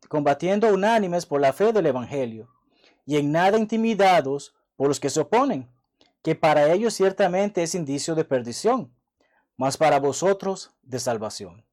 combatiendo 0.10 0.74
unánimes 0.74 1.26
por 1.26 1.39
la 1.39 1.54
fe 1.54 1.71
del 1.71 1.86
Evangelio, 1.86 2.50
y 3.06 3.17
en 3.17 3.32
nada 3.32 3.58
intimidados 3.58 4.54
por 4.76 4.89
los 4.89 5.00
que 5.00 5.10
se 5.10 5.21
oponen, 5.21 5.69
que 6.21 6.36
para 6.36 6.74
ellos 6.74 6.93
ciertamente 6.93 7.63
es 7.63 7.76
indicio 7.76 8.15
de 8.15 8.26
perdición 8.26 8.91
mas 9.58 9.78
para 9.78 10.00
vosotros 10.00 10.72
de 10.82 11.00
salvación. 11.00 11.65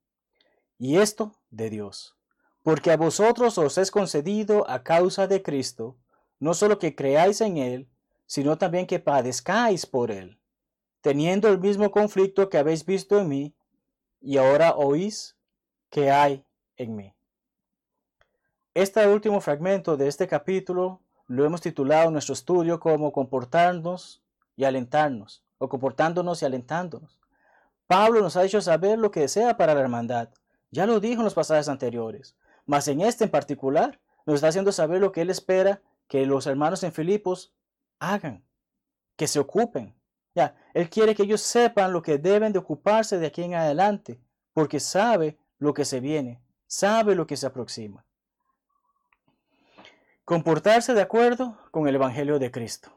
Y 0.79 0.99
esto 0.99 1.33
de 1.51 1.71
Dios, 1.71 2.17
porque 2.63 2.91
a 2.91 2.97
vosotros 2.97 3.59
os 3.59 3.79
es 3.79 3.91
concedido 3.91 4.69
a 4.69 4.83
causa 4.83 5.27
de 5.27 5.43
Cristo, 5.43 5.97
no 6.39 6.55
solo 6.55 6.79
que 6.79 6.95
creáis 6.95 7.41
en 7.41 7.57
Él, 7.57 7.89
sino 8.27 8.59
también 8.59 8.87
que 8.87 8.99
padezcáis 8.99 9.87
por 9.87 10.11
Él, 10.11 10.41
teniendo 11.01 11.49
el 11.49 11.59
mismo 11.59 11.91
conflicto 11.91 12.49
que 12.49 12.59
habéis 12.59 12.85
visto 12.85 13.19
en 13.19 13.29
mí, 13.29 13.55
y 14.21 14.39
ahora 14.39 14.75
oís 14.75 15.37
que 15.91 16.11
hay 16.11 16.45
en 16.77 16.97
mí. 16.97 17.15
Este 18.75 19.07
último 19.07 19.41
fragmento 19.41 19.97
de 19.97 20.09
este 20.09 20.27
capítulo 20.27 21.01
lo 21.27 21.45
hemos 21.45 21.61
titulado 21.61 22.07
en 22.07 22.15
nuestro 22.15 22.33
estudio 22.33 22.81
como 22.81 23.13
comportarnos 23.13 24.23
y 24.57 24.65
alentarnos, 24.65 25.45
o 25.59 25.69
comportándonos 25.69 26.43
y 26.43 26.45
alentándonos. 26.45 27.22
Pablo 27.93 28.23
nos 28.23 28.39
ha 28.39 28.45
hecho 28.45 28.63
saber 28.63 28.99
lo 28.99 29.11
que 29.11 29.21
desea 29.21 29.59
para 29.59 29.75
la 29.75 29.83
hermandad. 29.83 30.31
Ya 30.71 30.87
lo 30.87 30.99
dijo 30.99 31.21
en 31.21 31.25
los 31.25 31.35
pasajes 31.35 31.69
anteriores. 31.69 32.35
Mas 32.65 32.89
en 32.89 33.03
este 33.03 33.25
en 33.25 33.31
particular 33.31 34.01
nos 34.25 34.37
está 34.37 34.49
haciendo 34.49 34.73
saber 34.73 34.99
lo 34.99 35.13
que 35.13 35.21
él 35.21 35.29
espera 35.29 35.83
que 36.09 36.25
los 36.25 36.47
hermanos 36.47 36.83
en 36.85 36.93
Filipos 36.95 37.53
hagan, 37.99 38.43
que 39.15 39.27
se 39.29 39.39
ocupen. 39.39 39.95
Ya, 40.35 40.57
él 40.73 40.89
quiere 40.89 41.15
que 41.15 41.25
ellos 41.25 41.43
sepan 41.43 41.93
lo 41.93 42.01
que 42.01 42.17
deben 42.17 42.55
de 42.55 42.61
ocuparse 42.61 43.19
de 43.19 43.27
aquí 43.27 43.43
en 43.43 43.57
adelante, 43.57 44.19
porque 44.55 44.81
sabe 44.81 45.37
lo 45.59 45.75
que 45.75 45.85
se 45.85 46.01
viene, 46.01 46.41
sabe 46.67 47.15
lo 47.15 47.27
que 47.27 47.37
se 47.37 47.47
aproxima. 47.47 48.07
Comportarse 50.25 50.95
de 50.95 51.03
acuerdo 51.03 51.59
con 51.71 51.87
el 51.87 51.97
Evangelio 51.97 52.39
de 52.39 52.51
Cristo. 52.51 52.91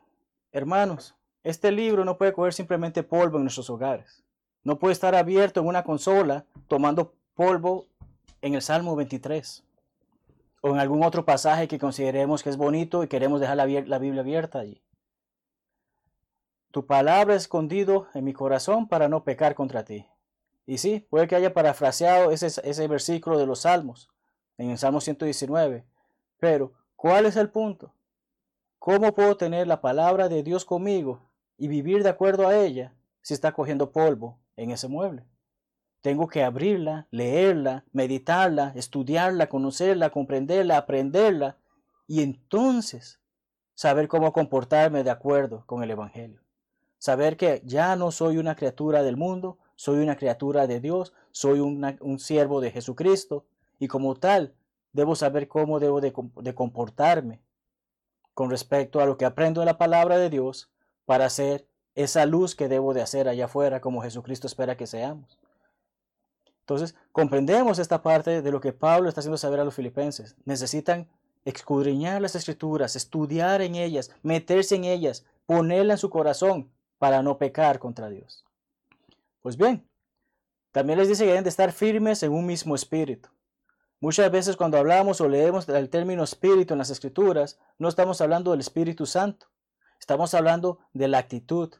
Hermanos, 0.53 1.15
este 1.43 1.69
libro 1.73 2.05
no 2.05 2.17
puede 2.17 2.31
coger 2.31 2.53
simplemente 2.53 3.03
polvo 3.03 3.35
en 3.35 3.43
nuestros 3.43 3.69
hogares. 3.69 4.21
No 4.65 4.79
puede 4.79 4.93
estar 4.93 5.13
abierto 5.13 5.59
en 5.59 5.67
una 5.67 5.83
consola 5.83 6.43
tomando 6.67 7.13
polvo 7.35 7.85
en 8.41 8.55
el 8.55 8.63
Salmo 8.63 8.95
23 8.95 9.63
o 10.61 10.69
en 10.71 10.79
algún 10.79 11.03
otro 11.03 11.23
pasaje 11.23 11.67
que 11.67 11.77
consideremos 11.77 12.41
que 12.41 12.49
es 12.49 12.57
bonito 12.57 13.03
y 13.03 13.07
queremos 13.07 13.39
dejar 13.39 13.57
la, 13.57 13.65
Biblia 13.99 14.21
abierta 14.21 14.57
allí. 14.57 14.81
Tu 16.71 16.83
palabra 16.87 17.35
escondido 17.35 18.07
en 18.15 18.23
mi 18.23 18.33
corazón 18.33 18.87
para 18.87 19.07
no 19.07 19.23
pecar 19.23 19.53
contra 19.53 19.85
ti. 19.85 20.07
Y 20.65 20.79
sí, 20.79 21.05
puede 21.11 21.27
que 21.27 21.35
haya 21.35 21.53
parafraseado 21.53 22.31
ese, 22.31 22.47
ese 22.47 22.87
versículo 22.87 23.37
de 23.37 23.45
los 23.45 23.61
Salmos, 23.61 24.09
en 24.57 24.71
el 24.71 24.79
Salmo 24.79 24.99
119. 24.99 25.85
Pero, 26.39 26.73
¿cuál 26.95 27.27
es 27.27 27.35
el 27.35 27.51
punto? 27.51 27.93
¿Cómo 28.79 29.13
puedo 29.13 29.37
tener 29.37 29.67
la 29.67 29.79
palabra 29.79 30.27
de 30.27 30.41
Dios 30.41 30.65
conmigo 30.65 31.21
y 31.55 31.67
vivir 31.67 32.01
de 32.01 32.09
acuerdo 32.09 32.47
a 32.47 32.57
ella 32.57 32.95
si 33.21 33.35
está 33.35 33.51
cogiendo 33.51 33.91
polvo 33.91 34.39
en 34.57 34.71
ese 34.71 34.87
mueble. 34.87 35.25
tengo 36.01 36.27
que 36.27 36.43
abrirla, 36.43 37.07
leerla, 37.09 37.83
meditarla, 37.91 38.73
estudiarla, 38.75 39.49
conocerla, 39.49 40.11
comprenderla, 40.11 40.77
aprenderla 40.77 41.57
y 42.07 42.21
entonces 42.21 43.19
saber 43.73 44.07
cómo 44.07 44.31
comportarme 44.31 45.03
de 45.03 45.09
acuerdo 45.09 45.63
con 45.65 45.81
el 45.81 45.89
Evangelio. 45.89 46.41
Saber 46.99 47.37
que 47.37 47.61
ya 47.65 47.95
no 47.95 48.11
soy 48.11 48.37
una 48.37 48.55
criatura 48.55 49.01
del 49.01 49.17
mundo, 49.17 49.57
soy 49.75 49.97
una 49.97 50.15
criatura 50.15 50.67
de 50.67 50.79
Dios, 50.79 51.13
soy 51.31 51.59
un 51.59 52.19
siervo 52.19 52.61
de 52.61 52.71
Jesucristo 52.71 53.45
y 53.79 53.87
como 53.87 54.15
tal 54.15 54.53
debo 54.93 55.15
saber 55.15 55.47
cómo 55.47 55.79
debo 55.79 56.01
de, 56.01 56.13
de 56.41 56.55
comportarme 56.55 57.41
con 58.33 58.49
respecto 58.49 58.99
a 58.99 59.05
lo 59.05 59.17
que 59.17 59.25
aprendo 59.25 59.61
de 59.61 59.65
la 59.65 59.77
palabra 59.77 60.17
de 60.17 60.29
Dios 60.29 60.69
para 61.05 61.29
ser 61.29 61.67
esa 61.95 62.25
luz 62.25 62.55
que 62.55 62.67
debo 62.67 62.93
de 62.93 63.01
hacer 63.01 63.27
allá 63.27 63.45
afuera 63.45 63.81
como 63.81 64.01
Jesucristo 64.01 64.47
espera 64.47 64.77
que 64.77 64.87
seamos. 64.87 65.39
Entonces, 66.59 66.95
comprendemos 67.11 67.79
esta 67.79 68.01
parte 68.01 68.41
de 68.41 68.51
lo 68.51 68.59
que 68.59 68.73
Pablo 68.73 69.07
está 69.07 69.21
haciendo 69.21 69.37
saber 69.37 69.59
a 69.59 69.63
los 69.63 69.75
filipenses. 69.75 70.35
Necesitan 70.45 71.07
escudriñar 71.45 72.21
las 72.21 72.35
escrituras, 72.35 72.95
estudiar 72.95 73.61
en 73.61 73.75
ellas, 73.75 74.11
meterse 74.23 74.75
en 74.75 74.83
ellas, 74.83 75.25
ponerla 75.45 75.93
en 75.93 75.99
su 75.99 76.09
corazón 76.09 76.71
para 76.97 77.21
no 77.21 77.37
pecar 77.37 77.79
contra 77.79 78.09
Dios. 78.09 78.43
Pues 79.41 79.57
bien, 79.57 79.87
también 80.71 80.97
les 80.97 81.07
dice 81.07 81.23
que 81.23 81.29
deben 81.29 81.43
de 81.43 81.51
estar 81.51 81.71
firmes 81.71 82.23
en 82.23 82.33
un 82.33 82.45
mismo 82.45 82.73
espíritu. 82.73 83.29
Muchas 83.99 84.29
veces 84.31 84.57
cuando 84.57 84.77
hablamos 84.77 85.21
o 85.21 85.29
leemos 85.29 85.69
el 85.69 85.89
término 85.89 86.23
espíritu 86.23 86.73
en 86.73 86.79
las 86.79 86.89
escrituras, 86.89 87.59
no 87.77 87.87
estamos 87.87 88.19
hablando 88.21 88.51
del 88.51 88.59
Espíritu 88.59 89.05
Santo. 89.05 89.47
Estamos 89.99 90.33
hablando 90.33 90.79
de 90.93 91.07
la 91.07 91.19
actitud, 91.19 91.73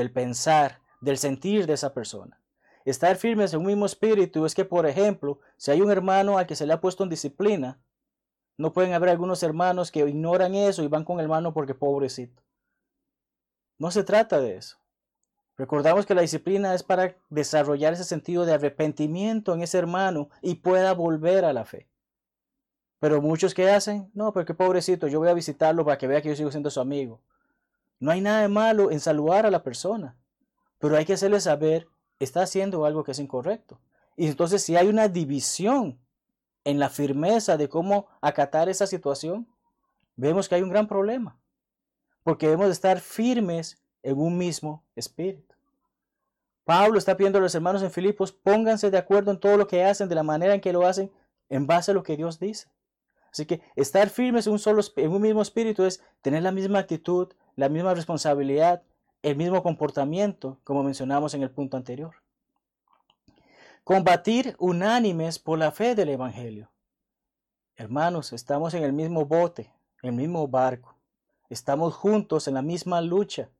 del 0.00 0.10
pensar, 0.10 0.80
del 1.02 1.18
sentir 1.18 1.66
de 1.66 1.74
esa 1.74 1.92
persona. 1.92 2.40
Estar 2.86 3.16
firmes 3.16 3.52
en 3.52 3.60
un 3.60 3.66
mismo 3.66 3.84
espíritu 3.84 4.46
es 4.46 4.54
que, 4.54 4.64
por 4.64 4.86
ejemplo, 4.86 5.40
si 5.58 5.70
hay 5.70 5.82
un 5.82 5.90
hermano 5.90 6.38
al 6.38 6.46
que 6.46 6.56
se 6.56 6.66
le 6.66 6.72
ha 6.72 6.80
puesto 6.80 7.04
en 7.04 7.10
disciplina, 7.10 7.78
no 8.56 8.72
pueden 8.72 8.94
haber 8.94 9.10
algunos 9.10 9.42
hermanos 9.42 9.90
que 9.90 10.00
ignoran 10.00 10.54
eso 10.54 10.82
y 10.82 10.88
van 10.88 11.04
con 11.04 11.18
el 11.18 11.24
hermano 11.24 11.52
porque 11.52 11.74
pobrecito. 11.74 12.42
No 13.78 13.90
se 13.90 14.02
trata 14.02 14.40
de 14.40 14.56
eso. 14.56 14.78
Recordamos 15.58 16.06
que 16.06 16.14
la 16.14 16.22
disciplina 16.22 16.74
es 16.74 16.82
para 16.82 17.14
desarrollar 17.28 17.92
ese 17.92 18.04
sentido 18.04 18.46
de 18.46 18.54
arrepentimiento 18.54 19.52
en 19.52 19.60
ese 19.60 19.76
hermano 19.76 20.30
y 20.40 20.54
pueda 20.54 20.94
volver 20.94 21.44
a 21.44 21.52
la 21.52 21.66
fe. 21.66 21.90
Pero 23.00 23.20
muchos 23.20 23.52
que 23.52 23.68
hacen, 23.68 24.10
no, 24.14 24.32
porque 24.32 24.54
pobrecito, 24.54 25.08
yo 25.08 25.18
voy 25.18 25.28
a 25.28 25.34
visitarlo 25.34 25.84
para 25.84 25.98
que 25.98 26.06
vea 26.06 26.22
que 26.22 26.30
yo 26.30 26.36
sigo 26.36 26.50
siendo 26.50 26.70
su 26.70 26.80
amigo. 26.80 27.20
No 28.00 28.10
hay 28.10 28.20
nada 28.20 28.40
de 28.40 28.48
malo 28.48 28.90
en 28.90 28.98
saludar 28.98 29.46
a 29.46 29.50
la 29.50 29.62
persona, 29.62 30.16
pero 30.78 30.96
hay 30.96 31.04
que 31.04 31.12
hacerle 31.12 31.40
saber, 31.40 31.86
está 32.18 32.42
haciendo 32.42 32.84
algo 32.84 33.04
que 33.04 33.12
es 33.12 33.18
incorrecto. 33.18 33.78
Y 34.16 34.26
entonces 34.26 34.62
si 34.62 34.76
hay 34.76 34.88
una 34.88 35.08
división 35.08 36.00
en 36.64 36.78
la 36.78 36.88
firmeza 36.88 37.56
de 37.56 37.68
cómo 37.68 38.08
acatar 38.20 38.68
esa 38.68 38.86
situación, 38.86 39.46
vemos 40.16 40.48
que 40.48 40.54
hay 40.54 40.62
un 40.62 40.70
gran 40.70 40.88
problema, 40.88 41.38
porque 42.22 42.46
debemos 42.46 42.70
estar 42.70 43.00
firmes 43.00 43.78
en 44.02 44.18
un 44.18 44.36
mismo 44.36 44.82
espíritu. 44.96 45.54
Pablo 46.64 46.98
está 46.98 47.16
pidiendo 47.16 47.38
a 47.38 47.42
los 47.42 47.54
hermanos 47.54 47.82
en 47.82 47.90
Filipos, 47.90 48.32
pónganse 48.32 48.90
de 48.90 48.98
acuerdo 48.98 49.30
en 49.30 49.40
todo 49.40 49.56
lo 49.56 49.66
que 49.66 49.84
hacen, 49.84 50.08
de 50.08 50.14
la 50.14 50.22
manera 50.22 50.54
en 50.54 50.60
que 50.60 50.72
lo 50.72 50.86
hacen, 50.86 51.10
en 51.48 51.66
base 51.66 51.90
a 51.90 51.94
lo 51.94 52.02
que 52.02 52.16
Dios 52.16 52.38
dice. 52.38 52.68
Así 53.32 53.46
que 53.46 53.62
estar 53.76 54.08
firmes 54.08 54.46
en 54.46 54.54
un, 54.54 54.58
solo, 54.58 54.82
en 54.96 55.10
un 55.10 55.22
mismo 55.22 55.42
espíritu 55.42 55.84
es 55.84 56.02
tener 56.20 56.42
la 56.42 56.52
misma 56.52 56.80
actitud, 56.80 57.32
la 57.60 57.68
misma 57.68 57.92
responsabilidad, 57.92 58.82
el 59.22 59.36
mismo 59.36 59.62
comportamiento, 59.62 60.58
como 60.64 60.82
mencionamos 60.82 61.34
en 61.34 61.42
el 61.42 61.50
punto 61.50 61.76
anterior. 61.76 62.14
Combatir 63.84 64.56
unánimes 64.58 65.38
por 65.38 65.58
la 65.58 65.70
fe 65.70 65.94
del 65.94 66.08
Evangelio. 66.08 66.70
Hermanos, 67.76 68.32
estamos 68.32 68.72
en 68.72 68.82
el 68.82 68.94
mismo 68.94 69.26
bote, 69.26 69.70
en 70.02 70.08
el 70.08 70.16
mismo 70.16 70.48
barco. 70.48 70.96
Estamos 71.50 71.94
juntos 71.94 72.48
en 72.48 72.54
la 72.54 72.62
misma 72.62 73.02
lucha. 73.02 73.50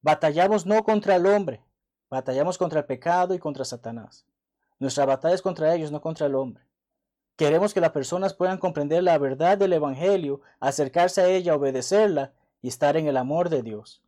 Batallamos 0.00 0.64
no 0.64 0.82
contra 0.82 1.16
el 1.16 1.26
hombre, 1.26 1.62
Batallamos 2.08 2.56
contra 2.56 2.80
el 2.80 2.86
pecado 2.86 3.34
y 3.34 3.38
contra 3.38 3.66
Satanás. 3.66 4.24
Nuestra 4.78 5.04
batalla 5.04 5.34
es 5.34 5.42
contra 5.42 5.74
ellos, 5.74 5.92
no 5.92 6.00
contra 6.00 6.26
el 6.26 6.34
hombre. 6.34 6.64
Queremos 7.36 7.74
que 7.74 7.82
las 7.82 7.92
personas 7.92 8.32
puedan 8.32 8.56
comprender 8.56 9.02
la 9.02 9.18
verdad 9.18 9.58
del 9.58 9.74
Evangelio, 9.74 10.40
acercarse 10.58 11.20
a 11.20 11.28
ella, 11.28 11.54
obedecerla 11.54 12.32
y 12.62 12.68
estar 12.68 12.96
en 12.96 13.06
el 13.06 13.16
amor 13.16 13.48
de 13.48 13.62
Dios, 13.62 14.02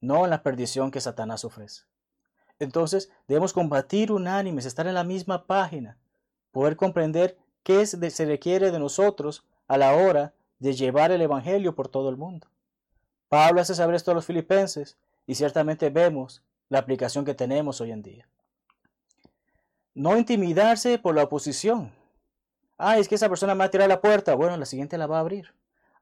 no 0.00 0.24
en 0.24 0.30
la 0.30 0.42
perdición 0.42 0.90
que 0.90 1.00
Satanás 1.00 1.44
ofrece. 1.44 1.82
Entonces 2.58 3.10
debemos 3.26 3.52
combatir 3.52 4.12
unánimes, 4.12 4.66
estar 4.66 4.86
en 4.86 4.94
la 4.94 5.04
misma 5.04 5.46
página, 5.46 5.96
poder 6.52 6.76
comprender 6.76 7.36
qué 7.62 7.86
se 7.86 8.24
requiere 8.26 8.70
de 8.70 8.78
nosotros 8.78 9.44
a 9.66 9.78
la 9.78 9.94
hora 9.94 10.34
de 10.58 10.74
llevar 10.74 11.10
el 11.10 11.22
Evangelio 11.22 11.74
por 11.74 11.88
todo 11.88 12.08
el 12.08 12.16
mundo. 12.16 12.48
Pablo 13.28 13.60
hace 13.60 13.74
saber 13.74 13.96
esto 13.96 14.12
a 14.12 14.14
los 14.14 14.26
filipenses 14.26 14.96
y 15.26 15.34
ciertamente 15.34 15.90
vemos 15.90 16.42
la 16.68 16.78
aplicación 16.78 17.24
que 17.24 17.34
tenemos 17.34 17.80
hoy 17.80 17.90
en 17.90 18.02
día. 18.02 18.28
No 19.94 20.16
intimidarse 20.16 20.98
por 20.98 21.14
la 21.14 21.24
oposición. 21.24 21.92
Ah, 22.78 22.98
es 22.98 23.08
que 23.08 23.14
esa 23.14 23.28
persona 23.28 23.54
me 23.54 23.60
va 23.60 23.64
a 23.66 23.70
tirar 23.70 23.88
la 23.88 24.00
puerta. 24.00 24.34
Bueno, 24.34 24.56
la 24.56 24.66
siguiente 24.66 24.98
la 24.98 25.06
va 25.06 25.18
a 25.18 25.20
abrir. 25.20 25.54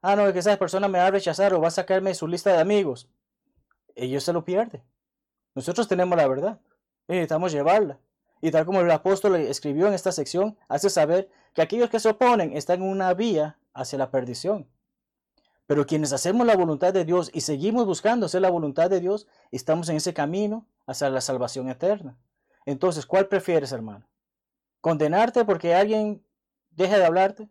Ah, 0.05 0.17
no, 0.17 0.27
es 0.27 0.33
que 0.33 0.39
esa 0.39 0.57
persona 0.57 0.89
me 0.89 0.99
va 0.99 1.07
a 1.07 1.11
rechazar 1.11 1.53
o 1.53 1.61
va 1.61 1.69
a 1.69 1.71
sacarme 1.71 2.09
de 2.09 2.15
su 2.15 2.27
lista 2.27 2.51
de 2.51 2.59
amigos. 2.59 3.07
Ellos 3.95 4.25
se 4.25 4.33
lo 4.33 4.43
pierden. 4.43 4.83
Nosotros 5.55 5.87
tenemos 5.87 6.17
la 6.17 6.27
verdad. 6.27 6.59
necesitamos 7.07 7.53
llevarla. 7.53 7.99
Y 8.41 8.51
tal 8.51 8.65
como 8.65 8.81
el 8.81 8.91
apóstol 8.91 9.37
escribió 9.37 9.87
en 9.87 9.93
esta 9.93 10.11
sección, 10.11 10.57
hace 10.67 10.89
saber 10.89 11.29
que 11.53 11.61
aquellos 11.61 11.89
que 11.89 12.01
se 12.01 12.09
oponen 12.09 12.51
están 12.51 12.81
en 12.81 12.89
una 12.89 13.13
vía 13.13 13.57
hacia 13.73 13.97
la 13.97 14.11
perdición. 14.11 14.67
Pero 15.67 15.85
quienes 15.85 16.11
hacemos 16.11 16.45
la 16.45 16.57
voluntad 16.57 16.91
de 16.91 17.05
Dios 17.05 17.31
y 17.33 17.39
seguimos 17.39 17.85
buscando 17.85 18.25
hacer 18.25 18.41
la 18.41 18.49
voluntad 18.49 18.89
de 18.89 18.99
Dios, 18.99 19.25
estamos 19.51 19.87
en 19.87 19.95
ese 19.95 20.13
camino 20.13 20.67
hacia 20.85 21.09
la 21.09 21.21
salvación 21.21 21.69
eterna. 21.69 22.17
Entonces, 22.65 23.05
¿cuál 23.05 23.29
prefieres, 23.29 23.71
hermano? 23.71 24.05
¿Condenarte 24.81 25.45
porque 25.45 25.73
alguien 25.73 26.21
deje 26.71 26.97
de 26.97 27.05
hablarte? 27.05 27.49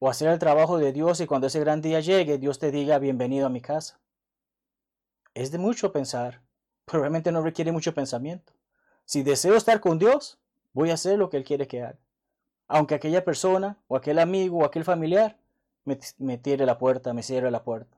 ¿O 0.00 0.08
hacer 0.08 0.28
el 0.28 0.38
trabajo 0.38 0.78
de 0.78 0.92
Dios 0.92 1.20
y 1.20 1.26
cuando 1.26 1.48
ese 1.48 1.58
gran 1.58 1.80
día 1.82 2.00
llegue, 2.00 2.38
Dios 2.38 2.58
te 2.58 2.70
diga 2.70 2.98
bienvenido 2.98 3.46
a 3.46 3.50
mi 3.50 3.60
casa? 3.60 3.98
Es 5.34 5.50
de 5.50 5.58
mucho 5.58 5.90
pensar, 5.90 6.40
probablemente 6.84 7.32
no 7.32 7.42
requiere 7.42 7.72
mucho 7.72 7.94
pensamiento. 7.94 8.52
Si 9.04 9.22
deseo 9.22 9.56
estar 9.56 9.80
con 9.80 9.98
Dios, 9.98 10.38
voy 10.72 10.90
a 10.90 10.94
hacer 10.94 11.18
lo 11.18 11.30
que 11.30 11.38
Él 11.38 11.44
quiere 11.44 11.66
que 11.66 11.82
haga. 11.82 11.98
Aunque 12.68 12.94
aquella 12.94 13.24
persona 13.24 13.76
o 13.88 13.96
aquel 13.96 14.18
amigo 14.18 14.58
o 14.58 14.64
aquel 14.64 14.84
familiar 14.84 15.36
me, 15.84 16.38
tire 16.38 16.66
la 16.66 16.78
puerta, 16.78 17.14
me 17.14 17.22
cierre 17.22 17.50
la 17.50 17.64
puerta. 17.64 17.96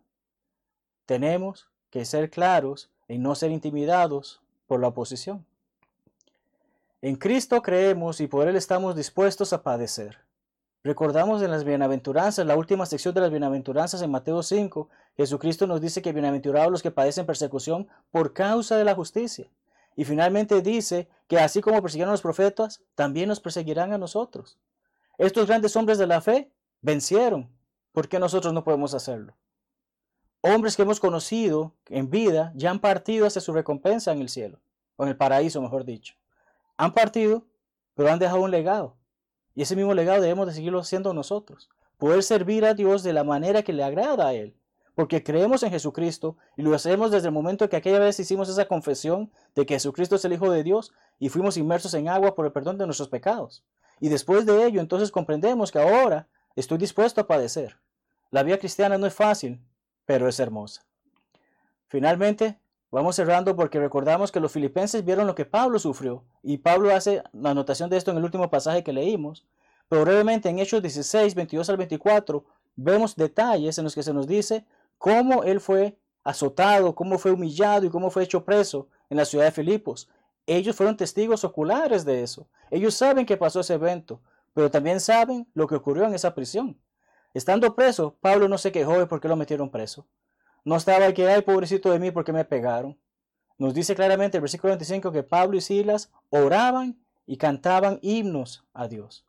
Tenemos 1.06 1.68
que 1.90 2.04
ser 2.04 2.30
claros 2.30 2.90
y 3.08 3.18
no 3.18 3.34
ser 3.34 3.50
intimidados 3.50 4.40
por 4.66 4.80
la 4.80 4.88
oposición. 4.88 5.44
En 7.02 7.16
Cristo 7.16 7.60
creemos 7.62 8.20
y 8.20 8.28
por 8.28 8.46
Él 8.46 8.56
estamos 8.56 8.94
dispuestos 8.94 9.52
a 9.52 9.62
padecer. 9.62 10.18
Recordamos 10.82 11.42
en 11.42 11.50
las 11.50 11.64
bienaventuranzas, 11.64 12.46
la 12.46 12.56
última 12.56 12.86
sección 12.86 13.14
de 13.14 13.20
las 13.20 13.30
bienaventuranzas 13.30 14.00
en 14.02 14.10
Mateo 14.10 14.42
5, 14.42 14.88
Jesucristo 15.16 15.66
nos 15.66 15.80
dice 15.80 16.00
que 16.00 16.12
bienaventurados 16.12 16.70
los 16.70 16.82
que 16.82 16.90
padecen 16.90 17.26
persecución 17.26 17.88
por 18.10 18.32
causa 18.32 18.76
de 18.76 18.84
la 18.84 18.94
justicia. 18.94 19.50
Y 19.94 20.04
finalmente 20.04 20.62
dice 20.62 21.08
que 21.28 21.38
así 21.38 21.60
como 21.60 21.82
persiguieron 21.82 22.10
a 22.10 22.14
los 22.14 22.22
profetas, 22.22 22.82
también 22.94 23.28
nos 23.28 23.40
perseguirán 23.40 23.92
a 23.92 23.98
nosotros. 23.98 24.58
Estos 25.18 25.46
grandes 25.46 25.76
hombres 25.76 25.98
de 25.98 26.06
la 26.06 26.20
fe 26.22 26.50
vencieron 26.80 27.50
¿Por 27.92 28.08
qué 28.08 28.18
nosotros 28.18 28.52
no 28.52 28.62
podemos 28.62 28.94
hacerlo? 28.94 29.36
Hombres 30.42 30.76
que 30.76 30.82
hemos 30.82 31.00
conocido 31.00 31.74
en 31.86 32.08
vida 32.08 32.52
ya 32.54 32.70
han 32.70 32.78
partido 32.78 33.26
hacia 33.26 33.40
su 33.40 33.52
recompensa 33.52 34.12
en 34.12 34.20
el 34.20 34.28
cielo, 34.28 34.60
o 34.96 35.02
en 35.02 35.10
el 35.10 35.16
paraíso, 35.16 35.60
mejor 35.60 35.84
dicho. 35.84 36.14
Han 36.76 36.94
partido, 36.94 37.44
pero 37.94 38.10
han 38.10 38.18
dejado 38.18 38.42
un 38.42 38.50
legado. 38.50 38.96
Y 39.54 39.62
ese 39.62 39.76
mismo 39.76 39.94
legado 39.94 40.20
debemos 40.20 40.46
de 40.46 40.54
seguirlo 40.54 40.80
haciendo 40.80 41.12
nosotros. 41.14 41.68
Poder 41.98 42.22
servir 42.22 42.64
a 42.64 42.74
Dios 42.74 43.02
de 43.02 43.12
la 43.12 43.24
manera 43.24 43.62
que 43.62 43.72
le 43.72 43.84
agrada 43.84 44.28
a 44.28 44.34
Él. 44.34 44.54
Porque 44.94 45.22
creemos 45.22 45.62
en 45.62 45.70
Jesucristo 45.70 46.36
y 46.56 46.62
lo 46.62 46.74
hacemos 46.74 47.10
desde 47.10 47.28
el 47.28 47.34
momento 47.34 47.68
que 47.68 47.76
aquella 47.76 47.98
vez 47.98 48.18
hicimos 48.20 48.48
esa 48.48 48.66
confesión 48.66 49.30
de 49.54 49.66
que 49.66 49.74
Jesucristo 49.74 50.16
es 50.16 50.24
el 50.24 50.32
Hijo 50.32 50.50
de 50.50 50.62
Dios 50.62 50.92
y 51.18 51.28
fuimos 51.28 51.56
inmersos 51.56 51.94
en 51.94 52.08
agua 52.08 52.34
por 52.34 52.46
el 52.46 52.52
perdón 52.52 52.78
de 52.78 52.86
nuestros 52.86 53.08
pecados. 53.08 53.64
Y 54.00 54.08
después 54.08 54.46
de 54.46 54.64
ello, 54.64 54.80
entonces 54.80 55.10
comprendemos 55.10 55.70
que 55.70 55.78
ahora 55.78 56.28
Estoy 56.56 56.78
dispuesto 56.78 57.22
a 57.22 57.26
padecer. 57.26 57.78
La 58.30 58.42
vida 58.42 58.58
cristiana 58.58 58.98
no 58.98 59.06
es 59.06 59.14
fácil, 59.14 59.60
pero 60.04 60.28
es 60.28 60.38
hermosa. 60.40 60.84
Finalmente, 61.88 62.59
vamos 62.90 63.16
cerrando 63.16 63.56
porque 63.56 63.78
recordamos 63.78 64.32
que 64.32 64.40
los 64.40 64.52
filipenses 64.52 65.04
vieron 65.04 65.26
lo 65.26 65.34
que 65.34 65.44
Pablo 65.44 65.78
sufrió 65.78 66.24
y 66.42 66.58
Pablo 66.58 66.94
hace 66.94 67.22
la 67.32 67.50
anotación 67.50 67.90
de 67.90 67.96
esto 67.96 68.10
en 68.10 68.18
el 68.18 68.24
último 68.24 68.50
pasaje 68.50 68.82
que 68.82 68.92
leímos. 68.92 69.46
Pero 69.88 70.02
brevemente 70.02 70.48
en 70.48 70.58
Hechos 70.58 70.82
16, 70.82 71.34
22 71.34 71.68
al 71.68 71.76
24, 71.76 72.44
vemos 72.76 73.16
detalles 73.16 73.76
en 73.78 73.84
los 73.84 73.94
que 73.94 74.02
se 74.02 74.14
nos 74.14 74.26
dice 74.26 74.64
cómo 74.98 75.42
él 75.42 75.60
fue 75.60 75.98
azotado, 76.22 76.94
cómo 76.94 77.18
fue 77.18 77.32
humillado 77.32 77.86
y 77.86 77.90
cómo 77.90 78.10
fue 78.10 78.24
hecho 78.24 78.44
preso 78.44 78.88
en 79.08 79.16
la 79.16 79.24
ciudad 79.24 79.46
de 79.46 79.52
Filipos. 79.52 80.08
ellos 80.46 80.76
fueron 80.76 80.96
testigos 80.96 81.44
oculares 81.44 82.04
de 82.04 82.22
eso. 82.22 82.48
Ellos 82.70 82.94
saben 82.94 83.26
que 83.26 83.36
pasó 83.36 83.60
ese 83.60 83.74
evento, 83.74 84.20
pero 84.52 84.70
también 84.70 85.00
saben 85.00 85.46
lo 85.54 85.66
que 85.66 85.76
ocurrió 85.76 86.04
en 86.04 86.14
esa 86.14 86.34
prisión. 86.34 86.78
Estando 87.34 87.74
preso, 87.76 88.16
Pablo 88.20 88.48
no 88.48 88.58
se 88.58 88.72
quejó 88.72 88.98
de 88.98 89.06
por 89.06 89.20
qué 89.20 89.28
lo 89.28 89.36
metieron 89.36 89.70
preso. 89.70 90.06
No 90.64 90.76
estaba 90.76 91.12
que, 91.12 91.28
ay, 91.28 91.42
pobrecito 91.42 91.90
de 91.90 91.98
mí, 91.98 92.10
porque 92.10 92.32
me 92.32 92.44
pegaron. 92.44 92.98
Nos 93.58 93.74
dice 93.74 93.94
claramente 93.94 94.38
el 94.38 94.42
versículo 94.42 94.72
25 94.72 95.12
que 95.12 95.22
Pablo 95.22 95.56
y 95.56 95.60
Silas 95.60 96.10
oraban 96.30 96.98
y 97.26 97.36
cantaban 97.36 97.98
himnos 98.02 98.64
a 98.72 98.88
Dios. 98.88 99.26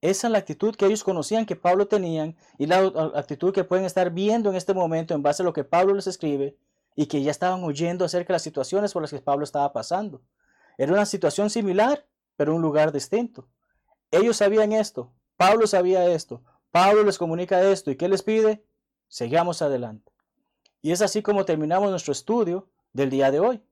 Esa 0.00 0.26
es 0.26 0.30
la 0.32 0.38
actitud 0.38 0.74
que 0.74 0.84
ellos 0.86 1.02
conocían 1.02 1.46
que 1.46 1.56
Pablo 1.56 1.88
tenían 1.88 2.36
y 2.58 2.66
la 2.66 2.78
actitud 3.14 3.54
que 3.54 3.64
pueden 3.64 3.86
estar 3.86 4.10
viendo 4.10 4.50
en 4.50 4.56
este 4.56 4.74
momento 4.74 5.14
en 5.14 5.22
base 5.22 5.42
a 5.42 5.46
lo 5.46 5.54
que 5.54 5.64
Pablo 5.64 5.94
les 5.94 6.06
escribe 6.06 6.58
y 6.94 7.06
que 7.06 7.22
ya 7.22 7.30
estaban 7.30 7.64
oyendo 7.64 8.04
acerca 8.04 8.28
de 8.28 8.34
las 8.34 8.42
situaciones 8.42 8.92
por 8.92 9.02
las 9.02 9.10
que 9.10 9.20
Pablo 9.20 9.44
estaba 9.44 9.72
pasando. 9.72 10.20
Era 10.76 10.92
una 10.92 11.06
situación 11.06 11.48
similar, 11.48 12.04
pero 12.36 12.54
un 12.54 12.60
lugar 12.60 12.92
distinto. 12.92 13.48
Ellos 14.10 14.36
sabían 14.36 14.72
esto, 14.72 15.10
Pablo 15.36 15.66
sabía 15.66 16.04
esto, 16.06 16.42
Pablo 16.70 17.02
les 17.04 17.18
comunica 17.18 17.62
esto 17.62 17.90
y 17.90 17.96
¿qué 17.96 18.08
les 18.08 18.22
pide? 18.22 18.64
Sigamos 19.08 19.62
adelante. 19.62 20.13
Y 20.84 20.92
es 20.92 21.00
así 21.00 21.22
como 21.22 21.46
terminamos 21.46 21.88
nuestro 21.88 22.12
estudio 22.12 22.68
del 22.92 23.08
día 23.08 23.30
de 23.30 23.40
hoy. 23.40 23.62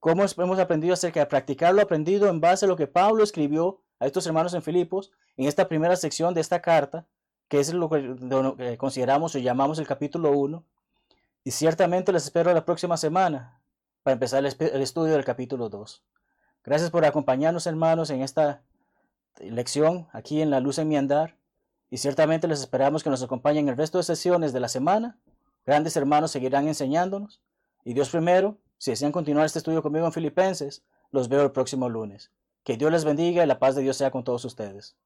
Cómo 0.00 0.22
hemos 0.22 0.58
aprendido 0.58 0.92
acerca 0.92 1.20
de 1.20 1.24
practicar 1.24 1.72
lo 1.72 1.80
aprendido 1.80 2.28
en 2.28 2.42
base 2.42 2.66
a 2.66 2.68
lo 2.68 2.76
que 2.76 2.86
Pablo 2.86 3.24
escribió 3.24 3.80
a 3.98 4.04
estos 4.04 4.26
hermanos 4.26 4.52
en 4.52 4.60
Filipos 4.60 5.10
en 5.38 5.46
esta 5.46 5.66
primera 5.66 5.96
sección 5.96 6.34
de 6.34 6.42
esta 6.42 6.60
carta, 6.60 7.06
que 7.48 7.58
es 7.58 7.72
lo 7.72 7.88
que 7.88 8.76
consideramos 8.76 9.34
o 9.34 9.38
llamamos 9.38 9.78
el 9.78 9.86
capítulo 9.86 10.32
1. 10.32 10.62
Y 11.42 11.52
ciertamente 11.52 12.12
les 12.12 12.24
espero 12.24 12.52
la 12.52 12.66
próxima 12.66 12.98
semana 12.98 13.62
para 14.02 14.12
empezar 14.12 14.44
el 14.44 14.82
estudio 14.82 15.14
del 15.14 15.24
capítulo 15.24 15.70
2. 15.70 16.04
Gracias 16.64 16.90
por 16.90 17.02
acompañarnos, 17.06 17.66
hermanos, 17.66 18.10
en 18.10 18.20
esta 18.20 18.60
lección 19.40 20.06
aquí 20.12 20.42
en 20.42 20.50
La 20.50 20.60
Luz 20.60 20.76
en 20.76 20.88
mi 20.88 20.98
andar. 20.98 21.34
Y 21.88 21.96
ciertamente 21.96 22.46
les 22.46 22.60
esperamos 22.60 23.02
que 23.02 23.08
nos 23.08 23.22
acompañen 23.22 23.70
el 23.70 23.76
resto 23.78 23.96
de 23.96 24.04
sesiones 24.04 24.52
de 24.52 24.60
la 24.60 24.68
semana 24.68 25.16
Grandes 25.68 25.98
hermanos 25.98 26.30
seguirán 26.30 26.66
enseñándonos. 26.66 27.42
Y 27.84 27.92
Dios 27.92 28.08
primero, 28.08 28.56
si 28.78 28.90
desean 28.90 29.12
continuar 29.12 29.44
este 29.44 29.58
estudio 29.58 29.82
conmigo 29.82 30.06
en 30.06 30.14
Filipenses, 30.14 30.82
los 31.10 31.28
veo 31.28 31.42
el 31.42 31.52
próximo 31.52 31.90
lunes. 31.90 32.32
Que 32.64 32.78
Dios 32.78 32.90
les 32.90 33.04
bendiga 33.04 33.44
y 33.44 33.46
la 33.46 33.58
paz 33.58 33.74
de 33.74 33.82
Dios 33.82 33.98
sea 33.98 34.10
con 34.10 34.24
todos 34.24 34.46
ustedes. 34.46 34.96